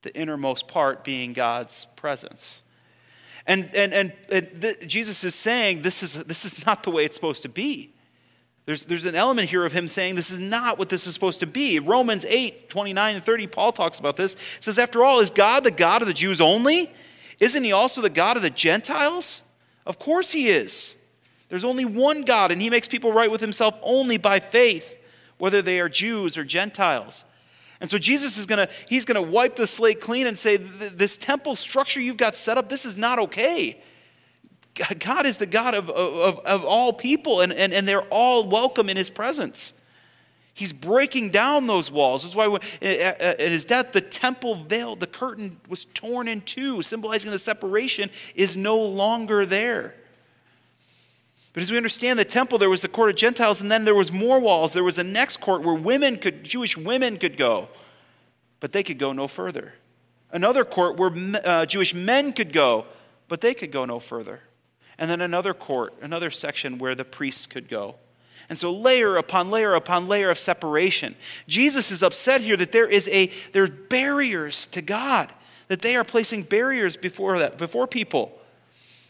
The 0.02 0.14
innermost 0.16 0.68
part 0.68 1.02
being 1.02 1.32
God's 1.32 1.88
presence. 1.96 2.62
And, 3.44 3.74
and, 3.74 3.92
and, 3.92 4.12
and 4.30 4.76
Jesus 4.86 5.24
is 5.24 5.34
saying 5.34 5.82
this 5.82 6.04
is, 6.04 6.14
this 6.14 6.44
is 6.44 6.64
not 6.64 6.84
the 6.84 6.90
way 6.90 7.04
it's 7.04 7.16
supposed 7.16 7.42
to 7.42 7.48
be. 7.48 7.91
There's, 8.72 8.86
there's 8.86 9.04
an 9.04 9.14
element 9.14 9.50
here 9.50 9.66
of 9.66 9.72
him 9.72 9.86
saying 9.86 10.14
this 10.14 10.30
is 10.30 10.38
not 10.38 10.78
what 10.78 10.88
this 10.88 11.06
is 11.06 11.12
supposed 11.12 11.40
to 11.40 11.46
be. 11.46 11.78
Romans 11.78 12.24
8, 12.26 12.70
29 12.70 13.16
and 13.16 13.22
30, 13.22 13.46
Paul 13.48 13.70
talks 13.70 13.98
about 13.98 14.16
this. 14.16 14.32
It 14.32 14.64
says, 14.64 14.78
After 14.78 15.04
all, 15.04 15.20
is 15.20 15.28
God 15.28 15.62
the 15.62 15.70
God 15.70 16.00
of 16.00 16.08
the 16.08 16.14
Jews 16.14 16.40
only? 16.40 16.90
Isn't 17.38 17.64
he 17.64 17.72
also 17.72 18.00
the 18.00 18.08
God 18.08 18.38
of 18.38 18.42
the 18.42 18.48
Gentiles? 18.48 19.42
Of 19.84 19.98
course 19.98 20.30
he 20.30 20.48
is. 20.48 20.94
There's 21.50 21.66
only 21.66 21.84
one 21.84 22.22
God, 22.22 22.50
and 22.50 22.62
He 22.62 22.70
makes 22.70 22.88
people 22.88 23.12
right 23.12 23.30
with 23.30 23.42
Himself 23.42 23.74
only 23.82 24.16
by 24.16 24.40
faith, 24.40 24.86
whether 25.36 25.60
they 25.60 25.80
are 25.80 25.88
Jews 25.90 26.38
or 26.38 26.44
Gentiles. 26.44 27.26
And 27.78 27.90
so 27.90 27.98
Jesus 27.98 28.38
is 28.38 28.46
going 28.46 28.66
to 28.66 28.72
he's 28.88 29.04
going 29.04 29.22
to 29.22 29.30
wipe 29.30 29.56
the 29.56 29.66
slate 29.66 30.00
clean 30.00 30.26
and 30.26 30.38
say 30.38 30.56
this 30.56 31.18
temple 31.18 31.56
structure 31.56 32.00
you've 32.00 32.16
got 32.16 32.34
set 32.34 32.56
up 32.56 32.70
this 32.70 32.86
is 32.86 32.96
not 32.96 33.18
okay. 33.18 33.82
God 34.74 35.26
is 35.26 35.38
the 35.38 35.46
God 35.46 35.74
of, 35.74 35.90
of, 35.90 36.38
of 36.40 36.64
all 36.64 36.92
people, 36.92 37.40
and, 37.40 37.52
and, 37.52 37.72
and 37.72 37.86
they're 37.86 38.08
all 38.08 38.48
welcome 38.48 38.88
in 38.88 38.96
his 38.96 39.10
presence. 39.10 39.74
He's 40.54 40.72
breaking 40.72 41.30
down 41.30 41.66
those 41.66 41.90
walls. 41.90 42.22
That's 42.22 42.34
why 42.34 42.58
at 42.82 43.40
his 43.40 43.64
death, 43.64 43.92
the 43.92 44.02
temple 44.02 44.56
veil, 44.56 44.96
the 44.96 45.06
curtain 45.06 45.58
was 45.68 45.86
torn 45.94 46.28
in 46.28 46.42
two, 46.42 46.82
symbolizing 46.82 47.30
the 47.30 47.38
separation 47.38 48.10
is 48.34 48.54
no 48.54 48.78
longer 48.78 49.46
there. 49.46 49.94
But 51.54 51.62
as 51.62 51.70
we 51.70 51.76
understand 51.76 52.18
the 52.18 52.24
temple, 52.24 52.58
there 52.58 52.70
was 52.70 52.80
the 52.80 52.88
court 52.88 53.10
of 53.10 53.16
Gentiles, 53.16 53.60
and 53.60 53.70
then 53.70 53.84
there 53.84 53.94
was 53.94 54.10
more 54.10 54.40
walls. 54.40 54.72
There 54.72 54.84
was 54.84 54.98
a 54.98 55.04
next 55.04 55.40
court 55.40 55.62
where 55.62 55.74
women 55.74 56.16
could, 56.16 56.44
Jewish 56.44 56.76
women 56.76 57.18
could 57.18 57.36
go, 57.36 57.68
but 58.60 58.72
they 58.72 58.82
could 58.82 58.98
go 58.98 59.12
no 59.12 59.28
further. 59.28 59.74
Another 60.30 60.64
court 60.64 60.96
where 60.96 61.12
uh, 61.44 61.66
Jewish 61.66 61.92
men 61.92 62.32
could 62.32 62.52
go, 62.52 62.86
but 63.28 63.42
they 63.42 63.52
could 63.52 63.70
go 63.70 63.84
no 63.84 63.98
further. 63.98 64.40
And 64.98 65.10
then 65.10 65.20
another 65.20 65.54
court, 65.54 65.94
another 66.00 66.30
section 66.30 66.78
where 66.78 66.94
the 66.94 67.04
priests 67.04 67.46
could 67.46 67.68
go. 67.68 67.96
And 68.48 68.58
so 68.58 68.72
layer 68.72 69.16
upon 69.16 69.50
layer 69.50 69.74
upon 69.74 70.08
layer 70.08 70.30
of 70.30 70.38
separation. 70.38 71.14
Jesus 71.48 71.90
is 71.90 72.02
upset 72.02 72.40
here 72.40 72.56
that 72.56 72.72
there 72.72 72.88
is 72.88 73.08
a 73.08 73.30
there's 73.52 73.70
barriers 73.70 74.66
to 74.72 74.82
God, 74.82 75.32
that 75.68 75.80
they 75.80 75.96
are 75.96 76.04
placing 76.04 76.42
barriers 76.42 76.96
before 76.96 77.38
that 77.38 77.56
before 77.56 77.86
people. 77.86 78.38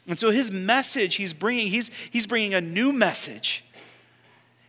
And 0.07 0.18
so 0.18 0.31
his 0.31 0.51
message 0.51 1.16
he's 1.16 1.33
bringing, 1.33 1.68
he's, 1.68 1.90
he's 2.11 2.27
bringing 2.27 2.55
a 2.55 2.61
new 2.61 2.92
message. 2.92 3.64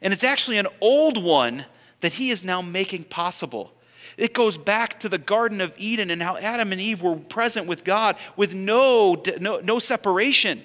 And 0.02 0.14
it's 0.14 0.24
actually 0.24 0.58
an 0.58 0.68
old 0.82 1.22
one 1.22 1.66
that 2.02 2.14
he 2.14 2.30
is 2.30 2.44
now 2.44 2.62
making 2.62 3.06
possible. 3.06 3.72
It 4.18 4.34
goes 4.34 4.58
back 4.58 5.00
to 5.00 5.10
the 5.10 5.18
Garden 5.18 5.62
of 5.62 5.74
Eden 5.78 6.12
and 6.12 6.22
how 6.22 6.38
Adam 6.38 6.72
and 6.72 6.80
Eve 6.80 7.02
were 7.02 7.16
present 7.16 7.66
with 7.66 7.84
God 7.84 8.18
with 8.36 8.54
no, 8.54 9.24
no, 9.40 9.60
no 9.60 9.80
separation. 9.80 10.64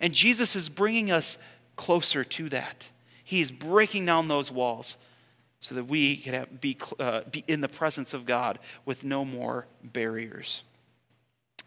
And 0.00 0.12
Jesus 0.12 0.56
is 0.56 0.68
bringing 0.68 1.10
us 1.10 1.38
closer 1.76 2.24
to 2.24 2.48
that. 2.50 2.88
He 3.24 3.40
is 3.40 3.50
breaking 3.50 4.06
down 4.06 4.28
those 4.28 4.50
walls 4.50 4.96
so 5.60 5.74
that 5.74 5.84
we 5.84 6.16
can 6.18 6.34
have, 6.34 6.60
be, 6.60 6.78
uh, 6.98 7.22
be 7.30 7.44
in 7.48 7.60
the 7.60 7.68
presence 7.68 8.14
of 8.14 8.26
God 8.26 8.58
with 8.84 9.04
no 9.04 9.24
more 9.24 9.66
barriers. 9.82 10.62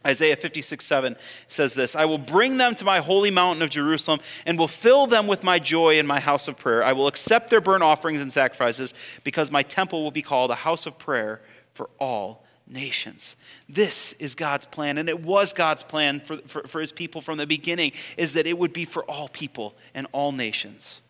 Isaiah 0.06 0.38
56, 0.38 0.86
7 0.86 1.16
says 1.50 1.74
this 1.74 1.96
I 1.96 2.06
will 2.06 2.18
bring 2.18 2.58
them 2.58 2.76
to 2.76 2.86
my 2.86 3.00
holy 3.00 3.32
mountain 3.32 3.62
of 3.62 3.70
Jerusalem 3.70 4.22
and 4.46 4.58
will 4.58 4.70
fill 4.70 5.08
them 5.08 5.28
with 5.28 5.44
my 5.44 5.60
joy 5.60 6.00
in 6.00 6.08
my 6.08 6.20
house 6.20 6.48
of 6.48 6.58
prayer. 6.58 6.84
I 6.84 6.94
will 6.94 7.08
accept 7.08 7.50
their 7.50 7.60
burnt 7.60 7.84
offerings 7.84 8.22
and 8.22 8.32
sacrifices 8.32 8.94
because 9.24 9.52
my 9.52 9.64
temple 9.64 10.04
will 10.04 10.12
be 10.12 10.22
called 10.22 10.52
a 10.52 10.56
house 10.56 10.86
of 10.86 10.98
prayer 10.98 11.42
for 11.74 11.90
all 12.00 12.46
nations. 12.70 13.36
This 13.68 14.14
is 14.14 14.36
God's 14.36 14.66
plan, 14.66 14.98
and 14.98 15.10
it 15.10 15.22
was 15.22 15.54
God's 15.54 15.84
plan 15.84 16.20
for, 16.20 16.38
for, 16.46 16.68
for 16.68 16.82
his 16.82 16.92
people 16.92 17.22
from 17.22 17.38
the 17.38 17.48
beginning, 17.48 17.92
is 18.18 18.34
that 18.34 18.48
it 18.48 18.58
would 18.58 18.74
be 18.74 18.86
for 18.86 19.04
all 19.06 19.28
people 19.28 19.76
and 19.94 20.08
all 20.12 20.32
nations. 20.32 21.02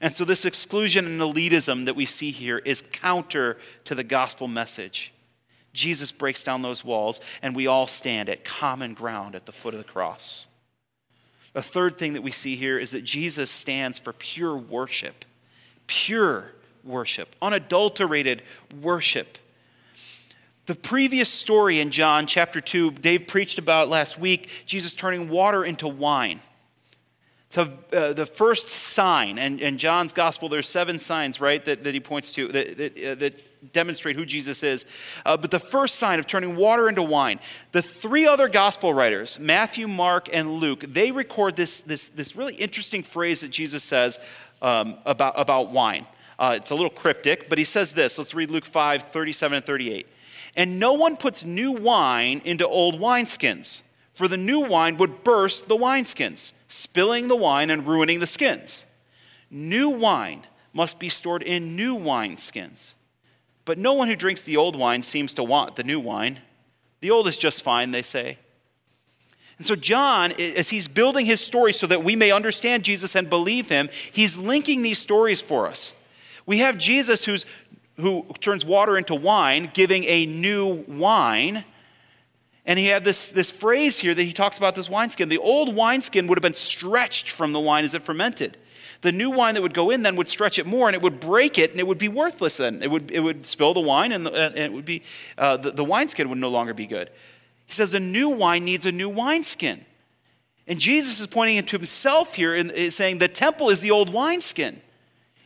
And 0.00 0.14
so, 0.14 0.24
this 0.24 0.44
exclusion 0.44 1.06
and 1.06 1.20
elitism 1.20 1.86
that 1.86 1.96
we 1.96 2.06
see 2.06 2.30
here 2.30 2.58
is 2.58 2.82
counter 2.92 3.58
to 3.84 3.94
the 3.94 4.04
gospel 4.04 4.46
message. 4.46 5.12
Jesus 5.72 6.12
breaks 6.12 6.42
down 6.42 6.62
those 6.62 6.84
walls, 6.84 7.20
and 7.42 7.54
we 7.54 7.66
all 7.66 7.86
stand 7.86 8.28
at 8.28 8.44
common 8.44 8.94
ground 8.94 9.34
at 9.34 9.46
the 9.46 9.52
foot 9.52 9.74
of 9.74 9.78
the 9.78 9.84
cross. 9.84 10.46
A 11.54 11.62
third 11.62 11.96
thing 11.96 12.12
that 12.12 12.22
we 12.22 12.30
see 12.30 12.56
here 12.56 12.78
is 12.78 12.90
that 12.90 13.04
Jesus 13.04 13.50
stands 13.50 13.98
for 13.98 14.12
pure 14.12 14.56
worship. 14.56 15.24
Pure 15.86 16.52
worship, 16.84 17.34
unadulterated 17.42 18.42
worship. 18.80 19.38
The 20.66 20.74
previous 20.74 21.28
story 21.28 21.78
in 21.78 21.92
John 21.92 22.26
chapter 22.26 22.60
2, 22.60 22.92
Dave 22.92 23.28
preached 23.28 23.58
about 23.58 23.88
last 23.88 24.18
week, 24.18 24.50
Jesus 24.66 24.94
turning 24.94 25.28
water 25.28 25.64
into 25.64 25.86
wine. 25.86 26.40
So, 27.50 27.72
uh, 27.92 28.12
the 28.12 28.26
first 28.26 28.68
sign, 28.68 29.38
and 29.38 29.60
in 29.60 29.78
John's 29.78 30.12
gospel, 30.12 30.48
there's 30.48 30.68
seven 30.68 30.98
signs, 30.98 31.40
right, 31.40 31.64
that, 31.64 31.84
that 31.84 31.94
he 31.94 32.00
points 32.00 32.32
to 32.32 32.48
that, 32.48 32.76
that, 32.78 33.04
uh, 33.04 33.14
that 33.14 33.72
demonstrate 33.72 34.16
who 34.16 34.26
Jesus 34.26 34.64
is. 34.64 34.84
Uh, 35.24 35.36
but 35.36 35.52
the 35.52 35.60
first 35.60 35.94
sign 35.94 36.18
of 36.18 36.26
turning 36.26 36.56
water 36.56 36.88
into 36.88 37.02
wine, 37.02 37.38
the 37.70 37.82
three 37.82 38.26
other 38.26 38.48
gospel 38.48 38.92
writers, 38.92 39.38
Matthew, 39.38 39.86
Mark, 39.86 40.28
and 40.32 40.54
Luke, 40.54 40.84
they 40.88 41.12
record 41.12 41.54
this, 41.54 41.82
this, 41.82 42.08
this 42.08 42.34
really 42.34 42.54
interesting 42.56 43.04
phrase 43.04 43.40
that 43.42 43.52
Jesus 43.52 43.84
says 43.84 44.18
um, 44.60 44.96
about, 45.06 45.38
about 45.38 45.70
wine. 45.70 46.06
Uh, 46.40 46.54
it's 46.56 46.70
a 46.70 46.74
little 46.74 46.90
cryptic, 46.90 47.48
but 47.48 47.56
he 47.56 47.64
says 47.64 47.92
this. 47.92 48.18
Let's 48.18 48.34
read 48.34 48.50
Luke 48.50 48.66
5 48.66 49.10
37 49.12 49.58
and 49.58 49.64
38. 49.64 50.06
And 50.56 50.80
no 50.80 50.94
one 50.94 51.16
puts 51.16 51.44
new 51.44 51.70
wine 51.70 52.40
into 52.44 52.66
old 52.66 52.98
wineskins, 52.98 53.82
for 54.14 54.26
the 54.26 54.38
new 54.38 54.60
wine 54.60 54.96
would 54.96 55.22
burst 55.22 55.68
the 55.68 55.76
wineskins, 55.76 56.54
spilling 56.66 57.28
the 57.28 57.36
wine 57.36 57.68
and 57.68 57.86
ruining 57.86 58.20
the 58.20 58.26
skins. 58.26 58.86
New 59.50 59.90
wine 59.90 60.46
must 60.72 60.98
be 60.98 61.10
stored 61.10 61.42
in 61.42 61.76
new 61.76 61.94
wineskins. 61.94 62.94
But 63.66 63.78
no 63.78 63.92
one 63.92 64.08
who 64.08 64.16
drinks 64.16 64.42
the 64.42 64.56
old 64.56 64.76
wine 64.76 65.02
seems 65.02 65.34
to 65.34 65.44
want 65.44 65.76
the 65.76 65.84
new 65.84 66.00
wine. 66.00 66.40
The 67.00 67.10
old 67.10 67.28
is 67.28 67.36
just 67.36 67.62
fine, 67.62 67.90
they 67.90 68.02
say. 68.02 68.38
And 69.58 69.66
so, 69.66 69.74
John, 69.74 70.32
as 70.32 70.68
he's 70.68 70.86
building 70.86 71.26
his 71.26 71.40
story 71.40 71.72
so 71.72 71.86
that 71.86 72.04
we 72.04 72.14
may 72.14 72.30
understand 72.30 72.82
Jesus 72.82 73.14
and 73.14 73.28
believe 73.28 73.68
him, 73.68 73.88
he's 74.12 74.36
linking 74.36 74.82
these 74.82 74.98
stories 74.98 75.40
for 75.40 75.66
us. 75.66 75.92
We 76.44 76.58
have 76.58 76.78
Jesus 76.78 77.24
who's, 77.24 77.46
who 77.96 78.26
turns 78.40 78.64
water 78.64 78.98
into 78.98 79.14
wine, 79.14 79.70
giving 79.72 80.04
a 80.04 80.26
new 80.26 80.84
wine. 80.86 81.64
And 82.64 82.78
he 82.78 82.86
had 82.86 83.04
this, 83.04 83.30
this 83.30 83.50
phrase 83.50 83.98
here 83.98 84.14
that 84.14 84.22
he 84.22 84.32
talks 84.32 84.58
about 84.58 84.74
this 84.74 84.90
wineskin. 84.90 85.28
The 85.28 85.38
old 85.38 85.74
wineskin 85.74 86.26
would 86.26 86.36
have 86.36 86.42
been 86.42 86.54
stretched 86.54 87.30
from 87.30 87.52
the 87.52 87.60
wine 87.60 87.84
as 87.84 87.94
it 87.94 88.02
fermented. 88.02 88.58
The 89.02 89.12
new 89.12 89.30
wine 89.30 89.54
that 89.54 89.62
would 89.62 89.74
go 89.74 89.90
in 89.90 90.02
then 90.02 90.16
would 90.16 90.28
stretch 90.28 90.58
it 90.58 90.66
more 90.66 90.88
and 90.88 90.94
it 90.94 91.02
would 91.02 91.20
break 91.20 91.58
it 91.58 91.70
and 91.70 91.80
it 91.80 91.86
would 91.86 91.98
be 91.98 92.08
worthless 92.08 92.56
then. 92.56 92.82
It 92.82 92.90
would, 92.90 93.10
it 93.10 93.20
would 93.20 93.46
spill 93.46 93.74
the 93.74 93.80
wine 93.80 94.12
and, 94.12 94.26
and 94.26 94.56
it 94.56 94.72
would 94.72 94.84
be, 94.84 95.02
uh, 95.38 95.56
the, 95.58 95.70
the 95.70 95.84
wineskin 95.84 96.28
would 96.28 96.38
no 96.38 96.48
longer 96.48 96.74
be 96.74 96.86
good. 96.86 97.10
He 97.66 97.74
says 97.74 97.94
a 97.94 98.00
new 98.00 98.28
wine 98.28 98.64
needs 98.64 98.86
a 98.86 98.92
new 98.92 99.08
wineskin. 99.08 99.84
And 100.66 100.80
Jesus 100.80 101.20
is 101.20 101.26
pointing 101.28 101.64
to 101.64 101.76
himself 101.76 102.34
here 102.34 102.54
and 102.54 102.92
saying 102.92 103.18
the 103.18 103.28
temple 103.28 103.70
is 103.70 103.80
the 103.80 103.90
old 103.90 104.12
wineskin. 104.12 104.82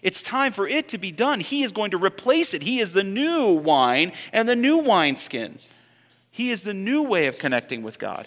It's 0.02 0.22
time 0.22 0.52
for 0.52 0.66
it 0.66 0.88
to 0.88 0.98
be 0.98 1.12
done. 1.12 1.40
He 1.40 1.62
is 1.62 1.72
going 1.72 1.90
to 1.90 1.98
replace 1.98 2.54
it. 2.54 2.62
He 2.62 2.80
is 2.80 2.92
the 2.92 3.04
new 3.04 3.52
wine 3.52 4.12
and 4.32 4.48
the 4.48 4.56
new 4.56 4.78
wineskin. 4.78 5.58
He 6.30 6.50
is 6.50 6.62
the 6.62 6.74
new 6.74 7.02
way 7.02 7.26
of 7.26 7.38
connecting 7.38 7.82
with 7.82 7.98
God. 7.98 8.26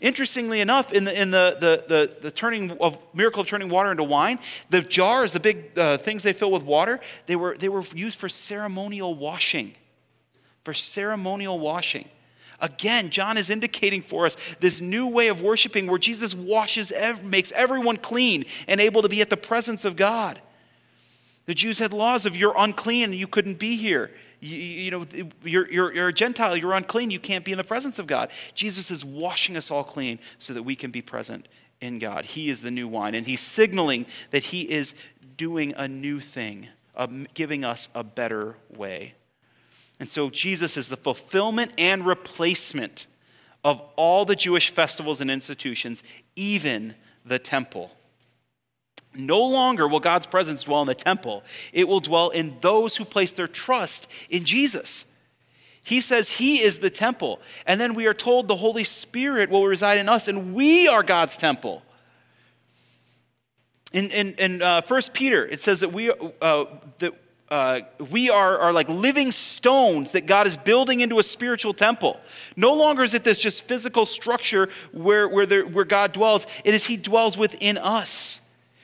Interestingly 0.00 0.60
enough, 0.60 0.92
in 0.92 1.04
the, 1.04 1.20
in 1.20 1.30
the, 1.32 1.56
the, 1.60 1.84
the, 1.88 2.16
the 2.22 2.30
turning 2.30 2.70
of 2.78 2.98
miracle 3.12 3.40
of 3.40 3.48
turning 3.48 3.68
water 3.68 3.90
into 3.90 4.04
wine, 4.04 4.38
the 4.70 4.80
jars, 4.80 5.32
the 5.32 5.40
big 5.40 5.76
uh, 5.76 5.98
things 5.98 6.22
they 6.22 6.32
fill 6.32 6.52
with 6.52 6.62
water, 6.62 7.00
they 7.26 7.34
were, 7.34 7.56
they 7.56 7.68
were 7.68 7.82
used 7.94 8.18
for 8.18 8.28
ceremonial 8.28 9.14
washing. 9.14 9.74
For 10.62 10.72
ceremonial 10.72 11.58
washing. 11.58 12.08
Again, 12.60 13.10
John 13.10 13.36
is 13.36 13.50
indicating 13.50 14.02
for 14.02 14.26
us 14.26 14.36
this 14.60 14.80
new 14.80 15.06
way 15.06 15.28
of 15.28 15.40
worshiping 15.40 15.86
where 15.86 15.98
Jesus 15.98 16.34
washes, 16.34 16.92
makes 17.22 17.52
everyone 17.52 17.96
clean 17.96 18.46
and 18.66 18.80
able 18.80 19.02
to 19.02 19.08
be 19.08 19.20
at 19.20 19.30
the 19.30 19.36
presence 19.36 19.84
of 19.84 19.96
God. 19.96 20.40
The 21.48 21.54
Jews 21.54 21.78
had 21.78 21.94
laws 21.94 22.26
of 22.26 22.36
you're 22.36 22.52
unclean, 22.54 23.14
you 23.14 23.26
couldn't 23.26 23.58
be 23.58 23.76
here. 23.76 24.10
You, 24.38 24.54
you, 24.54 24.90
know, 24.90 25.06
you're, 25.42 25.66
you're, 25.70 25.94
you're 25.94 26.08
a 26.08 26.12
Gentile, 26.12 26.54
you're 26.54 26.74
unclean, 26.74 27.10
you 27.10 27.18
can't 27.18 27.42
be 27.42 27.52
in 27.52 27.56
the 27.56 27.64
presence 27.64 27.98
of 27.98 28.06
God. 28.06 28.30
Jesus 28.54 28.90
is 28.90 29.02
washing 29.02 29.56
us 29.56 29.70
all 29.70 29.82
clean 29.82 30.18
so 30.36 30.52
that 30.52 30.62
we 30.62 30.76
can 30.76 30.90
be 30.90 31.00
present 31.00 31.48
in 31.80 32.00
God. 32.00 32.26
He 32.26 32.50
is 32.50 32.60
the 32.60 32.70
new 32.70 32.86
wine, 32.86 33.14
and 33.14 33.26
He's 33.26 33.40
signaling 33.40 34.04
that 34.30 34.42
He 34.42 34.70
is 34.70 34.92
doing 35.38 35.72
a 35.74 35.88
new 35.88 36.20
thing, 36.20 36.68
giving 37.32 37.64
us 37.64 37.88
a 37.94 38.04
better 38.04 38.56
way. 38.68 39.14
And 39.98 40.10
so 40.10 40.28
Jesus 40.28 40.76
is 40.76 40.90
the 40.90 40.98
fulfillment 40.98 41.72
and 41.78 42.04
replacement 42.04 43.06
of 43.64 43.80
all 43.96 44.26
the 44.26 44.36
Jewish 44.36 44.68
festivals 44.68 45.22
and 45.22 45.30
institutions, 45.30 46.02
even 46.36 46.94
the 47.24 47.38
temple. 47.38 47.92
No 49.18 49.40
longer 49.40 49.88
will 49.88 50.00
God's 50.00 50.26
presence 50.26 50.62
dwell 50.62 50.80
in 50.82 50.86
the 50.86 50.94
temple, 50.94 51.42
it 51.72 51.88
will 51.88 52.00
dwell 52.00 52.30
in 52.30 52.56
those 52.60 52.96
who 52.96 53.04
place 53.04 53.32
their 53.32 53.48
trust 53.48 54.06
in 54.30 54.44
Jesus. 54.44 55.04
He 55.82 56.00
says 56.00 56.30
he 56.30 56.60
is 56.60 56.80
the 56.80 56.90
temple. 56.90 57.40
And 57.66 57.80
then 57.80 57.94
we 57.94 58.06
are 58.06 58.14
told 58.14 58.46
the 58.46 58.56
Holy 58.56 58.84
Spirit 58.84 59.48
will 59.48 59.66
reside 59.66 59.98
in 59.98 60.08
us, 60.08 60.28
and 60.28 60.54
we 60.54 60.86
are 60.86 61.02
God's 61.02 61.36
temple. 61.36 61.82
In, 63.92 64.10
in, 64.10 64.34
in 64.34 64.62
uh, 64.62 64.82
1 64.86 65.02
Peter, 65.14 65.46
it 65.46 65.60
says 65.60 65.80
that 65.80 65.92
we, 65.92 66.10
uh, 66.10 66.66
that 66.98 67.14
uh, 67.50 67.80
we 68.10 68.28
are, 68.28 68.58
are 68.58 68.72
like 68.72 68.88
living 68.88 69.32
stones 69.32 70.10
that 70.10 70.26
God 70.26 70.46
is 70.46 70.58
building 70.58 71.00
into 71.00 71.18
a 71.18 71.22
spiritual 71.22 71.72
temple. 71.72 72.20
No 72.54 72.74
longer 72.74 73.02
is 73.02 73.14
it 73.14 73.24
this 73.24 73.38
just 73.38 73.62
physical 73.62 74.04
structure 74.04 74.68
where, 74.92 75.26
where, 75.26 75.64
where 75.66 75.86
God 75.86 76.12
dwells, 76.12 76.46
it 76.64 76.74
is 76.74 76.84
He 76.84 76.98
dwells 76.98 77.38
within 77.38 77.78
us. 77.78 78.40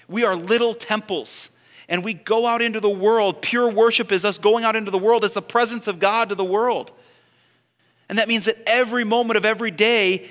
We 0.09 0.25
are 0.25 0.37
little 0.37 0.75
temples. 0.75 1.51
And 1.89 2.03
we 2.03 2.15
go 2.15 2.47
out 2.47 2.63
into 2.63 2.81
the 2.81 2.91
world. 2.91 3.43
Pure 3.43 3.71
worship 3.71 4.11
is 4.11 4.25
us 4.25 4.39
going 4.39 4.65
out 4.65 4.75
into 4.77 4.91
the 4.91 4.99
world 4.99 5.25
as 5.25 5.35
the 5.35 5.43
presence 5.43 5.87
of 5.87 6.01
God 6.01 6.31
to 6.31 6.35
the 6.35 6.45
world. 6.45 6.93
And 8.09 8.19
that 8.19 8.29
means 8.29 8.47
that 8.47 8.59
every 8.67 9.05
moment 9.05 9.37
of 9.37 9.45
every 9.45 9.71
day 9.71 10.31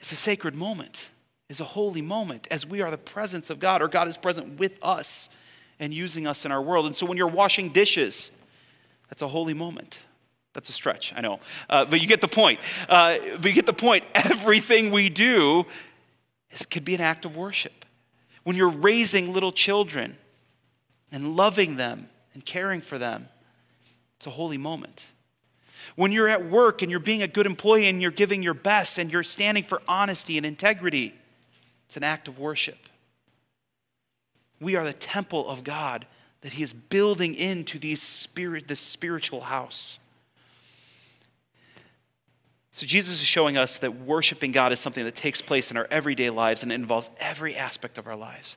is 0.00 0.12
a 0.12 0.16
sacred 0.16 0.54
moment, 0.54 1.08
is 1.48 1.60
a 1.60 1.64
holy 1.64 2.02
moment, 2.02 2.46
as 2.50 2.66
we 2.66 2.82
are 2.82 2.90
the 2.90 2.98
presence 2.98 3.50
of 3.50 3.60
God, 3.60 3.82
or 3.82 3.88
God 3.88 4.08
is 4.08 4.16
present 4.16 4.58
with 4.58 4.72
us 4.82 5.28
and 5.78 5.92
using 5.92 6.26
us 6.26 6.44
in 6.44 6.52
our 6.52 6.62
world. 6.62 6.86
And 6.86 6.94
so 6.94 7.06
when 7.06 7.16
you're 7.16 7.28
washing 7.28 7.72
dishes, 7.72 8.30
that's 9.08 9.22
a 9.22 9.28
holy 9.28 9.54
moment. 9.54 9.98
That's 10.52 10.68
a 10.68 10.72
stretch, 10.72 11.12
I 11.14 11.20
know. 11.20 11.40
Uh, 11.68 11.84
but 11.84 12.00
you 12.00 12.06
get 12.06 12.20
the 12.20 12.28
point. 12.28 12.60
Uh, 12.88 13.18
but 13.40 13.44
you 13.44 13.52
get 13.52 13.66
the 13.66 13.72
point. 13.72 14.04
Everything 14.14 14.90
we 14.90 15.08
do 15.08 15.64
is, 16.50 16.66
could 16.66 16.84
be 16.84 16.94
an 16.94 17.00
act 17.00 17.24
of 17.24 17.36
worship. 17.36 17.79
When 18.42 18.56
you're 18.56 18.70
raising 18.70 19.32
little 19.32 19.52
children 19.52 20.16
and 21.12 21.36
loving 21.36 21.76
them 21.76 22.08
and 22.34 22.44
caring 22.44 22.80
for 22.80 22.98
them, 22.98 23.28
it's 24.16 24.26
a 24.26 24.30
holy 24.30 24.58
moment. 24.58 25.06
When 25.96 26.12
you're 26.12 26.28
at 26.28 26.48
work 26.48 26.82
and 26.82 26.90
you're 26.90 27.00
being 27.00 27.22
a 27.22 27.28
good 27.28 27.46
employee 27.46 27.88
and 27.88 28.00
you're 28.00 28.10
giving 28.10 28.42
your 28.42 28.54
best 28.54 28.98
and 28.98 29.10
you're 29.10 29.22
standing 29.22 29.64
for 29.64 29.82
honesty 29.88 30.36
and 30.36 30.46
integrity, 30.46 31.14
it's 31.86 31.96
an 31.96 32.04
act 32.04 32.28
of 32.28 32.38
worship. 32.38 32.78
We 34.60 34.76
are 34.76 34.84
the 34.84 34.92
temple 34.92 35.48
of 35.48 35.64
God 35.64 36.06
that 36.42 36.52
He 36.52 36.62
is 36.62 36.72
building 36.72 37.34
into 37.34 37.78
these 37.78 38.02
spirit, 38.02 38.68
this 38.68 38.80
spiritual 38.80 39.40
house. 39.40 39.98
So 42.72 42.86
Jesus 42.86 43.20
is 43.20 43.26
showing 43.26 43.56
us 43.56 43.78
that 43.78 44.00
worshiping 44.00 44.52
God 44.52 44.72
is 44.72 44.78
something 44.78 45.04
that 45.04 45.16
takes 45.16 45.42
place 45.42 45.70
in 45.70 45.76
our 45.76 45.88
everyday 45.90 46.30
lives 46.30 46.62
and 46.62 46.70
it 46.70 46.76
involves 46.76 47.10
every 47.18 47.56
aspect 47.56 47.98
of 47.98 48.06
our 48.06 48.16
lives. 48.16 48.56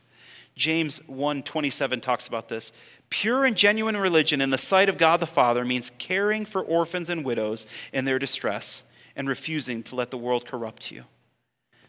James 0.56 1.00
1:27 1.08 2.00
talks 2.00 2.28
about 2.28 2.48
this. 2.48 2.72
Pure 3.10 3.46
and 3.46 3.56
genuine 3.58 3.98
religion 3.98 4.40
in 4.40 4.52
the 4.52 4.58
sight 4.58 4.88
of 4.88 4.98
God 4.98 5.20
the 5.20 5.26
Father 5.26 5.66
means 5.66 5.92
caring 5.98 6.46
for 6.46 6.62
orphans 6.62 7.10
and 7.10 7.26
widows 7.26 7.66
in 7.92 8.06
their 8.06 8.20
distress 8.20 8.84
and 9.16 9.28
refusing 9.28 9.84
to 9.84 9.96
let 9.96 10.12
the 10.12 10.18
world 10.18 10.46
corrupt 10.46 10.92
you. 10.92 11.06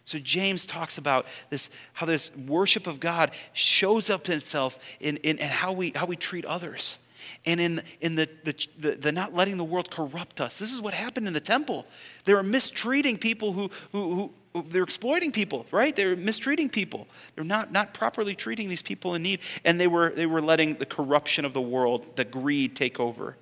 So 0.04 0.18
James 0.18 0.66
talks 0.66 0.98
about 0.98 1.26
this, 1.48 1.70
how 1.94 2.04
this 2.06 2.30
worship 2.36 2.86
of 2.86 3.00
God 3.00 3.30
shows 3.54 4.10
up 4.10 4.28
itself 4.28 4.78
in, 5.00 5.16
in, 5.18 5.38
in 5.38 5.48
how, 5.48 5.72
we, 5.72 5.92
how 5.94 6.04
we 6.04 6.16
treat 6.16 6.44
others 6.44 6.98
and 7.46 7.60
in, 7.60 7.82
in 8.00 8.14
the, 8.14 8.28
the, 8.44 8.96
the, 8.96 9.12
not 9.12 9.34
letting 9.34 9.56
the 9.56 9.64
world 9.64 9.90
corrupt 9.90 10.40
us. 10.40 10.58
This 10.58 10.72
is 10.72 10.80
what 10.80 10.94
happened 10.94 11.26
in 11.26 11.32
the 11.32 11.40
temple. 11.40 11.86
They 12.24 12.34
were 12.34 12.42
mistreating 12.42 13.18
people 13.18 13.52
who, 13.52 13.70
who, 13.92 14.32
who 14.54 14.62
they're 14.68 14.84
exploiting 14.84 15.32
people, 15.32 15.66
right? 15.70 15.94
They're 15.94 16.16
mistreating 16.16 16.68
people. 16.68 17.08
They're 17.34 17.44
not, 17.44 17.72
not 17.72 17.92
properly 17.92 18.34
treating 18.34 18.68
these 18.68 18.82
people 18.82 19.14
in 19.14 19.22
need. 19.22 19.40
And 19.64 19.80
they 19.80 19.86
were, 19.86 20.12
they 20.14 20.26
were 20.26 20.42
letting 20.42 20.76
the 20.76 20.86
corruption 20.86 21.44
of 21.44 21.52
the 21.52 21.60
world, 21.60 22.06
the 22.16 22.24
greed 22.24 22.76
take 22.76 23.00
over. 23.00 23.36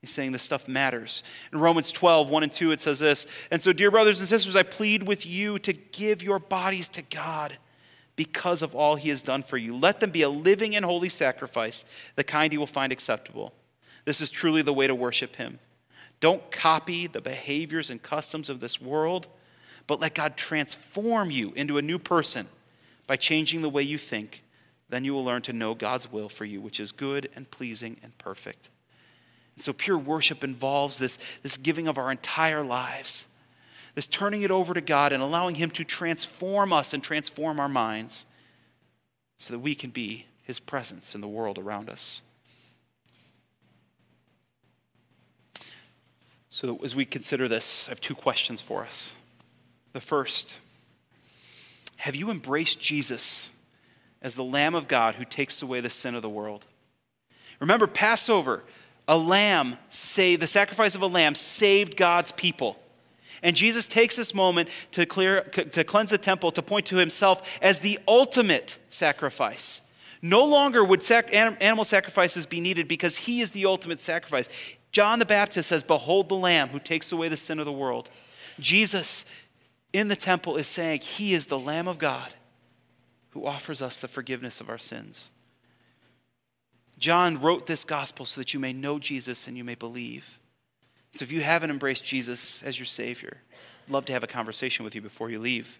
He's 0.00 0.10
saying 0.10 0.32
this 0.32 0.42
stuff 0.42 0.66
matters. 0.66 1.22
In 1.52 1.60
Romans 1.60 1.92
12, 1.92 2.30
1 2.30 2.42
and 2.42 2.52
2, 2.52 2.72
it 2.72 2.80
says 2.80 2.98
this 3.00 3.26
And 3.50 3.60
so, 3.60 3.72
dear 3.72 3.90
brothers 3.90 4.18
and 4.20 4.28
sisters, 4.28 4.56
I 4.56 4.62
plead 4.62 5.02
with 5.02 5.26
you 5.26 5.58
to 5.60 5.72
give 5.72 6.22
your 6.22 6.38
bodies 6.38 6.88
to 6.90 7.02
God 7.02 7.58
because 8.16 8.62
of 8.62 8.74
all 8.74 8.96
he 8.96 9.08
has 9.08 9.22
done 9.22 9.42
for 9.42 9.56
you. 9.56 9.76
Let 9.76 10.00
them 10.00 10.10
be 10.10 10.22
a 10.22 10.28
living 10.28 10.76
and 10.76 10.84
holy 10.84 11.08
sacrifice, 11.08 11.84
the 12.16 12.24
kind 12.24 12.52
you 12.52 12.58
will 12.58 12.66
find 12.66 12.92
acceptable. 12.92 13.52
This 14.04 14.20
is 14.20 14.30
truly 14.30 14.62
the 14.62 14.72
way 14.72 14.86
to 14.86 14.94
worship 14.94 15.36
him. 15.36 15.58
Don't 16.20 16.50
copy 16.50 17.06
the 17.06 17.20
behaviors 17.20 17.90
and 17.90 18.02
customs 18.02 18.50
of 18.50 18.60
this 18.60 18.80
world, 18.80 19.26
but 19.86 20.00
let 20.00 20.14
God 20.14 20.36
transform 20.36 21.30
you 21.30 21.52
into 21.56 21.78
a 21.78 21.82
new 21.82 21.98
person 21.98 22.46
by 23.06 23.16
changing 23.16 23.62
the 23.62 23.70
way 23.70 23.82
you 23.82 23.98
think. 23.98 24.42
Then 24.90 25.04
you 25.04 25.14
will 25.14 25.24
learn 25.24 25.42
to 25.42 25.52
know 25.52 25.74
God's 25.74 26.12
will 26.12 26.28
for 26.28 26.44
you, 26.44 26.60
which 26.60 26.78
is 26.78 26.92
good 26.92 27.30
and 27.34 27.50
pleasing 27.50 27.96
and 28.02 28.16
perfect. 28.18 28.70
And 29.56 29.64
So, 29.64 29.72
pure 29.72 29.98
worship 29.98 30.44
involves 30.44 30.98
this, 30.98 31.18
this 31.42 31.56
giving 31.56 31.88
of 31.88 31.96
our 31.96 32.10
entire 32.10 32.64
lives, 32.64 33.26
this 33.94 34.06
turning 34.06 34.42
it 34.42 34.50
over 34.50 34.74
to 34.74 34.80
God 34.80 35.12
and 35.12 35.22
allowing 35.22 35.56
Him 35.56 35.70
to 35.72 35.84
transform 35.84 36.72
us 36.72 36.92
and 36.92 37.02
transform 37.02 37.60
our 37.60 37.68
minds 37.68 38.26
so 39.38 39.52
that 39.52 39.58
we 39.58 39.74
can 39.74 39.90
be 39.90 40.26
His 40.42 40.60
presence 40.60 41.14
in 41.14 41.20
the 41.20 41.28
world 41.28 41.58
around 41.58 41.90
us. 41.90 42.22
So, 46.48 46.78
as 46.82 46.96
we 46.96 47.04
consider 47.04 47.46
this, 47.46 47.88
I 47.88 47.92
have 47.92 48.00
two 48.00 48.14
questions 48.14 48.60
for 48.60 48.84
us. 48.84 49.14
The 49.92 50.00
first 50.00 50.56
Have 51.96 52.14
you 52.14 52.30
embraced 52.30 52.80
Jesus 52.80 53.50
as 54.22 54.34
the 54.34 54.44
Lamb 54.44 54.74
of 54.74 54.88
God 54.88 55.14
who 55.14 55.24
takes 55.24 55.62
away 55.62 55.80
the 55.80 55.90
sin 55.90 56.14
of 56.14 56.22
the 56.22 56.28
world? 56.28 56.64
Remember, 57.60 57.86
Passover 57.86 58.64
a 59.10 59.18
lamb 59.18 59.76
saved, 59.88 60.40
the 60.40 60.46
sacrifice 60.46 60.94
of 60.94 61.02
a 61.02 61.06
lamb 61.06 61.34
saved 61.34 61.96
God's 61.96 62.30
people. 62.30 62.78
And 63.42 63.56
Jesus 63.56 63.88
takes 63.88 64.16
this 64.16 64.34
moment 64.34 64.68
to, 64.92 65.06
clear, 65.06 65.42
to 65.42 65.84
cleanse 65.84 66.10
the 66.10 66.18
temple 66.18 66.52
to 66.52 66.62
point 66.62 66.86
to 66.86 66.96
himself 66.96 67.42
as 67.62 67.80
the 67.80 67.98
ultimate 68.06 68.78
sacrifice. 68.88 69.80
No 70.22 70.44
longer 70.44 70.84
would 70.84 71.02
sac- 71.02 71.32
animal 71.32 71.84
sacrifices 71.84 72.46
be 72.46 72.60
needed 72.60 72.86
because 72.86 73.18
he 73.18 73.40
is 73.40 73.52
the 73.52 73.66
ultimate 73.66 74.00
sacrifice. 74.00 74.48
John 74.92 75.18
the 75.18 75.24
Baptist 75.24 75.68
says, 75.68 75.82
Behold 75.82 76.28
the 76.28 76.36
Lamb 76.36 76.68
who 76.68 76.78
takes 76.78 77.12
away 77.12 77.28
the 77.28 77.36
sin 77.36 77.58
of 77.58 77.66
the 77.66 77.72
world. 77.72 78.10
Jesus 78.58 79.24
in 79.92 80.08
the 80.08 80.16
temple 80.16 80.56
is 80.56 80.66
saying, 80.66 81.00
He 81.00 81.32
is 81.32 81.46
the 81.46 81.58
Lamb 81.58 81.88
of 81.88 81.98
God 81.98 82.32
who 83.30 83.46
offers 83.46 83.80
us 83.80 83.98
the 83.98 84.08
forgiveness 84.08 84.60
of 84.60 84.68
our 84.68 84.78
sins. 84.78 85.30
John 86.98 87.40
wrote 87.40 87.66
this 87.66 87.84
gospel 87.84 88.26
so 88.26 88.40
that 88.40 88.52
you 88.52 88.60
may 88.60 88.72
know 88.72 88.98
Jesus 88.98 89.46
and 89.46 89.56
you 89.56 89.64
may 89.64 89.74
believe. 89.74 90.39
So 91.14 91.24
if 91.24 91.32
you 91.32 91.40
haven't 91.40 91.70
embraced 91.70 92.04
Jesus 92.04 92.62
as 92.62 92.78
your 92.78 92.86
Savior, 92.86 93.38
I'd 93.86 93.92
love 93.92 94.04
to 94.06 94.12
have 94.12 94.22
a 94.22 94.28
conversation 94.28 94.84
with 94.84 94.94
you 94.94 95.00
before 95.00 95.30
you 95.30 95.38
leave. 95.38 95.78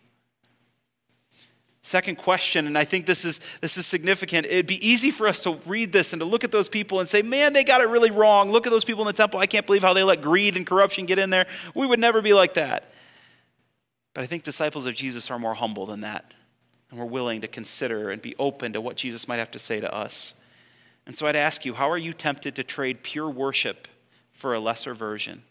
Second 1.83 2.17
question, 2.17 2.67
and 2.67 2.77
I 2.77 2.85
think 2.85 3.07
this 3.07 3.25
is, 3.25 3.41
this 3.63 3.79
is 3.79 3.87
significant. 3.87 4.47
It'd 4.47 4.67
be 4.67 4.87
easy 4.87 5.11
for 5.11 5.27
us 5.27 5.41
to 5.41 5.59
read 5.65 5.93
this 5.93 6.13
and 6.13 6.21
to 6.21 6.27
look 6.27 6.45
at 6.45 6.53
those 6.53 6.69
people 6.69 7.01
and 7.01 7.09
say, 7.09 7.23
man, 7.23 7.55
they 7.55 7.65
got 7.65 7.81
it 7.81 7.89
really 7.89 8.11
wrong. 8.11 8.53
Look 8.53 8.67
at 8.67 8.71
those 8.71 8.85
people 8.85 9.03
in 9.03 9.07
the 9.07 9.15
temple. 9.15 9.41
I 9.41 9.47
can't 9.47 9.67
believe 9.67 9.83
how 9.83 9.95
they 9.95 10.03
let 10.03 10.21
greed 10.21 10.59
and 10.59 10.67
corruption 10.67 11.07
get 11.07 11.19
in 11.19 11.31
there. 11.31 11.47
We 11.75 11.87
would 11.87 11.99
never 11.99 12.21
be 12.21 12.35
like 12.35 12.55
that. 12.55 12.93
But 14.13 14.25
I 14.25 14.27
think 14.27 14.43
disciples 14.43 14.85
of 14.85 14.95
Jesus 14.95 15.31
are 15.31 15.39
more 15.39 15.55
humble 15.55 15.87
than 15.87 16.03
that. 16.03 16.35
And 16.91 16.99
we're 16.99 17.07
willing 17.07 17.41
to 17.43 17.49
consider 17.49 18.11
and 18.11 18.21
be 18.21 18.35
open 18.39 18.75
to 18.75 18.81
what 18.81 18.97
Jesus 18.97 19.27
might 19.27 19.39
have 19.39 19.53
to 19.53 19.59
say 19.59 19.81
to 19.81 19.95
us. 19.95 20.35
And 21.07 21.17
so 21.17 21.27
I'd 21.27 21.37
ask 21.37 21.65
you, 21.65 21.73
how 21.73 21.89
are 21.89 21.97
you 21.97 22.13
tempted 22.13 22.57
to 22.57 22.65
trade 22.65 23.03
pure 23.03 23.31
worship 23.31 23.89
for 24.41 24.55
a 24.55 24.61
lesser 24.61 24.95
version? 24.95 25.43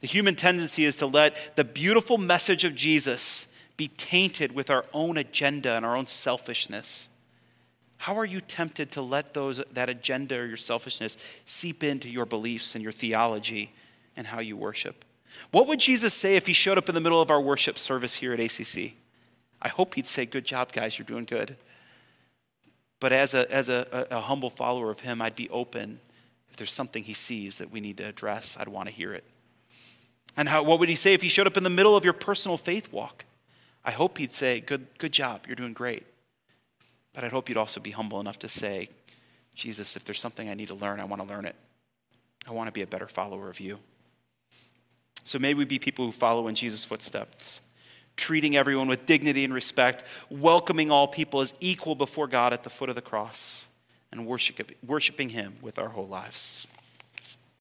The 0.00 0.06
human 0.06 0.36
tendency 0.36 0.84
is 0.84 0.96
to 0.96 1.06
let 1.06 1.56
the 1.56 1.64
beautiful 1.64 2.18
message 2.18 2.64
of 2.64 2.74
Jesus 2.74 3.46
be 3.76 3.88
tainted 3.88 4.52
with 4.52 4.70
our 4.70 4.84
own 4.92 5.16
agenda 5.16 5.72
and 5.72 5.84
our 5.84 5.96
own 5.96 6.06
selfishness? 6.06 7.08
How 7.98 8.18
are 8.18 8.24
you 8.24 8.40
tempted 8.40 8.90
to 8.92 9.02
let 9.02 9.34
those, 9.34 9.62
that 9.72 9.88
agenda 9.88 10.36
or 10.36 10.46
your 10.46 10.56
selfishness 10.56 11.16
seep 11.44 11.82
into 11.82 12.08
your 12.08 12.26
beliefs 12.26 12.74
and 12.74 12.82
your 12.82 12.92
theology 12.92 13.72
and 14.16 14.26
how 14.26 14.40
you 14.40 14.56
worship? 14.56 15.04
What 15.50 15.66
would 15.66 15.80
Jesus 15.80 16.14
say 16.14 16.36
if 16.36 16.46
he 16.46 16.52
showed 16.52 16.78
up 16.78 16.88
in 16.88 16.94
the 16.94 17.00
middle 17.00 17.20
of 17.20 17.30
our 17.30 17.40
worship 17.40 17.78
service 17.78 18.16
here 18.16 18.32
at 18.32 18.40
ACC? 18.40 18.92
I 19.60 19.68
hope 19.68 19.94
he'd 19.94 20.06
say, 20.06 20.26
Good 20.26 20.44
job, 20.44 20.72
guys, 20.72 20.98
you're 20.98 21.06
doing 21.06 21.24
good. 21.24 21.56
But 23.00 23.12
as 23.12 23.34
a, 23.34 23.50
as 23.52 23.68
a, 23.68 24.06
a, 24.10 24.20
humble 24.20 24.48
follower 24.48 24.90
of 24.90 25.00
him, 25.00 25.20
I'd 25.20 25.36
be 25.36 25.50
open. 25.50 26.00
If 26.56 26.60
there's 26.60 26.72
something 26.72 27.04
he 27.04 27.12
sees 27.12 27.58
that 27.58 27.70
we 27.70 27.82
need 27.82 27.98
to 27.98 28.04
address, 28.04 28.56
I'd 28.58 28.68
want 28.68 28.88
to 28.88 28.94
hear 28.94 29.12
it. 29.12 29.24
And 30.38 30.48
how, 30.48 30.62
what 30.62 30.78
would 30.78 30.88
he 30.88 30.94
say 30.94 31.12
if 31.12 31.20
he 31.20 31.28
showed 31.28 31.46
up 31.46 31.58
in 31.58 31.64
the 31.64 31.68
middle 31.68 31.94
of 31.94 32.02
your 32.02 32.14
personal 32.14 32.56
faith 32.56 32.90
walk? 32.90 33.26
I 33.84 33.90
hope 33.90 34.16
he'd 34.16 34.32
say, 34.32 34.60
Good, 34.60 34.86
good 34.96 35.12
job, 35.12 35.42
you're 35.46 35.54
doing 35.54 35.74
great. 35.74 36.06
But 37.12 37.24
I'd 37.24 37.32
hope 37.32 37.50
you'd 37.50 37.58
also 37.58 37.78
be 37.78 37.90
humble 37.90 38.20
enough 38.20 38.38
to 38.38 38.48
say, 38.48 38.88
Jesus, 39.54 39.96
if 39.96 40.06
there's 40.06 40.18
something 40.18 40.48
I 40.48 40.54
need 40.54 40.68
to 40.68 40.74
learn, 40.74 40.98
I 40.98 41.04
want 41.04 41.20
to 41.20 41.28
learn 41.28 41.44
it. 41.44 41.56
I 42.48 42.52
want 42.52 42.68
to 42.68 42.72
be 42.72 42.80
a 42.80 42.86
better 42.86 43.06
follower 43.06 43.50
of 43.50 43.60
you. 43.60 43.78
So 45.24 45.38
may 45.38 45.52
we 45.52 45.66
be 45.66 45.78
people 45.78 46.06
who 46.06 46.12
follow 46.12 46.48
in 46.48 46.54
Jesus' 46.54 46.86
footsteps, 46.86 47.60
treating 48.16 48.56
everyone 48.56 48.88
with 48.88 49.04
dignity 49.04 49.44
and 49.44 49.52
respect, 49.52 50.04
welcoming 50.30 50.90
all 50.90 51.06
people 51.06 51.42
as 51.42 51.52
equal 51.60 51.94
before 51.94 52.26
God 52.26 52.54
at 52.54 52.62
the 52.64 52.70
foot 52.70 52.88
of 52.88 52.94
the 52.94 53.02
cross, 53.02 53.65
and 54.12 54.26
worshiping 54.26 55.28
Him 55.30 55.56
with 55.60 55.78
our 55.78 55.88
whole 55.88 56.08
lives. 56.08 56.66